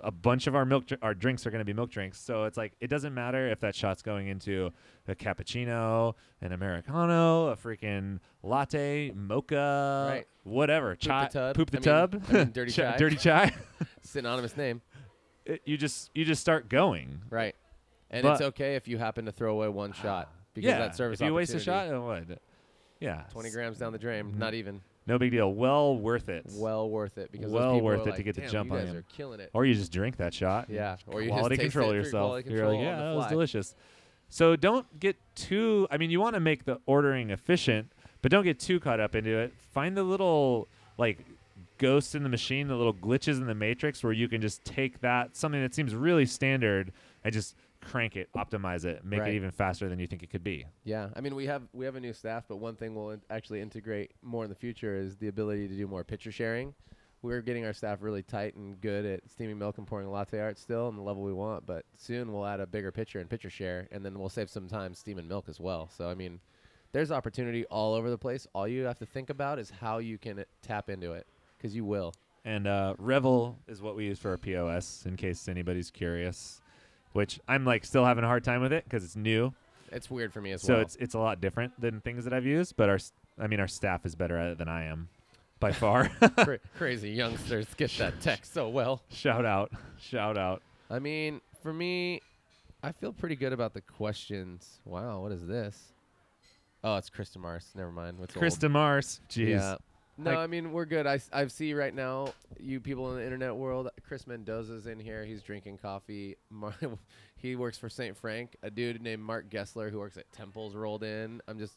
A 0.00 0.10
bunch 0.10 0.46
of 0.46 0.54
our 0.54 0.64
milk 0.66 0.86
dr- 0.86 1.02
our 1.02 1.14
drinks 1.14 1.46
are 1.46 1.50
going 1.50 1.60
to 1.60 1.64
be 1.64 1.72
milk 1.72 1.90
drinks, 1.90 2.18
so 2.20 2.44
it's 2.44 2.56
like 2.58 2.72
it 2.80 2.88
doesn't 2.88 3.14
matter 3.14 3.48
if 3.48 3.60
that 3.60 3.74
shot's 3.74 4.02
going 4.02 4.28
into 4.28 4.70
a 5.08 5.14
cappuccino, 5.14 6.12
an 6.42 6.52
americano, 6.52 7.48
a 7.48 7.56
freaking 7.56 8.18
latte, 8.42 9.10
mocha, 9.14 10.06
Right. 10.10 10.26
whatever, 10.44 10.90
the 10.90 10.96
chai, 10.96 11.28
tub. 11.28 11.56
poop 11.56 11.70
the 11.70 11.78
I 11.78 11.80
mean- 11.80 11.84
tub, 11.84 12.24
I 12.28 12.32
mean, 12.32 12.50
dirty 12.52 12.72
chai. 12.72 12.96
dirty 12.98 13.16
chai. 13.16 13.54
Synonymous 14.02 14.56
name. 14.56 14.82
It- 15.46 15.62
you 15.64 15.76
just 15.76 16.10
you 16.12 16.24
just 16.24 16.40
start 16.40 16.68
going. 16.68 17.22
Right. 17.30 17.54
And 18.10 18.22
But- 18.24 18.32
it's 18.32 18.42
okay 18.42 18.74
if 18.74 18.88
you 18.88 18.98
happen 18.98 19.26
to 19.26 19.32
throw 19.32 19.52
away 19.52 19.68
one 19.68 19.92
shot 19.92 20.30
because 20.54 20.68
yeah, 20.68 20.78
that 20.78 20.96
service 20.96 21.20
if 21.20 21.26
you 21.26 21.32
waste 21.34 21.52
a 21.52 21.56
opportunity, 21.56 21.88
shot, 21.90 21.96
uh, 21.96 22.00
what? 22.28 22.42
Yeah, 23.00 23.22
20 23.30 23.50
grams 23.50 23.78
down 23.78 23.92
the 23.92 23.98
drain, 23.98 24.36
not 24.38 24.54
even. 24.54 24.80
No 25.06 25.18
big 25.18 25.30
deal. 25.30 25.52
Well 25.52 25.96
worth 25.96 26.28
it. 26.28 26.46
Well 26.52 26.88
worth 26.90 27.18
it 27.18 27.30
because 27.32 27.50
Well 27.50 27.80
worth 27.80 28.06
it 28.06 28.16
to 28.16 28.22
get 28.22 28.34
the 28.34 28.46
jump 28.48 28.70
you 28.70 28.78
on 28.78 28.86
him." 28.86 29.04
killing 29.08 29.40
it. 29.40 29.50
or 29.52 29.64
you 29.64 29.74
just 29.74 29.92
drink 29.92 30.16
that 30.16 30.34
shot. 30.34 30.68
Yeah, 30.68 30.96
or 31.06 31.22
you 31.22 31.30
quality 31.30 31.56
control 31.56 31.94
yourself. 31.94 32.30
quality 32.30 32.50
You're 32.50 32.68
like, 32.68 32.80
yeah, 32.80 32.96
that 32.96 33.14
was 33.14 33.28
delicious. 33.28 33.74
So 34.28 34.56
don't 34.56 34.98
get 34.98 35.16
too. 35.34 35.86
I 35.90 35.98
mean, 35.98 36.10
you 36.10 36.20
want 36.20 36.34
to 36.34 36.40
make 36.40 36.64
the 36.64 36.80
ordering 36.86 37.30
efficient, 37.30 37.92
but 38.22 38.30
don't 38.32 38.44
get 38.44 38.58
too 38.58 38.80
caught 38.80 39.00
up 39.00 39.14
into 39.14 39.38
it. 39.38 39.54
Find 39.72 39.96
the 39.96 40.02
little 40.02 40.68
like 40.98 41.24
ghosts 41.78 42.14
in 42.14 42.22
the 42.22 42.28
machine, 42.28 42.68
the 42.68 42.74
little 42.74 42.94
glitches 42.94 43.38
in 43.38 43.46
the 43.46 43.54
matrix, 43.54 44.02
where 44.02 44.12
you 44.12 44.28
can 44.28 44.40
just 44.40 44.64
take 44.64 45.00
that 45.00 45.36
something 45.36 45.60
that 45.60 45.74
seems 45.74 45.94
really 45.94 46.26
standard 46.26 46.92
and 47.22 47.32
just 47.32 47.54
crank 47.86 48.16
it, 48.16 48.28
optimize 48.36 48.84
it, 48.84 49.04
make 49.04 49.20
Right. 49.20 49.32
it 49.32 49.36
even 49.36 49.50
faster 49.50 49.88
than 49.88 49.98
you 49.98 50.06
think 50.06 50.22
it 50.22 50.30
could 50.30 50.44
be. 50.44 50.66
Yeah, 50.84 51.08
I 51.14 51.20
mean 51.20 51.34
we 51.34 51.46
have 51.46 51.62
we 51.72 51.84
have 51.84 51.96
a 51.96 52.00
new 52.00 52.12
staff, 52.12 52.44
but 52.48 52.56
one 52.56 52.76
thing 52.76 52.94
we'll 52.94 53.10
in- 53.10 53.22
actually 53.30 53.60
integrate 53.60 54.12
more 54.22 54.44
in 54.44 54.50
the 54.50 54.56
future 54.56 54.96
is 54.96 55.16
the 55.16 55.28
ability 55.28 55.68
to 55.68 55.74
do 55.74 55.86
more 55.86 56.04
picture 56.04 56.32
sharing. 56.32 56.74
We're 57.22 57.40
getting 57.40 57.64
our 57.64 57.72
staff 57.72 58.02
really 58.02 58.22
tight 58.22 58.54
and 58.56 58.80
good 58.80 59.04
at 59.06 59.28
steaming 59.30 59.58
milk 59.58 59.78
and 59.78 59.86
pouring 59.86 60.10
latte 60.10 60.38
art 60.38 60.58
still 60.58 60.86
on 60.86 60.96
the 60.96 61.02
level 61.02 61.22
we 61.22 61.32
want, 61.32 61.66
but 61.66 61.84
soon 61.96 62.32
we'll 62.32 62.46
add 62.46 62.60
a 62.60 62.66
bigger 62.66 62.92
picture 62.92 63.18
and 63.20 63.28
picture 63.28 63.50
share, 63.50 63.88
and 63.90 64.04
then 64.04 64.18
we'll 64.18 64.28
save 64.28 64.50
some 64.50 64.68
time 64.68 64.94
steaming 64.94 65.26
milk 65.26 65.48
as 65.48 65.58
well. 65.58 65.88
So 65.88 66.08
I 66.08 66.14
mean, 66.14 66.40
there's 66.92 67.10
opportunity 67.10 67.64
all 67.66 67.94
over 67.94 68.10
the 68.10 68.18
place. 68.18 68.46
All 68.54 68.68
you 68.68 68.84
have 68.84 68.98
to 68.98 69.06
think 69.06 69.30
about 69.30 69.58
is 69.58 69.70
how 69.70 69.98
you 69.98 70.18
can 70.18 70.40
uh, 70.40 70.44
tap 70.62 70.88
into 70.90 71.12
it, 71.12 71.26
because 71.56 71.74
you 71.74 71.84
will. 71.84 72.14
And 72.44 72.66
uh, 72.68 72.94
Revel 72.98 73.58
is 73.66 73.82
what 73.82 73.96
we 73.96 74.04
use 74.04 74.20
for 74.20 74.30
our 74.30 74.36
POS, 74.38 75.04
in 75.04 75.16
case 75.16 75.48
anybody's 75.48 75.90
curious. 75.90 76.60
Which 77.16 77.40
I'm 77.48 77.64
like 77.64 77.84
still 77.86 78.04
having 78.04 78.24
a 78.24 78.26
hard 78.26 78.44
time 78.44 78.60
with 78.60 78.72
it 78.72 78.84
because 78.84 79.02
it's 79.02 79.16
new. 79.16 79.54
It's 79.90 80.10
weird 80.10 80.32
for 80.32 80.40
me 80.42 80.52
as 80.52 80.60
so 80.62 80.74
well. 80.74 80.78
So 80.80 80.82
it's 80.82 80.96
it's 80.96 81.14
a 81.14 81.18
lot 81.18 81.40
different 81.40 81.80
than 81.80 82.00
things 82.02 82.24
that 82.24 82.32
I've 82.34 82.44
used, 82.44 82.76
but 82.76 82.90
our 82.90 82.98
I 83.40 83.46
mean 83.46 83.58
our 83.58 83.68
staff 83.68 84.04
is 84.04 84.14
better 84.14 84.36
at 84.36 84.50
it 84.50 84.58
than 84.58 84.68
I 84.68 84.84
am, 84.84 85.08
by 85.58 85.72
far. 85.84 86.08
Cra- 86.08 86.58
crazy 86.76 87.10
youngsters 87.10 87.66
get 87.76 87.90
that 87.98 88.20
text 88.20 88.52
so 88.52 88.68
well. 88.68 89.02
shout 89.08 89.46
out, 89.46 89.72
shout 89.98 90.36
out. 90.36 90.60
I 90.90 90.98
mean, 90.98 91.40
for 91.62 91.72
me, 91.72 92.20
I 92.82 92.92
feel 92.92 93.12
pretty 93.12 93.36
good 93.36 93.52
about 93.54 93.72
the 93.72 93.80
questions. 93.80 94.80
Wow, 94.84 95.20
what 95.22 95.32
is 95.32 95.46
this? 95.46 95.92
Oh, 96.84 96.96
it's 96.96 97.08
Krista 97.08 97.38
Mars. 97.38 97.70
Never 97.74 97.90
mind. 97.90 98.18
What's 98.18 98.34
Krista 98.34 98.70
Mars, 98.70 99.20
jeez. 99.30 99.48
Yeah. 99.48 99.76
No, 100.18 100.30
Like- 100.30 100.38
I 100.38 100.46
mean 100.46 100.72
we're 100.72 100.86
good. 100.86 101.06
I 101.06 101.20
I 101.32 101.46
see 101.48 101.74
right 101.74 101.94
now 101.94 102.32
you 102.58 102.80
people 102.80 103.10
in 103.10 103.16
the 103.18 103.24
internet 103.24 103.54
world. 103.54 103.90
Chris 104.06 104.26
Mendoza's 104.26 104.86
in 104.86 104.98
here. 104.98 105.24
He's 105.24 105.42
drinking 105.42 105.78
coffee. 105.78 106.36
He 107.38 107.54
works 107.54 107.76
for 107.76 107.90
St. 107.90 108.16
Frank. 108.16 108.56
A 108.62 108.70
dude 108.70 109.02
named 109.02 109.22
Mark 109.22 109.50
Gessler 109.50 109.90
who 109.90 109.98
works 109.98 110.16
at 110.16 110.30
Temples 110.32 110.74
rolled 110.74 111.02
in. 111.04 111.42
I'm 111.46 111.58
just 111.58 111.74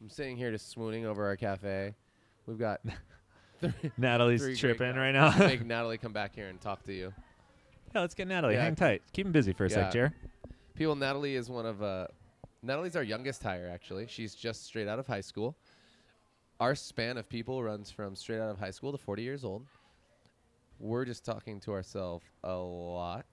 I'm 0.00 0.08
sitting 0.08 0.38
here 0.38 0.50
just 0.50 0.70
swooning 0.70 1.04
over 1.04 1.26
our 1.26 1.36
cafe. 1.36 1.94
We've 2.46 2.58
got 2.58 2.80
three, 3.60 3.72
Natalie's 3.98 4.40
three 4.42 4.56
tripping 4.56 4.96
right 4.96 5.12
now. 5.12 5.36
Make 5.38 5.64
Natalie 5.66 5.98
come 5.98 6.14
back 6.14 6.34
here 6.34 6.48
and 6.48 6.58
talk 6.60 6.82
to 6.84 6.94
you. 6.94 7.12
yeah, 7.94 8.00
let's 8.00 8.14
get 8.14 8.26
Natalie. 8.26 8.54
Yeah. 8.54 8.62
Hang 8.64 8.74
tight. 8.74 9.02
Keep 9.12 9.26
him 9.26 9.32
busy 9.32 9.52
for 9.52 9.66
a 9.66 9.68
Yeah. 9.68 9.74
sec, 9.76 9.92
Jer. 9.92 10.14
People, 10.74 10.96
Natalie 10.96 11.36
is 11.36 11.50
one 11.50 11.66
of 11.66 11.82
uh, 11.82 12.06
Natalie's 12.62 12.96
our 12.96 13.02
youngest 13.02 13.42
hire. 13.42 13.70
Actually, 13.72 14.06
she's 14.08 14.34
just 14.34 14.64
straight 14.64 14.88
out 14.88 14.98
of 14.98 15.06
high 15.06 15.20
school. 15.20 15.56
Our 16.62 16.76
span 16.76 17.16
of 17.18 17.28
people 17.28 17.60
runs 17.60 17.90
from 17.90 18.14
straight 18.14 18.38
out 18.38 18.48
of 18.50 18.56
high 18.60 18.70
school 18.70 18.92
to 18.92 18.96
40 18.98 19.20
years 19.20 19.42
old. 19.44 19.66
We're 20.78 21.04
just 21.04 21.24
talking 21.24 21.58
to 21.62 21.72
ourselves 21.72 22.24
a 22.44 22.54
lot, 22.54 23.26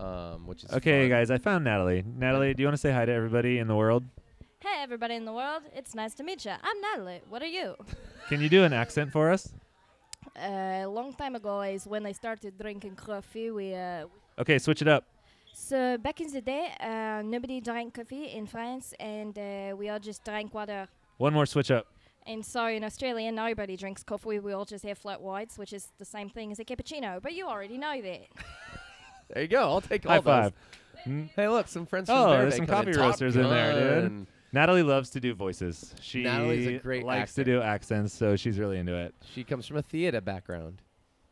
um, 0.00 0.44
which 0.44 0.64
is 0.64 0.72
Okay, 0.72 1.02
fun. 1.02 1.10
guys, 1.10 1.30
I 1.30 1.38
found 1.38 1.62
Natalie. 1.62 2.02
Natalie, 2.04 2.52
do 2.52 2.60
you 2.60 2.66
want 2.66 2.74
to 2.74 2.80
say 2.80 2.90
hi 2.90 3.04
to 3.04 3.12
everybody 3.12 3.58
in 3.58 3.68
the 3.68 3.76
world? 3.76 4.02
Hey, 4.58 4.82
everybody 4.82 5.14
in 5.14 5.24
the 5.24 5.32
world. 5.32 5.62
It's 5.76 5.94
nice 5.94 6.12
to 6.14 6.24
meet 6.24 6.44
you. 6.44 6.50
I'm 6.60 6.80
Natalie. 6.80 7.20
What 7.28 7.40
are 7.40 7.52
you? 7.60 7.76
Can 8.28 8.40
you 8.40 8.48
do 8.48 8.64
an 8.64 8.72
accent 8.72 9.12
for 9.12 9.30
us? 9.30 9.52
A 10.36 10.86
long 10.86 11.14
time 11.14 11.36
ago 11.36 11.62
is 11.62 11.86
when 11.86 12.04
I 12.04 12.10
started 12.10 12.58
drinking 12.58 12.96
coffee. 12.96 13.52
We 13.52 13.74
uh, 13.74 14.06
Okay, 14.40 14.58
switch 14.58 14.82
it 14.82 14.88
up. 14.88 15.04
so 15.52 15.98
back 15.98 16.20
in 16.20 16.32
the 16.32 16.40
day, 16.40 16.66
uh, 16.80 17.22
nobody 17.24 17.60
drank 17.60 17.94
coffee 17.94 18.24
in 18.38 18.46
France, 18.48 18.92
and 18.98 19.38
uh, 19.38 19.76
we 19.78 19.88
all 19.88 20.00
just 20.00 20.24
drank 20.24 20.52
water. 20.52 20.88
One 21.18 21.32
more 21.32 21.46
switch 21.46 21.70
up. 21.70 21.86
And 22.26 22.44
so 22.44 22.66
in 22.66 22.82
Australia, 22.84 23.30
nobody 23.30 23.76
drinks 23.76 24.02
coffee. 24.02 24.38
We 24.38 24.52
all 24.52 24.64
just 24.64 24.84
have 24.84 24.96
flat 24.96 25.20
whites, 25.20 25.58
which 25.58 25.72
is 25.72 25.88
the 25.98 26.04
same 26.06 26.30
thing 26.30 26.50
as 26.52 26.58
a 26.58 26.64
cappuccino. 26.64 27.20
But 27.20 27.34
you 27.34 27.46
already 27.46 27.78
know 27.78 28.00
that. 28.00 28.20
There 29.32 29.42
you 29.42 29.48
go. 29.48 29.62
I'll 29.62 29.80
take 29.80 30.04
High 30.04 30.16
all 30.16 30.22
five. 30.22 30.52
those. 31.06 31.12
Mm. 31.12 31.30
Hey, 31.34 31.48
look, 31.48 31.66
some 31.66 31.86
friends 31.86 32.08
from 32.10 32.16
Oh, 32.18 32.24
from 32.32 32.40
there's 32.42 32.56
some 32.56 32.66
come 32.66 32.76
coffee. 32.84 32.92
Top 32.92 33.00
roasters 33.00 33.36
in 33.36 33.42
there, 33.42 33.72
dude. 33.72 34.02
Gun. 34.10 34.26
Natalie 34.52 34.82
loves 34.82 35.08
to 35.10 35.20
do 35.20 35.34
voices. 35.34 35.94
She 36.00 36.22
Natalie's 36.24 36.66
a 36.66 36.78
great 36.78 37.04
likes 37.04 37.30
actor. 37.32 37.42
to 37.44 37.50
do 37.52 37.62
accents, 37.62 38.12
so 38.12 38.36
she's 38.36 38.58
really 38.58 38.78
into 38.78 38.94
it. 38.94 39.14
She 39.34 39.42
comes 39.42 39.66
from 39.66 39.78
a 39.78 39.82
theater 39.82 40.20
background. 40.20 40.82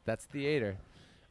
That's 0.06 0.24
theater. 0.24 0.78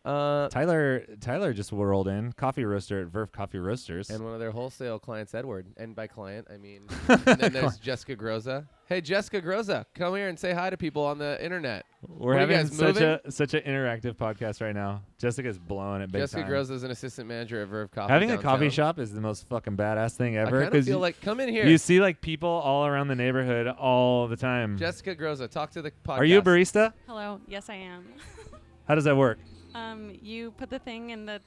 Uh, 0.03 0.49
Tyler 0.49 1.05
Tyler 1.19 1.53
just 1.53 1.71
rolled 1.71 2.07
in. 2.07 2.31
Coffee 2.33 2.65
roaster 2.65 3.01
at 3.01 3.07
Verve 3.07 3.31
Coffee 3.31 3.59
Roasters. 3.59 4.09
and 4.09 4.23
one 4.23 4.33
of 4.33 4.39
their 4.39 4.51
wholesale 4.51 4.97
clients, 4.97 5.35
Edward. 5.35 5.67
And 5.77 5.95
by 5.95 6.07
client, 6.07 6.47
I 6.51 6.57
mean. 6.57 6.87
and 7.07 7.39
then 7.39 7.53
there's 7.53 7.77
Jessica 7.77 8.15
Groza. 8.15 8.67
Hey, 8.87 8.99
Jessica 8.99 9.41
Groza, 9.41 9.85
come 9.95 10.15
here 10.15 10.27
and 10.27 10.37
say 10.37 10.53
hi 10.53 10.69
to 10.69 10.75
people 10.75 11.05
on 11.05 11.17
the 11.17 11.41
internet. 11.43 11.85
We're 12.05 12.15
What 12.17 12.29
are 12.29 12.33
you 12.33 12.39
having 12.39 12.57
guys 12.57 12.77
such 12.77 12.95
moving? 12.95 13.19
a 13.23 13.31
such 13.31 13.53
an 13.53 13.61
interactive 13.61 14.15
podcast 14.15 14.59
right 14.59 14.73
now. 14.75 15.03
Jessica's 15.19 15.59
blowing 15.59 16.01
it 16.01 16.11
big 16.11 16.23
Jessica 16.23 16.41
time. 16.41 16.51
Groza 16.51 16.71
is 16.71 16.83
an 16.83 16.91
assistant 16.91 17.27
manager 17.27 17.61
at 17.61 17.67
Verve 17.67 17.91
Coffee. 17.91 18.11
Having 18.11 18.31
a 18.31 18.37
coffee 18.37 18.65
downtown. 18.65 18.69
shop 18.71 18.99
is 18.99 19.13
the 19.13 19.21
most 19.21 19.47
fucking 19.47 19.77
badass 19.77 20.15
thing 20.15 20.35
I 20.35 20.41
ever 20.41 20.63
kind 20.63 20.75
of 20.75 20.83
feel 20.83 20.95
you, 20.95 20.99
like, 20.99 21.21
come 21.21 21.39
in 21.39 21.47
here. 21.47 21.67
you 21.67 21.77
see 21.77 22.01
like 22.01 22.21
people 22.21 22.49
all 22.49 22.87
around 22.87 23.07
the 23.07 23.15
neighborhood 23.15 23.67
all 23.67 24.27
the 24.27 24.35
time. 24.35 24.77
Jessica 24.77 25.15
Groza, 25.15 25.47
talk 25.49 25.71
to 25.71 25.81
the 25.83 25.91
podcast. 26.03 26.17
Are 26.17 26.25
you 26.25 26.39
a 26.39 26.41
barista? 26.41 26.91
Hello. 27.07 27.39
Yes, 27.47 27.69
I 27.69 27.75
am. 27.75 28.05
How 28.87 28.95
does 28.95 29.03
that 29.03 29.15
work? 29.15 29.37
Um, 29.73 30.17
you 30.21 30.51
put 30.51 30.69
the 30.69 30.79
thing 30.79 31.11
in 31.11 31.25
the, 31.25 31.41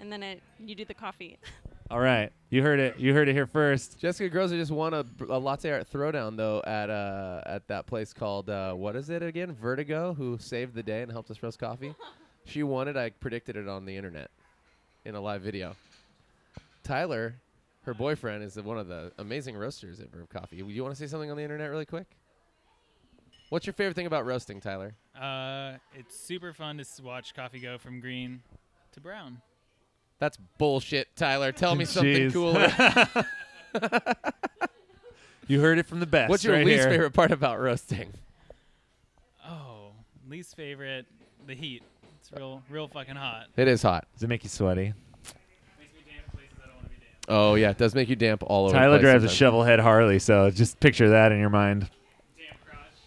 and 0.00 0.12
then 0.12 0.22
it 0.22 0.42
you 0.58 0.74
do 0.74 0.84
the 0.84 0.94
coffee. 0.94 1.38
All 1.90 2.00
right, 2.00 2.32
you 2.48 2.62
heard 2.62 2.80
it. 2.80 2.98
You 2.98 3.12
heard 3.12 3.28
it 3.28 3.34
here 3.34 3.46
first. 3.46 3.98
Jessica 3.98 4.34
Groza 4.34 4.50
just 4.50 4.70
won 4.70 4.94
a, 4.94 5.04
a 5.28 5.38
latte 5.38 5.70
art 5.70 5.92
throwdown 5.92 6.36
though 6.36 6.62
at 6.66 6.88
uh 6.88 7.42
at 7.44 7.68
that 7.68 7.86
place 7.86 8.14
called 8.14 8.48
uh, 8.48 8.72
what 8.72 8.96
is 8.96 9.10
it 9.10 9.22
again? 9.22 9.52
Vertigo, 9.52 10.14
who 10.14 10.38
saved 10.38 10.74
the 10.74 10.82
day 10.82 11.02
and 11.02 11.12
helped 11.12 11.30
us 11.30 11.42
roast 11.42 11.58
coffee. 11.58 11.94
she 12.44 12.62
won 12.62 12.88
it. 12.88 12.96
I 12.96 13.10
predicted 13.10 13.56
it 13.56 13.68
on 13.68 13.84
the 13.84 13.96
internet 13.96 14.30
in 15.04 15.14
a 15.14 15.20
live 15.20 15.42
video. 15.42 15.76
Tyler, 16.82 17.36
her 17.84 17.94
boyfriend, 17.94 18.42
is 18.42 18.56
one 18.56 18.78
of 18.78 18.88
the 18.88 19.12
amazing 19.18 19.56
roasters 19.56 20.00
at 20.00 20.10
Verve 20.10 20.28
Coffee. 20.28 20.56
You 20.56 20.82
want 20.82 20.94
to 20.94 20.98
say 20.98 21.06
something 21.06 21.30
on 21.30 21.36
the 21.36 21.42
internet 21.42 21.70
really 21.70 21.86
quick? 21.86 22.06
What's 23.52 23.66
your 23.66 23.74
favorite 23.74 23.94
thing 23.96 24.06
about 24.06 24.24
roasting, 24.24 24.62
Tyler? 24.62 24.94
Uh, 25.14 25.74
it's 25.94 26.18
super 26.18 26.54
fun 26.54 26.78
to 26.78 26.80
s- 26.80 26.98
watch 27.04 27.34
coffee 27.34 27.60
go 27.60 27.76
from 27.76 28.00
green 28.00 28.40
to 28.92 29.00
brown. 29.02 29.42
That's 30.18 30.38
bullshit, 30.56 31.08
Tyler. 31.16 31.52
Tell 31.52 31.74
me 31.74 31.84
something 31.86 32.30
Jeez. 32.30 32.32
cooler. 32.32 34.04
You 35.48 35.60
heard 35.60 35.78
it 35.78 35.86
from 35.86 36.00
the 36.00 36.06
best. 36.06 36.30
What's 36.30 36.44
your 36.44 36.54
right 36.54 36.64
least 36.64 36.80
here. 36.82 36.88
favorite 36.90 37.10
part 37.12 37.30
about 37.30 37.60
roasting? 37.60 38.14
Oh, 39.46 39.90
least 40.26 40.56
favorite, 40.56 41.04
the 41.46 41.54
heat. 41.54 41.82
It's 42.20 42.32
real, 42.32 42.62
real 42.70 42.88
fucking 42.88 43.16
hot. 43.16 43.48
It 43.56 43.68
is 43.68 43.82
hot. 43.82 44.06
Does 44.14 44.22
it 44.22 44.28
make 44.28 44.44
you 44.44 44.48
sweaty? 44.48 44.94
Makes 44.94 44.94
me 45.94 46.02
damp 46.10 46.32
places 46.32 46.52
I 46.62 46.66
don't 46.68 46.76
want 46.76 46.86
to 46.86 46.90
be 46.90 46.96
damp. 47.04 47.24
Oh 47.28 47.54
yeah, 47.56 47.70
it 47.70 47.76
does 47.76 47.94
make 47.94 48.08
you 48.08 48.16
damp 48.16 48.44
all 48.46 48.64
over. 48.66 48.72
Tyler 48.72 48.92
the 48.92 48.98
place 49.00 49.02
drives 49.02 49.24
a 49.24 49.26
sometimes. 49.26 49.36
shovel 49.36 49.64
head 49.64 49.80
Harley, 49.80 50.20
so 50.20 50.48
just 50.50 50.80
picture 50.80 51.10
that 51.10 51.32
in 51.32 51.40
your 51.40 51.50
mind. 51.50 51.90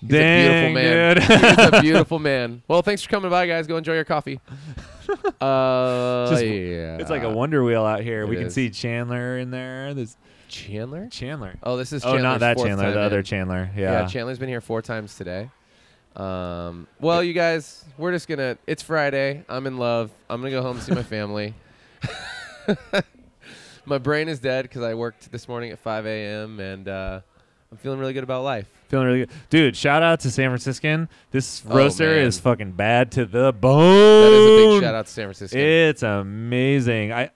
He's 0.02 0.10
a 0.10 0.14
beautiful 0.14 0.20
Dang, 0.20 0.74
man. 0.74 1.22
He's 1.22 1.68
a 1.68 1.82
beautiful 1.82 2.20
man. 2.20 2.62
Well, 2.68 2.82
thanks 2.82 3.02
for 3.04 3.10
coming 3.10 3.30
by, 3.32 3.48
guys. 3.48 3.66
Go 3.68 3.78
enjoy 3.78 3.94
your 3.96 4.04
coffee. 4.06 4.40
Uh, 5.40 6.28
Just- 6.32 6.44
yeah. 6.46 6.98
It's 6.98 7.12
like 7.12 7.22
a 7.22 7.30
wonder 7.30 7.64
wheel 7.64 7.86
out 7.86 8.02
here. 8.02 8.24
It 8.24 8.28
we 8.28 8.38
can 8.38 8.48
is. 8.48 8.56
see 8.56 8.72
Chandler 8.72 9.38
in 9.38 9.52
there. 9.52 9.94
There's 9.94 10.18
Chandler. 10.48 11.10
Chandler. 11.12 11.56
Oh, 11.62 11.78
this 11.78 11.94
is 11.94 12.04
oh, 12.04 12.08
Chandler's 12.14 12.24
not 12.24 12.40
that 12.40 12.58
fourth 12.58 12.70
Chandler. 12.70 12.86
time 12.86 12.94
The 12.96 13.00
other. 13.02 13.22
Chandler. 13.22 13.70
Yeah. 13.76 13.92
Yeah. 14.02 14.08
Chandler's 14.08 14.40
been 14.40 14.50
here 14.50 14.62
four 14.62 14.82
times 14.82 15.16
today. 15.16 15.52
Um, 16.16 16.88
well, 17.00 17.22
you 17.24 17.34
guys, 17.34 17.86
we're 18.00 18.14
just 18.14 18.28
gonna. 18.28 18.58
It's 18.66 18.82
Friday. 18.82 19.44
I'm 19.48 19.68
in 19.68 19.78
love. 19.78 20.10
I'm 20.28 20.42
gonna 20.42 20.50
go 20.52 20.64
home 20.64 20.78
and 20.78 20.84
see 20.86 20.94
my 20.96 21.04
family. 21.04 21.54
my 23.86 23.98
brain 24.00 24.28
is 24.28 24.40
dead 24.40 24.64
because 24.64 24.82
I 24.82 24.94
worked 24.96 25.32
this 25.32 25.48
morning 25.48 25.72
at 25.72 25.78
5 25.80 26.06
a.m. 26.08 26.60
and 26.60 26.88
uh, 26.88 27.20
I'm 27.76 27.80
feeling 27.80 28.00
really 28.00 28.14
good 28.14 28.24
about 28.24 28.44
life. 28.46 28.72
Feeling 28.88 29.06
really 29.08 29.20
good. 29.20 29.30
Dude, 29.50 29.76
shout 29.76 30.02
out 30.02 30.22
to 30.22 30.32
San 30.32 30.50
Franciscan. 30.50 31.10
This 31.32 31.62
Oh, 31.70 31.76
roaster 31.76 32.08
man. 32.08 32.20
is 32.26 32.40
fucking 32.40 32.72
bad 32.72 33.12
to 33.14 33.26
the 33.26 33.52
bone. 33.52 34.22
That 34.22 34.32
is 34.32 34.46
a 34.46 34.76
big 34.76 34.82
shout 34.84 34.96
out 34.96 35.06
to 35.08 35.12
San 35.12 35.26
Francisco. 35.26 35.58
It's 35.60 36.02
amazing. 36.04 37.12
I 37.12 37.32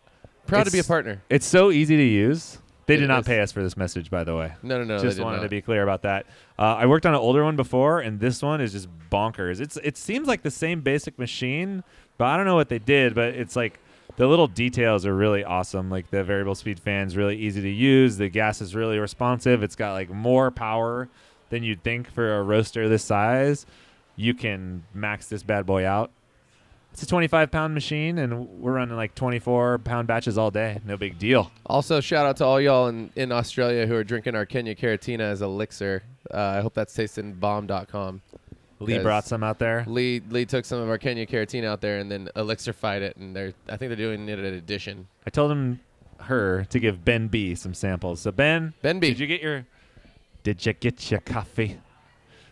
Proud 0.48 0.64
to 0.66 0.72
be 0.72 0.78
a 0.78 0.80
it's- 0.80 0.88
partner. 0.88 1.22
it's 1.30 1.46
so 1.46 1.72
easy 1.72 1.98
to 1.98 2.04
use. 2.04 2.60
They 2.86 2.94
It 2.96 3.00
did 3.02 3.08
not 3.10 3.22
is. 3.22 3.28
pay 3.28 3.42
us 3.42 3.52
for 3.52 3.62
this 3.62 3.76
message, 3.76 4.10
by 4.10 4.24
the 4.24 4.34
way. 4.36 4.54
No, 4.64 4.78
no, 4.78 4.84
no. 4.86 4.98
they 4.98 5.04
just 5.04 5.18
did 5.18 5.24
wanted 5.26 5.38
not. 5.38 5.44
to 5.44 5.50
be 5.50 5.62
clear 5.62 5.84
about 5.84 6.04
that. 6.04 6.26
Uh, 6.58 6.62
I 6.80 6.86
worked 6.86 7.06
on 7.06 7.14
an 7.14 7.20
older 7.20 7.44
one 7.44 7.58
before, 7.58 8.00
and 8.00 8.20
this 8.22 8.42
one 8.42 8.62
is 8.62 8.72
just 8.72 8.88
bonkers. 9.12 9.60
It's 9.60 9.76
it 9.84 9.98
seems 9.98 10.26
like 10.28 10.42
the 10.44 10.50
same 10.52 10.80
basic 10.82 11.20
machine, 11.20 11.84
but 12.18 12.26
I 12.28 12.38
don't 12.38 12.46
know 12.46 12.56
what 12.56 12.70
they 12.70 12.80
did. 12.80 13.14
But 13.14 13.36
it's 13.36 13.56
like 13.58 13.80
the 14.20 14.28
little 14.28 14.48
details 14.48 15.06
are 15.06 15.16
really 15.16 15.46
awesome. 15.46 15.90
Like 15.90 16.10
the 16.10 16.26
variable 16.26 16.54
speed 16.54 16.78
fan's 16.78 17.16
really 17.16 17.38
easy 17.38 17.62
to 17.62 17.70
use. 17.70 18.18
The 18.18 18.28
gas 18.28 18.60
is 18.60 18.76
really 18.76 19.00
responsive. 19.00 19.64
It's 19.64 19.78
got 19.78 19.94
like 19.94 20.10
more 20.10 20.52
power 20.52 21.08
than 21.50 21.64
you'd 21.64 21.84
think 21.84 22.12
for 22.12 22.38
a 22.38 22.44
roaster 22.44 22.90
this 22.90 23.02
size. 23.02 23.66
You 24.18 24.34
can 24.34 24.84
max 24.94 25.28
this 25.28 25.42
bad 25.42 25.66
boy 25.66 25.86
out. 25.86 26.12
It's 26.92 27.02
a 27.02 27.08
25 27.08 27.50
pound 27.50 27.74
machine, 27.74 28.18
and 28.18 28.50
we're 28.60 28.74
running 28.74 28.98
like 28.98 29.16
24 29.16 29.78
pound 29.78 30.10
batches 30.10 30.38
all 30.38 30.52
day. 30.52 30.82
No 30.86 30.98
big 30.98 31.18
deal. 31.18 31.50
Also, 31.66 32.02
shout 32.02 32.26
out 32.26 32.36
to 32.38 32.46
all 32.46 32.60
y'all 32.60 32.88
in, 32.88 33.12
in 33.16 33.32
Australia 33.32 33.88
who 33.88 33.96
are 33.96 34.04
drinking 34.04 34.36
our 34.36 34.46
Kenya 34.46 34.76
Karatina 34.76 35.22
as 35.22 35.42
elixir. 35.42 36.04
Uh, 36.30 36.38
I 36.58 36.60
hope 36.60 36.74
that's 36.74 36.94
tasting 36.94 37.36
bomb.com. 37.36 38.22
Lee 38.80 39.00
brought 39.00 39.26
some 39.26 39.44
out 39.44 39.60
there. 39.60 39.84
Lee 39.88 40.22
Lee 40.30 40.46
took 40.46 40.64
some 40.66 40.80
of 40.80 40.90
our 40.90 40.98
Kenya 40.98 41.26
Karatina 41.26 41.66
out 41.66 41.82
there 41.82 42.00
and 42.00 42.10
then 42.10 42.30
elixified 42.36 43.02
it, 43.02 43.18
and 43.18 43.36
they're 43.36 43.54
I 43.68 43.78
think 43.78 43.90
they're 43.90 43.96
doing 43.96 44.28
it 44.30 44.40
at 44.40 44.54
addition. 44.54 45.08
I 45.28 45.30
told 45.30 45.52
him 45.52 45.80
her 46.22 46.66
to 46.70 46.80
give 46.80 47.04
Ben 47.06 47.28
B 47.28 47.56
some 47.56 47.74
samples. 47.74 48.22
So 48.22 48.32
Ben, 48.32 48.74
Ben 48.82 49.00
B. 49.00 49.08
did 49.10 49.20
you 49.20 49.28
get 49.28 49.42
your 49.42 49.66
Did 50.44 50.66
you 50.66 50.74
get 50.74 51.12
your 51.12 51.20
coffee? 51.22 51.80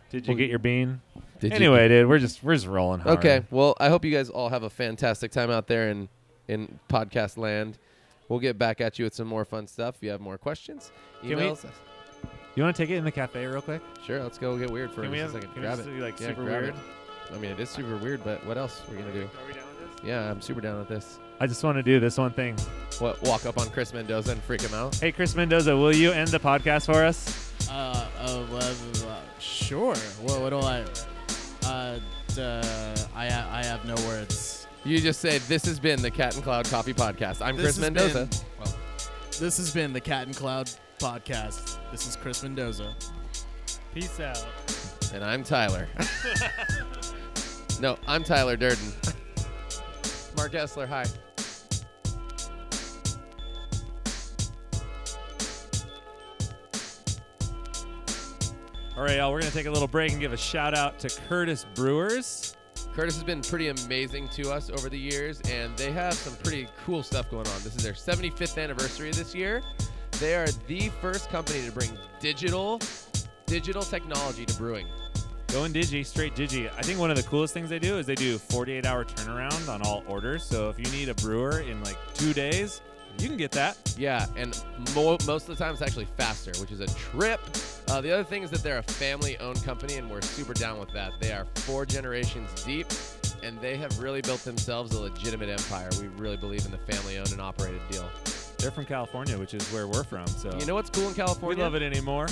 Did 0.09 0.27
you 0.27 0.35
get 0.35 0.49
your 0.49 0.59
bean? 0.59 1.01
Did 1.39 1.51
you- 1.51 1.55
anyway, 1.55 1.87
dude, 1.87 2.07
we're 2.09 2.19
just 2.19 2.43
we're 2.43 2.55
just 2.55 2.67
rolling 2.67 2.99
hard. 3.01 3.19
Okay. 3.19 3.43
Well, 3.51 3.75
I 3.79 3.89
hope 3.89 4.03
you 4.05 4.11
guys 4.11 4.29
all 4.29 4.49
have 4.49 4.63
a 4.63 4.69
fantastic 4.69 5.31
time 5.31 5.49
out 5.51 5.67
there 5.67 5.89
in 5.89 6.09
in 6.47 6.79
podcast 6.89 7.37
land. 7.37 7.77
We'll 8.29 8.39
get 8.39 8.57
back 8.57 8.81
at 8.81 8.99
you 8.99 9.05
with 9.05 9.13
some 9.13 9.27
more 9.27 9.45
fun 9.45 9.67
stuff. 9.67 9.95
If 9.97 10.03
you 10.03 10.09
have 10.11 10.19
more 10.21 10.37
questions, 10.37 10.91
Can 11.21 11.37
we- 11.37 11.47
us. 11.49 11.65
You 12.57 12.63
want 12.63 12.75
to 12.75 12.81
take 12.81 12.89
it 12.89 12.95
in 12.97 13.03
the 13.03 13.11
cafe 13.11 13.45
real 13.45 13.61
quick? 13.61 13.83
Sure, 14.03 14.19
let's 14.23 14.39
go 14.39 14.57
get 14.57 14.71
weird 14.71 14.89
for 14.91 15.03
Can 15.03 15.11
we 15.11 15.17
just 15.19 15.31
have 15.31 15.43
a 15.43 15.45
second. 15.45 15.53
can 15.53 15.61
we 15.61 15.67
grab 15.67 15.77
just 15.77 15.89
it. 15.89 15.95
do, 15.95 16.03
like 16.03 16.19
Yeah, 16.19 16.27
super 16.29 16.43
grab 16.43 16.61
weird? 16.63 16.73
it. 16.73 17.35
I 17.35 17.37
mean, 17.37 17.51
it 17.51 17.59
is 17.59 17.69
super 17.69 17.97
weird, 17.97 18.23
but 18.23 18.43
what 18.47 18.57
else 18.57 18.81
are 18.87 18.91
we 18.91 18.97
gonna 18.97 19.13
do? 19.13 19.21
Are 19.25 19.47
we 19.47 19.53
down 19.53 19.63
with 19.67 19.95
this? 19.95 20.03
Yeah, 20.03 20.31
I'm 20.31 20.41
super 20.41 20.59
down 20.59 20.79
with 20.79 20.87
this. 20.87 21.19
I 21.39 21.45
just 21.45 21.63
want 21.63 21.77
to 21.77 21.83
do 21.83 21.99
this 21.99 22.17
one 22.17 22.31
thing. 22.31 22.57
What? 22.97 23.21
Walk 23.21 23.45
up 23.45 23.59
on 23.59 23.69
Chris 23.69 23.93
Mendoza 23.93 24.31
and 24.31 24.41
freak 24.41 24.61
him 24.61 24.73
out? 24.73 24.95
Hey, 24.95 25.11
Chris 25.11 25.35
Mendoza, 25.35 25.77
will 25.77 25.95
you 25.95 26.11
end 26.11 26.29
the 26.29 26.39
podcast 26.39 26.87
for 26.87 27.03
us? 27.05 27.53
Uh, 27.69 28.07
uh, 28.21 28.45
uh, 28.51 28.55
uh, 29.07 29.19
sure. 29.37 29.95
What, 30.23 30.41
what 30.41 30.49
do 30.49 30.57
I? 30.61 30.83
Uh, 31.63 31.99
duh, 32.33 32.95
I, 33.15 33.29
ha- 33.29 33.49
I 33.51 33.63
have 33.65 33.85
no 33.85 33.93
words. 34.07 34.65
You 34.83 34.99
just 34.99 35.19
say 35.19 35.37
this 35.39 35.63
has 35.65 35.79
been 35.79 36.01
the 36.01 36.09
Cat 36.09 36.33
and 36.33 36.43
Cloud 36.43 36.65
Coffee 36.69 36.93
Podcast. 36.95 37.39
I'm 37.45 37.55
This 37.55 37.65
Chris 37.65 37.75
has 37.75 37.79
Mendoza. 37.81 38.25
been- 38.25 38.39
well, 38.57 38.75
this 39.39 39.57
has 39.57 39.71
been 39.71 39.93
the 39.93 40.01
Cat 40.01 40.25
and 40.25 40.35
Cloud 40.35 40.71
podcast. 40.99 41.77
This 41.91 42.07
is 42.07 42.15
Chris 42.15 42.43
Mendoza. 42.43 42.95
Peace 43.93 44.19
out. 44.19 44.45
And 45.13 45.23
I'm 45.23 45.43
Tyler. 45.43 45.87
no, 47.79 47.97
I'm 48.07 48.23
Tyler 48.23 48.57
Durden. 48.57 48.91
Mark 50.35 50.53
Essler, 50.53 50.87
hi. 50.87 51.05
All 58.95 59.03
right, 59.03 59.17
y'all, 59.17 59.31
we're 59.31 59.41
gonna 59.41 59.51
take 59.51 59.67
a 59.67 59.71
little 59.71 59.87
break 59.87 60.11
and 60.11 60.19
give 60.19 60.33
a 60.33 60.37
shout 60.37 60.75
out 60.75 60.97
to 60.99 61.21
Curtis 61.27 61.67
Brewers. 61.75 62.55
Curtis 62.95 63.13
has 63.13 63.23
been 63.23 63.41
pretty 63.43 63.67
amazing 63.67 64.27
to 64.29 64.51
us 64.51 64.71
over 64.71 64.89
the 64.89 64.97
years, 64.97 65.39
and 65.41 65.77
they 65.77 65.91
have 65.91 66.15
some 66.15 66.35
pretty 66.37 66.67
cool 66.83 67.03
stuff 67.03 67.29
going 67.29 67.45
on. 67.45 67.61
This 67.63 67.75
is 67.75 67.83
their 67.83 67.93
75th 67.93 68.61
anniversary 68.61 69.11
this 69.11 69.35
year. 69.35 69.61
They 70.19 70.33
are 70.35 70.47
the 70.67 70.89
first 70.99 71.29
company 71.29 71.63
to 71.65 71.71
bring 71.71 71.91
digital, 72.19 72.81
digital 73.45 73.83
technology 73.83 74.45
to 74.45 74.57
brewing. 74.57 74.87
Going 75.49 75.71
digi, 75.71 76.03
straight 76.03 76.35
digi. 76.35 76.69
I 76.75 76.81
think 76.81 76.99
one 76.99 77.11
of 77.11 77.17
the 77.17 77.23
coolest 77.23 77.53
things 77.53 77.69
they 77.69 77.77
do 77.77 77.99
is 77.99 78.07
they 78.07 78.15
do 78.15 78.37
48 78.39 78.85
hour 78.85 79.05
turnaround 79.05 79.69
on 79.69 79.81
all 79.83 80.03
orders. 80.07 80.43
So 80.43 80.69
if 80.69 80.79
you 80.79 80.85
need 80.91 81.09
a 81.09 81.13
brewer 81.15 81.59
in 81.59 81.83
like 81.83 81.97
two 82.15 82.33
days, 82.33 82.81
you 83.19 83.27
can 83.27 83.37
get 83.37 83.51
that. 83.51 83.77
Yeah, 83.97 84.25
and 84.35 84.59
mo- 84.95 85.17
most 85.27 85.47
of 85.47 85.55
the 85.55 85.63
time 85.63 85.73
it's 85.73 85.81
actually 85.83 86.07
faster, 86.17 86.51
which 86.59 86.71
is 86.71 86.79
a 86.79 86.87
trip. 86.87 87.39
Uh, 87.87 88.01
the 88.01 88.11
other 88.11 88.23
thing 88.23 88.41
is 88.43 88.49
that 88.49 88.63
they're 88.63 88.79
a 88.79 88.83
family-owned 88.83 89.63
company, 89.63 89.97
and 89.97 90.09
we're 90.09 90.21
super 90.21 90.53
down 90.53 90.79
with 90.79 90.91
that. 90.93 91.13
They 91.19 91.31
are 91.31 91.45
four 91.55 91.85
generations 91.85 92.49
deep, 92.63 92.87
and 93.43 93.59
they 93.61 93.77
have 93.77 93.97
really 93.99 94.21
built 94.21 94.43
themselves 94.43 94.93
a 94.93 94.99
legitimate 94.99 95.49
empire. 95.49 95.89
We 95.99 96.07
really 96.07 96.37
believe 96.37 96.65
in 96.65 96.71
the 96.71 96.77
family-owned 96.77 97.31
and 97.31 97.41
operated 97.41 97.81
deal. 97.89 98.09
They're 98.59 98.71
from 98.71 98.85
California, 98.85 99.37
which 99.37 99.53
is 99.53 99.63
where 99.71 99.87
we're 99.87 100.03
from. 100.03 100.25
So 100.27 100.51
You 100.59 100.65
know 100.65 100.73
what's 100.75 100.89
cool 100.89 101.07
in 101.07 101.13
California? 101.13 101.55
we 101.57 101.61
California? 101.61 101.63
love 101.63 101.75
it 101.75 101.83
anymore. 101.83 102.27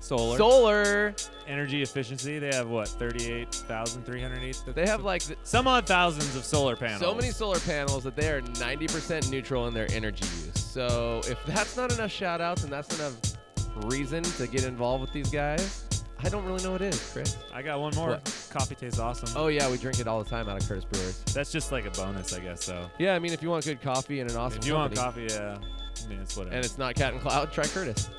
Solar. 0.00 0.36
Solar. 0.38 1.14
Energy 1.48 1.82
efficiency. 1.82 2.38
They 2.38 2.54
have 2.54 2.68
what, 2.68 2.88
38,308? 2.88 4.62
They 4.74 4.86
have 4.86 5.02
like 5.02 5.22
th- 5.24 5.38
some 5.42 5.66
odd 5.66 5.86
thousands 5.86 6.36
of 6.36 6.44
solar 6.44 6.76
panels. 6.76 7.00
so 7.00 7.14
many 7.14 7.30
solar 7.30 7.58
panels 7.60 8.04
that 8.04 8.14
they 8.16 8.30
are 8.30 8.40
90% 8.42 9.30
neutral 9.30 9.66
in 9.68 9.74
their 9.74 9.90
energy 9.92 10.24
use. 10.46 10.52
So 10.62 11.20
if 11.24 11.42
that's 11.46 11.76
not 11.76 11.92
enough 11.92 12.10
shout 12.10 12.40
outs 12.40 12.62
and 12.64 12.72
that's 12.72 12.98
enough 12.98 13.14
reason 13.86 14.22
to 14.22 14.46
get 14.46 14.64
involved 14.64 15.00
with 15.02 15.12
these 15.12 15.30
guys, 15.30 15.84
I 16.22 16.28
don't 16.28 16.44
really 16.44 16.62
know 16.62 16.72
what 16.72 16.82
is, 16.82 17.10
Chris. 17.12 17.36
I 17.52 17.62
got 17.62 17.80
one 17.80 17.94
more. 17.94 18.10
What? 18.10 18.48
Coffee 18.50 18.74
tastes 18.74 18.98
awesome. 18.98 19.28
Oh 19.36 19.48
yeah, 19.48 19.70
we 19.70 19.76
drink 19.78 20.00
it 20.00 20.06
all 20.08 20.22
the 20.22 20.28
time 20.28 20.48
out 20.48 20.60
of 20.60 20.68
Curtis 20.68 20.84
Brewers. 20.84 21.18
That's 21.34 21.50
just 21.50 21.72
like 21.72 21.86
a 21.86 21.90
bonus, 21.90 22.32
I 22.34 22.40
guess. 22.40 22.64
So 22.64 22.90
Yeah, 22.98 23.14
I 23.14 23.18
mean 23.18 23.32
if 23.32 23.42
you 23.42 23.50
want 23.50 23.64
good 23.64 23.80
coffee 23.80 24.20
and 24.20 24.30
an 24.30 24.36
awesome 24.36 24.58
if 24.60 24.66
you 24.66 24.74
want 24.74 24.94
company, 24.94 25.28
coffee, 25.28 25.40
yeah, 25.42 25.58
I 26.04 26.08
mean 26.08 26.18
it's 26.20 26.36
whatever. 26.36 26.54
and 26.56 26.64
it's 26.64 26.78
not 26.78 26.94
Cat 26.94 27.12
and 27.12 27.22
Cloud, 27.22 27.52
try 27.52 27.64
Curtis. 27.64 28.10